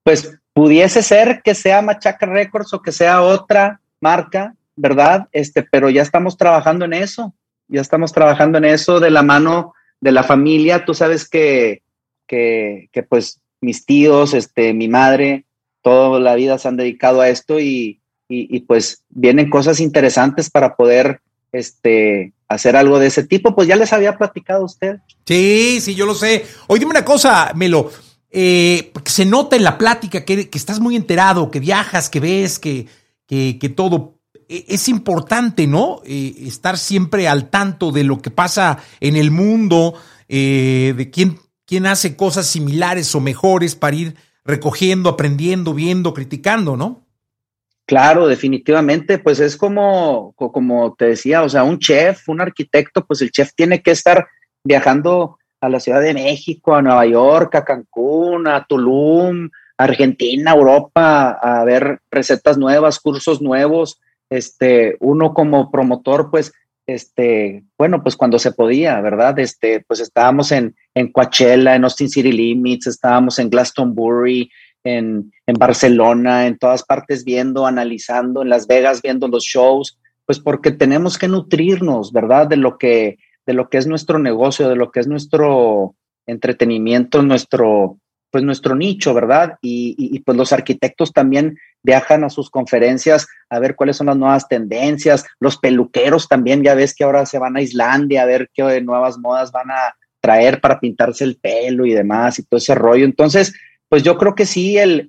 Pues 0.04 0.38
pudiese 0.54 1.02
ser 1.02 1.42
que 1.44 1.56
sea 1.56 1.82
Machaca 1.82 2.26
Records 2.26 2.74
o 2.74 2.82
que 2.82 2.92
sea 2.92 3.22
otra 3.22 3.82
marca, 4.00 4.56
¿verdad? 4.76 5.28
Este, 5.32 5.64
pero 5.64 5.90
ya 5.90 6.02
estamos 6.02 6.38
trabajando 6.38 6.86
en 6.86 6.94
eso. 6.94 7.34
Ya 7.68 7.82
estamos 7.82 8.12
trabajando 8.12 8.58
en 8.58 8.66
eso 8.66 9.00
de 9.00 9.10
la 9.10 9.24
mano 9.24 9.74
de 10.00 10.12
la 10.12 10.24
familia. 10.24 10.86
Tú 10.86 10.94
sabes 10.94 11.28
que 11.28 11.82
que, 12.28 12.90
pues 13.10 13.40
mis 13.62 13.86
tíos, 13.86 14.34
este, 14.34 14.74
mi 14.74 14.88
madre, 14.88 15.46
toda 15.82 16.20
la 16.20 16.36
vida 16.36 16.58
se 16.58 16.68
han 16.68 16.78
dedicado 16.78 17.22
a 17.22 17.30
esto 17.30 17.60
y, 17.60 18.00
pues 18.68 19.04
vienen 19.10 19.50
cosas 19.50 19.80
interesantes 19.80 20.50
para 20.50 20.76
poder 20.76 21.22
este, 21.52 22.34
hacer 22.48 22.76
algo 22.76 22.98
de 22.98 23.08
ese 23.08 23.24
tipo. 23.24 23.54
Pues 23.56 23.68
ya 23.68 23.76
les 23.76 23.94
había 23.94 24.18
platicado 24.18 24.64
a 24.64 24.66
usted. 24.66 24.98
Sí, 25.26 25.80
sí, 25.82 25.94
yo 25.94 26.06
lo 26.06 26.16
sé. 26.16 26.46
Oye, 26.68 26.80
dime 26.80 26.92
una 26.92 27.06
cosa, 27.06 27.52
Melo. 27.56 27.92
Eh, 28.36 28.92
se 29.06 29.26
nota 29.26 29.56
en 29.56 29.64
la 29.64 29.78
plática 29.78 30.26
que, 30.26 30.50
estás 30.52 30.80
muy 30.80 30.96
enterado, 30.96 31.52
que 31.52 31.60
viajas, 31.60 32.10
que 32.10 32.20
ves, 32.20 32.58
que, 32.58 32.88
que, 33.28 33.74
todo. 33.76 34.18
E, 34.50 34.66
es 34.70 34.90
importante, 34.90 35.68
¿no? 35.68 36.02
Eh, 36.04 36.34
estar 36.40 36.80
siempre 36.80 37.28
al 37.28 37.52
tanto 37.52 37.92
de 37.92 38.04
lo 38.04 38.24
que 38.24 38.32
pasa 38.32 38.80
en 39.00 39.18
el 39.18 39.30
mundo, 39.30 39.94
eh, 40.28 40.96
de 40.98 41.12
quién 41.12 41.38
quién 41.66 41.86
hace 41.86 42.16
cosas 42.16 42.48
similares 42.48 43.14
o 43.16 43.20
mejores 43.20 43.76
para 43.76 43.96
ir 43.96 44.16
recogiendo, 44.46 45.10
aprendiendo, 45.10 45.74
viendo, 45.74 46.14
criticando, 46.14 46.76
¿no? 46.76 47.04
Claro, 47.86 48.28
definitivamente, 48.28 49.20
pues 49.20 49.40
es 49.40 49.58
como, 49.58 50.34
como 50.36 50.96
te 50.96 51.06
decía, 51.06 51.44
o 51.44 51.50
sea, 51.50 51.64
un 51.64 51.80
chef, 51.80 52.30
un 52.30 52.40
arquitecto, 52.40 53.06
pues 53.06 53.22
el 53.22 53.32
chef 53.32 53.52
tiene 53.56 53.82
que 53.82 53.92
estar 53.92 54.28
viajando 54.64 55.38
a 55.60 55.70
la 55.70 55.80
Ciudad 55.80 56.02
de 56.02 56.14
México, 56.14 56.76
a 56.76 56.82
Nueva 56.82 57.06
York, 57.06 57.56
a 57.56 57.66
Cancún, 57.66 58.48
a 58.48 58.66
Tulum, 58.66 59.50
Argentina, 59.78 60.52
Europa, 60.52 61.32
a 61.42 61.64
ver 61.66 62.00
recetas 62.10 62.58
nuevas, 62.58 63.00
cursos 63.00 63.42
nuevos. 63.42 64.00
Este, 64.30 64.98
uno 65.00 65.34
como 65.34 65.70
promotor, 65.70 66.32
pues 66.32 66.54
este, 66.88 67.64
bueno, 67.78 68.04
pues 68.04 68.16
cuando 68.16 68.40
se 68.40 68.52
podía, 68.52 69.00
¿verdad? 69.02 69.40
Este, 69.40 69.84
pues 69.88 70.00
estábamos 70.00 70.52
en, 70.52 70.76
en 70.94 71.12
Coachella, 71.12 71.76
en 71.76 71.84
Austin 71.84 72.10
City 72.10 72.32
Limits, 72.32 72.88
estábamos 72.88 73.40
en 73.40 73.50
Glastonbury, 73.50 74.50
en, 74.84 75.32
en, 75.48 75.56
Barcelona, 75.56 76.46
en 76.46 76.58
todas 76.58 76.84
partes 76.84 77.24
viendo, 77.24 77.66
analizando, 77.66 78.42
en 78.42 78.50
Las 78.50 78.68
Vegas 78.68 79.02
viendo 79.02 79.28
los 79.28 79.44
shows, 79.44 79.98
pues 80.26 80.40
porque 80.40 80.72
tenemos 80.72 81.18
que 81.18 81.28
nutrirnos, 81.28 82.12
¿verdad? 82.12 82.48
De 82.48 82.58
lo 82.58 82.78
que 82.78 83.18
de 83.46 83.54
lo 83.54 83.70
que 83.70 83.78
es 83.78 83.88
nuestro 83.88 84.20
negocio, 84.20 84.70
de 84.70 84.76
lo 84.76 84.92
que 84.92 85.00
es 85.00 85.08
nuestro 85.08 85.96
entretenimiento, 86.26 87.22
nuestro, 87.22 88.00
pues 88.34 88.44
nuestro 88.44 88.76
nicho, 88.76 89.14
¿verdad? 89.14 89.60
Y, 89.62 90.20
pues 90.22 90.36
los 90.36 90.52
arquitectos 90.52 91.14
también 91.14 91.56
viajan 91.84 92.24
a 92.24 92.32
sus 92.32 92.50
conferencias 92.50 93.28
a 93.48 93.60
ver 93.60 93.76
cuáles 93.76 93.98
son 93.98 94.08
las 94.08 94.18
nuevas 94.18 94.48
tendencias, 94.48 95.24
los 95.40 95.60
peluqueros 95.60 96.28
también, 96.28 96.64
ya 96.64 96.74
ves 96.74 96.96
que 96.96 97.04
ahora 97.04 97.28
se 97.28 97.38
van 97.38 97.56
a 97.56 97.62
Islandia 97.62 98.24
a 98.24 98.26
ver 98.26 98.50
qué 98.52 98.82
nuevas 98.82 99.20
modas 99.20 99.52
van 99.52 99.70
a 99.70 99.96
traer 100.20 100.60
para 100.62 100.80
pintarse 100.80 101.24
el 101.26 101.38
pelo 101.38 101.86
y 101.86 101.92
demás 101.92 102.40
y 102.40 102.44
todo 102.44 102.58
ese 102.58 102.74
rollo. 102.74 103.06
Entonces, 103.06 103.54
pues 103.88 104.02
yo 104.02 104.18
creo 104.18 104.34
que 104.34 104.48
sí, 104.48 104.80
el, 104.80 105.06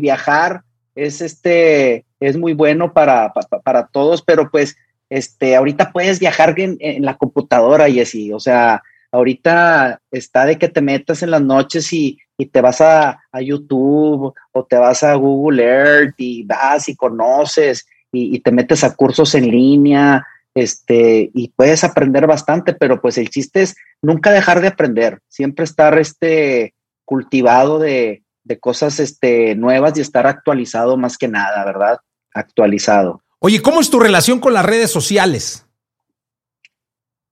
viajar 0.00 0.62
es, 0.96 1.20
este, 1.20 2.04
es 2.18 2.36
muy 2.36 2.54
bueno 2.54 2.92
para, 2.92 3.32
para, 3.62 3.86
todos, 3.86 4.20
pero 4.22 4.50
pues 4.50 4.76
este, 5.10 5.54
ahorita 5.54 5.92
puedes 5.92 6.18
viajar 6.18 6.58
en, 6.58 6.76
en 6.80 7.04
la 7.04 7.16
computadora, 7.18 7.88
y 7.88 8.00
así, 8.00 8.32
o 8.32 8.40
sea, 8.40 8.82
ahorita 9.12 10.00
está 10.10 10.44
de 10.44 10.58
que 10.58 10.66
te 10.66 10.80
metas 10.80 11.22
en 11.22 11.30
las 11.30 11.42
noches 11.42 11.92
y, 11.92 12.18
te 12.36 12.60
vas 12.60 12.80
a, 12.80 13.20
YouTube 13.40 14.34
o 14.52 14.64
te 14.64 14.76
vas 14.76 15.02
a 15.02 15.14
Google 15.14 15.64
Earth 15.64 16.14
y 16.18 16.44
vas 16.44 16.88
y 16.88 16.96
conoces 16.96 17.86
y, 18.12 18.38
te 18.40 18.52
metes 18.52 18.84
a 18.84 18.94
cursos 18.94 19.34
en 19.34 19.50
línea, 19.50 20.24
este, 20.54 21.30
y 21.34 21.48
puedes 21.48 21.82
aprender 21.82 22.28
bastante, 22.28 22.72
pero 22.72 23.00
pues 23.00 23.18
el 23.18 23.28
chiste 23.28 23.62
es 23.62 23.74
nunca 24.02 24.30
dejar 24.30 24.60
de 24.60 24.68
aprender, 24.68 25.20
siempre 25.28 25.64
estar 25.64 25.98
este, 25.98 26.74
cultivado 27.04 27.80
de, 27.80 28.22
de 28.44 28.60
cosas 28.60 29.00
este, 29.00 29.56
nuevas 29.56 29.98
y 29.98 30.00
estar 30.00 30.26
actualizado 30.26 30.96
más 30.96 31.18
que 31.18 31.26
nada, 31.26 31.64
¿verdad? 31.64 31.98
Actualizado. 32.32 33.22
Oye, 33.40 33.60
¿cómo 33.60 33.80
es 33.80 33.90
tu 33.90 33.98
relación 33.98 34.38
con 34.38 34.54
las 34.54 34.64
redes 34.64 34.90
sociales? 34.90 35.66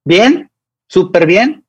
Bien, 0.05 0.51
súper 0.89 1.27
bien. 1.27 1.65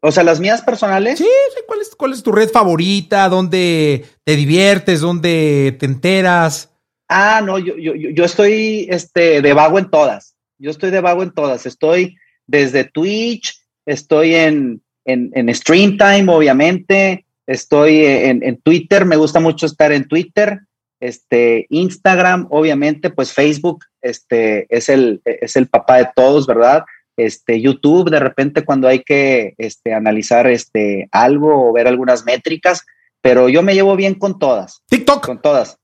O 0.00 0.12
sea, 0.12 0.22
las 0.22 0.40
mías 0.40 0.62
personales. 0.62 1.18
Sí. 1.18 1.28
¿Cuál 1.68 1.82
es, 1.82 1.94
¿Cuál 1.94 2.12
es 2.14 2.22
tu 2.22 2.32
red 2.32 2.48
favorita? 2.48 3.28
¿Dónde 3.28 4.06
te 4.24 4.36
diviertes? 4.36 5.02
¿Dónde 5.02 5.76
te 5.78 5.84
enteras? 5.84 6.72
Ah, 7.10 7.42
no, 7.44 7.58
yo, 7.58 7.76
yo, 7.76 7.92
yo 7.94 8.24
estoy 8.24 8.86
este, 8.88 9.42
de 9.42 9.52
vago 9.52 9.78
en 9.78 9.90
todas. 9.90 10.34
Yo 10.56 10.70
estoy 10.70 10.90
de 10.90 11.02
vago 11.02 11.22
en 11.22 11.30
todas. 11.30 11.66
Estoy 11.66 12.16
desde 12.46 12.84
Twitch, 12.84 13.62
estoy 13.84 14.34
en, 14.34 14.80
en, 15.04 15.30
en 15.34 15.54
Streamtime, 15.54 16.32
obviamente. 16.32 17.26
Estoy 17.46 17.98
en, 18.06 18.42
en, 18.42 18.56
Twitter, 18.62 19.04
me 19.04 19.16
gusta 19.16 19.38
mucho 19.38 19.66
estar 19.66 19.92
en 19.92 20.08
Twitter. 20.08 20.60
Este, 21.00 21.66
Instagram, 21.68 22.46
obviamente, 22.48 23.10
pues 23.10 23.30
Facebook 23.30 23.84
este, 24.00 24.66
es, 24.74 24.88
el, 24.88 25.20
es 25.26 25.54
el 25.56 25.68
papá 25.68 25.98
de 25.98 26.08
todos, 26.16 26.46
¿verdad? 26.46 26.84
Este, 27.18 27.60
YouTube 27.60 28.10
de 28.10 28.20
repente 28.20 28.64
cuando 28.64 28.88
hay 28.88 29.02
que 29.02 29.54
este, 29.58 29.92
analizar 29.92 30.46
este, 30.46 31.08
algo 31.10 31.68
o 31.68 31.72
ver 31.72 31.88
algunas 31.88 32.24
métricas, 32.24 32.86
pero 33.20 33.48
yo 33.48 33.62
me 33.62 33.74
llevo 33.74 33.96
bien 33.96 34.14
con 34.14 34.38
todas. 34.38 34.82
TikTok. 34.86 35.26
Con 35.26 35.42
todas. 35.42 35.76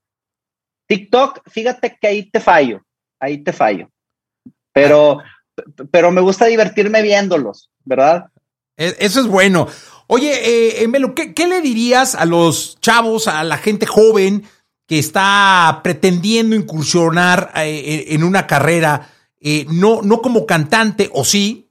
TikTok, 0.86 1.40
fíjate 1.50 1.98
que 2.00 2.06
ahí 2.06 2.30
te 2.30 2.40
fallo, 2.40 2.82
ahí 3.18 3.42
te 3.42 3.52
fallo. 3.52 3.90
Pero, 4.72 5.18
pero 5.90 6.12
me 6.12 6.20
gusta 6.20 6.46
divertirme 6.46 7.02
viéndolos, 7.02 7.70
¿verdad? 7.84 8.26
E, 8.76 8.94
eso 9.00 9.20
es 9.20 9.26
bueno. 9.26 9.66
Oye, 10.06 10.82
eh, 10.82 10.88
Melo, 10.88 11.14
¿qué, 11.14 11.34
¿qué, 11.34 11.48
le 11.48 11.60
dirías 11.60 12.14
a 12.14 12.26
los 12.26 12.78
chavos, 12.80 13.26
a 13.26 13.42
la 13.42 13.58
gente 13.58 13.86
joven 13.86 14.44
que 14.86 14.98
está 14.98 15.80
pretendiendo 15.82 16.54
incursionar 16.54 17.50
eh, 17.56 18.04
en 18.08 18.22
una 18.22 18.46
carrera 18.46 19.13
eh, 19.46 19.66
no, 19.70 20.00
no 20.00 20.22
como 20.22 20.46
cantante, 20.46 21.10
o 21.12 21.22
sí, 21.22 21.68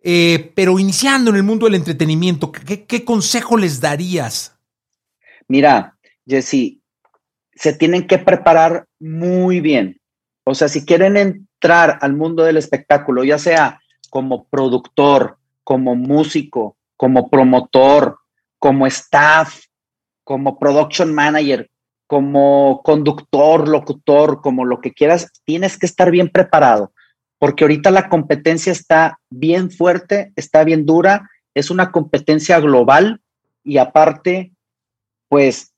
eh, 0.00 0.52
pero 0.54 0.78
iniciando 0.78 1.30
en 1.30 1.36
el 1.36 1.42
mundo 1.42 1.66
del 1.66 1.74
entretenimiento, 1.74 2.52
¿qué, 2.52 3.04
consejo 3.04 3.56
les 3.56 3.80
darías? 3.80 4.56
Mira, 5.48 5.98
Jesse, 6.24 6.78
se 7.52 7.72
tienen 7.72 8.06
que 8.06 8.18
preparar 8.18 8.86
muy 9.00 9.58
bien. 9.60 10.00
O 10.44 10.54
sea, 10.54 10.68
si 10.68 10.86
quieren 10.86 11.16
entrar 11.16 11.98
al 12.00 12.12
mundo 12.14 12.44
del 12.44 12.58
espectáculo, 12.58 13.24
ya 13.24 13.40
sea 13.40 13.80
como 14.08 14.46
productor, 14.46 15.38
como 15.64 15.96
músico, 15.96 16.76
como 16.96 17.28
promotor, 17.28 18.20
como 18.60 18.86
staff, 18.86 19.64
como 20.22 20.60
production 20.60 21.12
manager, 21.12 21.68
como 22.06 22.82
conductor, 22.84 23.66
locutor, 23.66 24.40
como 24.40 24.64
lo 24.64 24.80
que 24.80 24.92
quieras, 24.92 25.32
tienes 25.44 25.76
que 25.76 25.86
estar 25.86 26.12
bien 26.12 26.28
preparado 26.28 26.92
porque 27.38 27.64
ahorita 27.64 27.90
la 27.90 28.08
competencia 28.08 28.72
está 28.72 29.18
bien 29.30 29.70
fuerte, 29.70 30.32
está 30.36 30.64
bien 30.64 30.86
dura, 30.86 31.30
es 31.54 31.70
una 31.70 31.92
competencia 31.92 32.60
global 32.60 33.20
y 33.64 33.78
aparte, 33.78 34.52
pues 35.28 35.72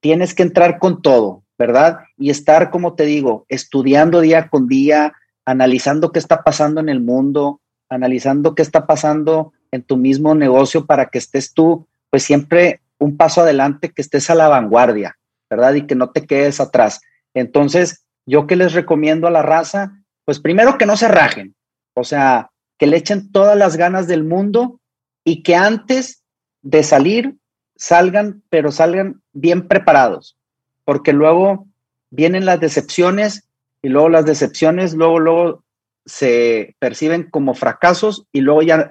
tienes 0.00 0.34
que 0.34 0.42
entrar 0.42 0.78
con 0.78 1.02
todo, 1.02 1.42
¿verdad? 1.58 2.00
Y 2.16 2.30
estar, 2.30 2.70
como 2.70 2.94
te 2.94 3.04
digo, 3.04 3.44
estudiando 3.48 4.20
día 4.20 4.48
con 4.48 4.68
día, 4.68 5.14
analizando 5.44 6.12
qué 6.12 6.18
está 6.18 6.42
pasando 6.42 6.80
en 6.80 6.88
el 6.88 7.00
mundo, 7.00 7.60
analizando 7.88 8.54
qué 8.54 8.62
está 8.62 8.86
pasando 8.86 9.52
en 9.70 9.82
tu 9.82 9.96
mismo 9.96 10.34
negocio 10.34 10.86
para 10.86 11.06
que 11.06 11.18
estés 11.18 11.52
tú, 11.52 11.86
pues 12.10 12.22
siempre 12.22 12.80
un 12.98 13.16
paso 13.16 13.42
adelante, 13.42 13.90
que 13.90 14.02
estés 14.02 14.30
a 14.30 14.34
la 14.34 14.48
vanguardia, 14.48 15.18
¿verdad? 15.50 15.74
Y 15.74 15.86
que 15.86 15.94
no 15.94 16.10
te 16.10 16.26
quedes 16.26 16.60
atrás. 16.60 17.00
Entonces, 17.34 18.06
yo 18.26 18.46
que 18.46 18.56
les 18.56 18.72
recomiendo 18.72 19.26
a 19.26 19.30
la 19.30 19.42
raza, 19.42 20.02
pues 20.26 20.40
primero 20.40 20.76
que 20.76 20.86
no 20.86 20.96
se 20.96 21.08
rajen, 21.08 21.54
o 21.94 22.04
sea, 22.04 22.50
que 22.78 22.86
le 22.86 22.96
echen 22.98 23.30
todas 23.32 23.56
las 23.56 23.76
ganas 23.76 24.08
del 24.08 24.24
mundo 24.24 24.80
y 25.24 25.42
que 25.42 25.54
antes 25.54 26.24
de 26.62 26.82
salir 26.82 27.36
salgan, 27.76 28.42
pero 28.50 28.72
salgan 28.72 29.22
bien 29.32 29.68
preparados, 29.68 30.36
porque 30.84 31.12
luego 31.12 31.68
vienen 32.10 32.44
las 32.44 32.58
decepciones 32.58 33.48
y 33.82 33.88
luego 33.88 34.08
las 34.08 34.26
decepciones, 34.26 34.94
luego, 34.94 35.20
luego 35.20 35.64
se 36.04 36.74
perciben 36.80 37.30
como 37.30 37.54
fracasos 37.54 38.26
y 38.32 38.40
luego 38.40 38.62
ya 38.62 38.90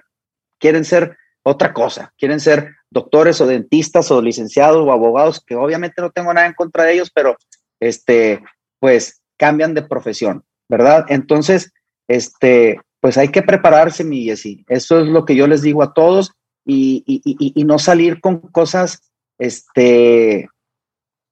quieren 0.57 0.85
ser 0.85 1.17
otra 1.43 1.73
cosa, 1.73 2.13
quieren 2.17 2.39
ser 2.39 2.71
doctores 2.89 3.41
o 3.41 3.45
dentistas 3.45 4.09
o 4.09 4.21
licenciados 4.21 4.87
o 4.87 4.91
abogados, 4.91 5.43
que 5.45 5.55
obviamente 5.55 6.01
no 6.01 6.11
tengo 6.11 6.33
nada 6.33 6.47
en 6.47 6.53
contra 6.53 6.85
de 6.85 6.93
ellos, 6.93 7.11
pero 7.13 7.35
este, 7.81 8.41
pues 8.79 9.21
cambian 9.35 9.73
de 9.73 9.81
profesión. 9.81 10.45
¿Verdad? 10.69 11.05
Entonces, 11.09 11.71
este, 12.07 12.79
pues 12.99 13.17
hay 13.17 13.29
que 13.29 13.41
prepararse, 13.41 14.03
mi 14.03 14.23
Jessy. 14.23 14.65
Eso 14.67 14.99
es 14.99 15.07
lo 15.07 15.25
que 15.25 15.35
yo 15.35 15.47
les 15.47 15.61
digo 15.61 15.83
a 15.83 15.93
todos 15.93 16.31
y, 16.65 17.03
y, 17.05 17.63
no 17.63 17.77
salir 17.77 18.19
con 18.19 18.39
cosas, 18.39 19.11
este, 19.37 20.49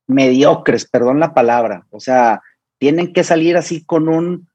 mediocres, 0.07 0.87
perdón 0.87 1.19
la 1.19 1.33
palabra. 1.33 1.87
O 1.89 1.99
sea, 1.99 2.41
tienen 2.77 3.13
que 3.13 3.23
salir 3.23 3.57
así 3.57 3.83
con 3.85 4.07
un, 4.07 4.47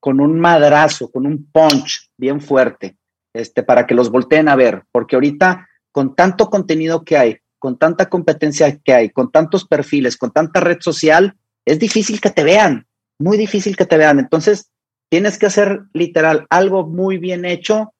con 0.00 0.20
un 0.20 0.38
madrazo, 0.38 1.10
con 1.10 1.26
un 1.26 1.50
punch 1.50 2.10
bien 2.16 2.40
fuerte, 2.40 2.96
este, 3.34 3.62
para 3.62 3.86
que 3.86 3.94
los 3.94 4.10
volteen 4.10 4.48
a 4.48 4.56
ver, 4.56 4.84
porque 4.92 5.16
ahorita 5.16 5.68
con 5.90 6.14
tanto 6.14 6.48
contenido 6.50 7.04
que 7.04 7.16
hay, 7.16 7.38
con 7.58 7.78
tanta 7.78 8.08
competencia 8.08 8.78
que 8.78 8.94
hay, 8.94 9.10
con 9.10 9.32
tantos 9.32 9.66
perfiles, 9.66 10.16
con 10.16 10.30
tanta 10.30 10.60
red 10.60 10.78
social, 10.80 11.36
es 11.64 11.78
difícil 11.80 12.20
que 12.20 12.30
te 12.30 12.44
vean 12.44 12.86
muy 13.18 13.36
difícil 13.36 13.76
que 13.76 13.86
te 13.86 13.98
vean. 13.98 14.18
Entonces, 14.18 14.70
tienes 15.08 15.38
que 15.38 15.46
hacer 15.46 15.82
literal 15.92 16.46
algo 16.50 16.86
muy 16.86 17.18
bien 17.18 17.44
hecho 17.44 17.94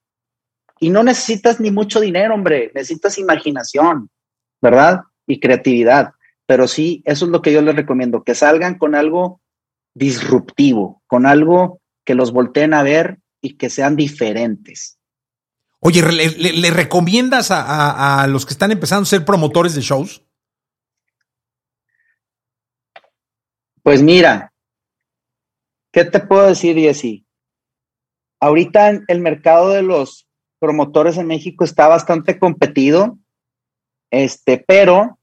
y 0.80 0.90
no 0.90 1.02
necesitas 1.02 1.60
ni 1.60 1.70
mucho 1.70 2.00
dinero, 2.00 2.34
hombre, 2.34 2.70
necesitas 2.74 3.18
imaginación, 3.18 4.10
¿verdad? 4.62 5.02
Y 5.26 5.40
creatividad. 5.40 6.12
Pero 6.46 6.68
sí, 6.68 7.02
eso 7.04 7.24
es 7.24 7.30
lo 7.30 7.42
que 7.42 7.52
yo 7.52 7.60
les 7.62 7.76
recomiendo, 7.76 8.22
que 8.22 8.34
salgan 8.34 8.78
con 8.78 8.94
algo 8.94 9.40
disruptivo, 9.94 11.02
con 11.06 11.26
algo 11.26 11.80
que 12.04 12.14
los 12.14 12.32
volteen 12.32 12.72
a 12.74 12.82
ver 12.82 13.18
y 13.40 13.56
que 13.56 13.70
sean 13.70 13.96
diferentes. 13.96 14.98
Oye, 15.80 16.02
¿le, 16.02 16.70
recomiendas 16.70 17.50
a, 17.50 18.22
a, 18.22 18.26
los 18.26 18.46
que 18.46 18.52
están 18.52 18.72
empezando 18.72 19.02
a 19.02 19.06
ser 19.06 19.24
promotores 19.24 19.74
de 19.74 19.80
shows? 19.80 20.24
Pues 23.82 24.02
mira, 24.02 24.52
¿Qué 25.92 26.04
te 26.04 26.20
puedo 26.20 26.46
decir, 26.46 26.76
Jessy? 26.76 27.24
Ahorita 28.40 28.90
el 29.08 29.20
mercado 29.20 29.70
de 29.70 29.82
los 29.82 30.28
promotores 30.58 31.16
en 31.16 31.26
México 31.26 31.64
está 31.64 31.88
bastante 31.88 32.38
competido, 32.38 33.18
este, 34.10 34.64
pero 34.66 35.18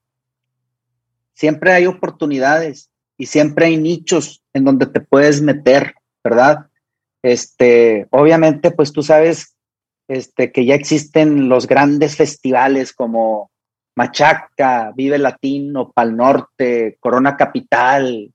siempre 1.34 1.74
hay 1.74 1.86
oportunidades 1.86 2.90
y 3.18 3.28
siempre 3.28 3.68
hay 3.68 3.78
nichos 3.78 4.44
en 4.54 4.66
donde 4.66 4.88
te 4.88 5.02
puedes 5.02 5.42
meter, 5.42 5.96
¿verdad? 6.24 6.68
Este, 7.22 8.08
obviamente, 8.12 8.72
pues 8.72 8.92
tú 8.92 9.04
sabes 9.04 9.56
este, 10.08 10.52
que 10.52 10.66
ya 10.66 10.76
existen 10.76 11.50
los 11.50 11.68
grandes 11.68 12.16
festivales 12.16 12.94
como 12.94 13.52
Machaca, 13.96 14.92
Vive 14.96 15.18
Latino, 15.18 15.92
Pal 15.92 16.16
Norte, 16.16 16.98
Corona 17.00 17.38
Capital, 17.38 18.32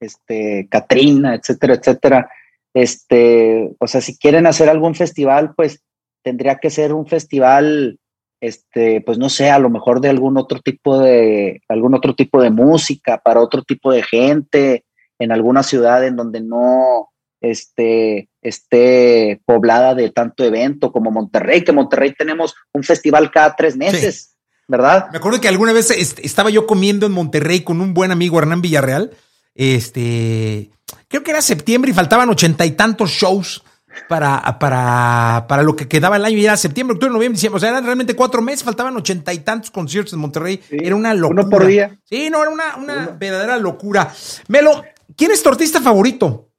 este, 0.00 0.68
Katrina, 0.70 1.34
etcétera, 1.34 1.74
etcétera. 1.74 2.30
este, 2.74 3.70
o 3.78 3.86
sea, 3.86 4.00
si 4.00 4.18
quieren 4.18 4.46
hacer 4.46 4.68
algún 4.68 4.94
festival, 4.94 5.54
pues 5.56 5.80
tendría 6.22 6.56
que 6.56 6.70
ser 6.70 6.92
un 6.92 7.06
festival, 7.06 7.98
este, 8.40 9.00
pues 9.02 9.18
no 9.18 9.28
sé, 9.28 9.50
a 9.50 9.58
lo 9.58 9.70
mejor 9.70 10.00
de 10.00 10.08
algún 10.08 10.36
otro 10.36 10.60
tipo 10.60 10.98
de, 10.98 11.60
algún 11.68 11.94
otro 11.94 12.14
tipo 12.14 12.42
de 12.42 12.50
música, 12.50 13.18
para 13.18 13.40
otro 13.40 13.62
tipo 13.62 13.92
de 13.92 14.02
gente, 14.02 14.84
en 15.18 15.32
alguna 15.32 15.62
ciudad 15.62 16.04
en 16.04 16.16
donde 16.16 16.40
no, 16.40 17.10
este, 17.40 18.28
esté 18.42 19.40
poblada 19.44 19.94
de 19.94 20.10
tanto 20.10 20.44
evento 20.44 20.90
como 20.90 21.10
Monterrey, 21.10 21.62
que 21.62 21.72
Monterrey 21.72 22.14
tenemos 22.16 22.54
un 22.72 22.82
festival 22.82 23.30
cada 23.30 23.54
tres 23.54 23.76
meses, 23.76 24.36
¿verdad? 24.66 25.08
Me 25.12 25.18
acuerdo 25.18 25.40
que 25.40 25.48
alguna 25.48 25.72
vez 25.72 25.90
estaba 25.90 26.50
yo 26.50 26.66
comiendo 26.66 27.06
en 27.06 27.12
Monterrey 27.12 27.60
con 27.60 27.80
un 27.80 27.94
buen 27.94 28.10
amigo 28.10 28.38
Hernán 28.38 28.62
Villarreal, 28.62 29.12
este, 29.54 30.70
creo 31.08 31.22
que 31.22 31.30
era 31.30 31.42
septiembre 31.42 31.90
y 31.90 31.94
faltaban 31.94 32.28
ochenta 32.28 32.66
y 32.66 32.72
tantos 32.72 33.10
shows 33.10 33.62
para, 34.08 34.58
para, 34.58 35.46
para 35.48 35.62
lo 35.62 35.76
que 35.76 35.88
quedaba 35.88 36.16
el 36.16 36.24
año. 36.24 36.36
Y 36.38 36.44
era 36.44 36.56
septiembre, 36.56 36.94
octubre, 36.94 37.12
noviembre, 37.12 37.36
diciembre. 37.36 37.58
O 37.58 37.60
sea, 37.60 37.70
eran 37.70 37.84
realmente 37.84 38.14
cuatro 38.16 38.42
meses, 38.42 38.64
faltaban 38.64 38.96
ochenta 38.96 39.32
y 39.32 39.38
tantos 39.38 39.70
conciertos 39.70 40.12
en 40.12 40.20
Monterrey. 40.20 40.60
era 40.70 40.96
una 40.96 41.14
locura. 41.14 41.42
Uno 41.42 41.50
por 41.50 41.66
día. 41.66 41.98
Sí, 42.04 42.30
no, 42.30 42.42
era 42.42 42.50
una, 42.50 42.76
una 42.76 43.06
verdadera 43.18 43.56
locura. 43.58 44.12
Melo, 44.48 44.82
¿quién 45.16 45.30
es 45.30 45.42
tu 45.42 45.48
artista 45.48 45.80
favorito? 45.80 46.50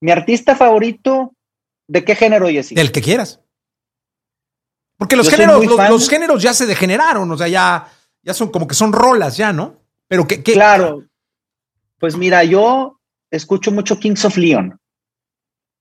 Mi 0.00 0.10
artista 0.10 0.56
favorito, 0.56 1.34
¿de 1.86 2.04
qué 2.04 2.14
género, 2.14 2.48
Jessy? 2.48 2.74
Del 2.74 2.90
que 2.90 3.02
quieras. 3.02 3.40
Porque 4.96 5.16
los 5.16 5.30
géneros, 5.30 5.64
los, 5.64 6.08
géneros 6.10 6.42
ya 6.42 6.52
se 6.52 6.66
degeneraron, 6.66 7.30
o 7.30 7.36
sea, 7.36 7.48
ya, 7.48 7.88
ya 8.22 8.34
son 8.34 8.50
como 8.50 8.66
que 8.66 8.74
son 8.74 8.92
rolas 8.92 9.36
ya, 9.36 9.50
¿no? 9.50 9.76
Pero 10.06 10.26
que, 10.26 10.42
Claro. 10.42 11.04
Pues 12.00 12.16
mira, 12.16 12.42
yo 12.44 12.98
escucho 13.30 13.70
mucho 13.70 14.00
Kings 14.00 14.24
of 14.24 14.36
Leon. 14.38 14.80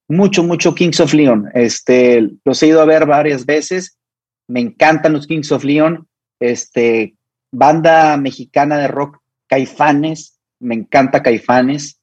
Mucho, 0.10 0.44
mucho 0.44 0.76
Kings 0.76 1.00
of 1.00 1.14
Leon. 1.14 1.50
Este, 1.54 2.30
los 2.44 2.62
he 2.62 2.68
ido 2.68 2.82
a 2.82 2.86
ver 2.86 3.06
varias 3.06 3.46
veces. 3.46 3.98
Me 4.48 4.60
encantan 4.60 5.14
los 5.14 5.26
Kings 5.26 5.52
of 5.52 5.64
Leon. 5.64 6.08
Este, 6.40 7.16
banda 7.52 8.18
mexicana 8.18 8.78
de 8.78 8.90
rock, 8.90 9.22
Caifanes. 9.48 10.40
Me 10.60 10.76
encanta 10.76 11.24
Caifanes. 11.24 12.02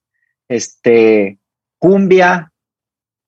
Este, 0.49 1.39
Cumbia, 1.79 2.53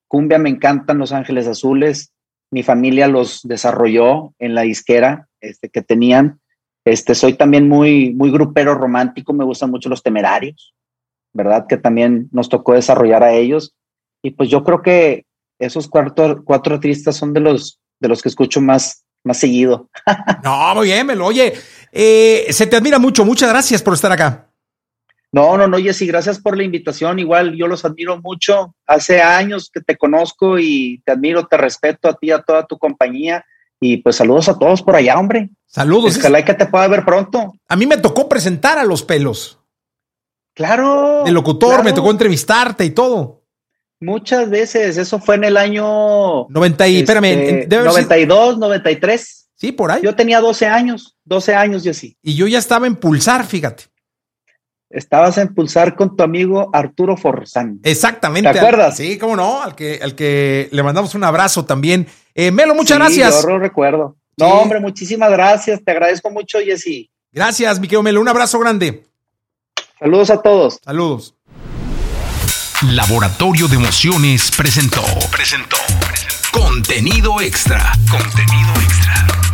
Cumbia 0.09 0.39
me 0.39 0.49
encantan 0.49 0.99
Los 0.99 1.13
Ángeles 1.13 1.47
Azules. 1.47 2.13
Mi 2.51 2.63
familia 2.63 3.09
los 3.09 3.43
desarrolló 3.43 4.35
en 4.39 4.55
la 4.55 4.63
disquera 4.63 5.29
este, 5.41 5.69
que 5.69 5.83
tenían. 5.83 6.41
Este, 6.85 7.15
soy 7.15 7.35
también 7.35 7.69
muy, 7.69 8.15
muy 8.15 8.31
grupero 8.31 8.75
romántico, 8.75 9.35
me 9.35 9.45
gustan 9.45 9.71
mucho 9.71 9.91
los 9.91 10.03
temerarios, 10.03 10.75
¿verdad? 11.39 11.67
Que 11.69 11.77
también 11.77 12.29
nos 12.33 12.49
tocó 12.49 12.75
desarrollar 12.75 13.23
a 13.23 13.33
ellos. 13.33 13.75
Y 14.23 14.33
pues 14.33 14.51
yo 14.51 14.65
creo 14.65 14.83
que 14.83 15.25
esos 15.59 15.89
cuatro, 15.89 16.43
cuatro 16.45 16.75
artistas 16.75 17.17
son 17.17 17.33
de 17.33 17.41
los, 17.41 17.79
de 18.01 18.09
los 18.09 18.21
que 18.21 18.29
escucho 18.29 18.61
más, 18.61 19.05
más 19.25 19.39
seguido. 19.39 19.89
no, 20.45 20.75
muy 20.75 20.89
bien, 20.89 21.07
Melo. 21.07 21.27
Oye, 21.27 21.55
eh, 21.93 22.47
se 22.51 22.67
te 22.67 22.77
admira 22.77 22.99
mucho. 22.99 23.25
Muchas 23.25 23.49
gracias 23.49 23.83
por 23.83 23.95
estar 23.95 24.11
acá. 24.11 24.51
No, 25.31 25.57
no, 25.57 25.69
no, 25.69 25.79
Jessy, 25.79 26.07
gracias 26.07 26.41
por 26.41 26.57
la 26.57 26.65
invitación. 26.65 27.19
Igual 27.19 27.55
yo 27.55 27.69
los 27.69 27.85
admiro 27.85 28.21
mucho. 28.21 28.75
Hace 28.87 29.21
años 29.23 29.71
que 29.73 29.81
te 29.81 29.97
conozco 29.97 30.59
y 30.59 31.01
te 31.05 31.13
admiro, 31.13 31.47
te 31.47 31.57
respeto 31.57 32.09
a 32.09 32.15
ti, 32.15 32.31
a 32.33 32.43
toda 32.43 32.67
tu 32.67 32.79
compañía. 32.79 33.45
Y 33.81 33.99
pues 33.99 34.17
saludos 34.17 34.49
a 34.49 34.59
todos 34.59 34.83
por 34.83 34.97
allá, 34.97 35.19
hombre. 35.19 35.51
Saludos. 35.67 36.17
Ojalá 36.19 36.45
que 36.45 36.55
te 36.55 36.67
pueda 36.67 36.89
ver 36.89 37.05
pronto. 37.05 37.55
A 37.69 37.77
mí 37.77 37.87
me 37.87 37.99
tocó 37.99 38.29
presentar 38.29 38.79
a 38.79 38.85
los 38.85 39.05
pelos. 39.05 39.58
Claro. 40.59 41.25
El 41.25 41.35
locutor, 41.35 41.85
me 41.85 41.93
tocó 41.93 42.11
entrevistarte 42.11 42.85
y 42.85 42.91
todo. 42.91 43.45
Muchas 44.01 44.51
veces, 44.51 44.97
eso 44.97 45.21
fue 45.21 45.37
en 45.37 45.45
el 45.45 45.57
año 45.57 46.49
90 46.49 46.89
y, 46.89 46.97
espérame, 46.99 47.69
92, 47.69 48.59
93. 48.59 49.51
Sí, 49.55 49.71
por 49.71 49.93
ahí. 49.93 50.03
Yo 50.03 50.17
tenía 50.17 50.41
12 50.41 50.67
años, 50.67 51.17
12 51.25 51.55
años, 51.55 51.85
Jessy. 51.85 52.17
Y 52.23 52.35
yo 52.35 52.49
ya 52.49 52.59
estaba 52.59 52.89
en 52.89 52.97
Pulsar, 52.97 53.47
fíjate 53.47 53.85
estabas 54.91 55.37
en 55.39 55.55
Pulsar 55.55 55.95
con 55.95 56.17
tu 56.17 56.23
amigo 56.23 56.71
Arturo 56.73 57.17
Forzán. 57.17 57.81
Exactamente. 57.83 58.51
¿Te 58.51 58.59
acuerdas? 58.59 58.97
sí, 58.97 59.19
cómo 59.19 59.37
no, 59.37 59.63
al 59.63 59.75
que, 59.75 60.01
al 60.03 60.15
que 60.15 60.69
le 60.73 60.83
mandamos 60.83 61.15
un 61.15 61.25
abrazo 61.25 61.65
también. 61.65 62.07
Eh, 62.35 62.51
Melo, 62.51 62.75
muchas 62.75 62.99
gracias. 62.99 63.43
Yo 63.43 63.49
lo 63.49 63.59
recuerdo. 63.59 64.17
No, 64.37 64.47
hombre, 64.61 64.81
muchísimas 64.81 65.31
gracias. 65.31 65.83
Te 65.85 65.91
agradezco 65.91 66.31
mucho, 66.31 66.59
Jessy. 66.61 67.11
Gracias, 67.33 67.79
mi 67.81 67.87
querido 67.87 68.03
Melo. 68.03 68.21
Un 68.21 68.29
abrazo 68.29 68.59
grande. 68.59 69.05
Saludos 69.99 70.31
a 70.31 70.41
todos. 70.41 70.79
Saludos. 70.85 71.35
Laboratorio 72.83 73.67
de 73.67 73.75
Emociones 73.75 74.53
presentó. 74.53 75.03
Presentó. 75.33 75.77
presentó. 76.01 76.39
Contenido 76.53 77.41
extra. 77.41 77.93
Contenido 78.09 78.73
extra. 78.81 79.48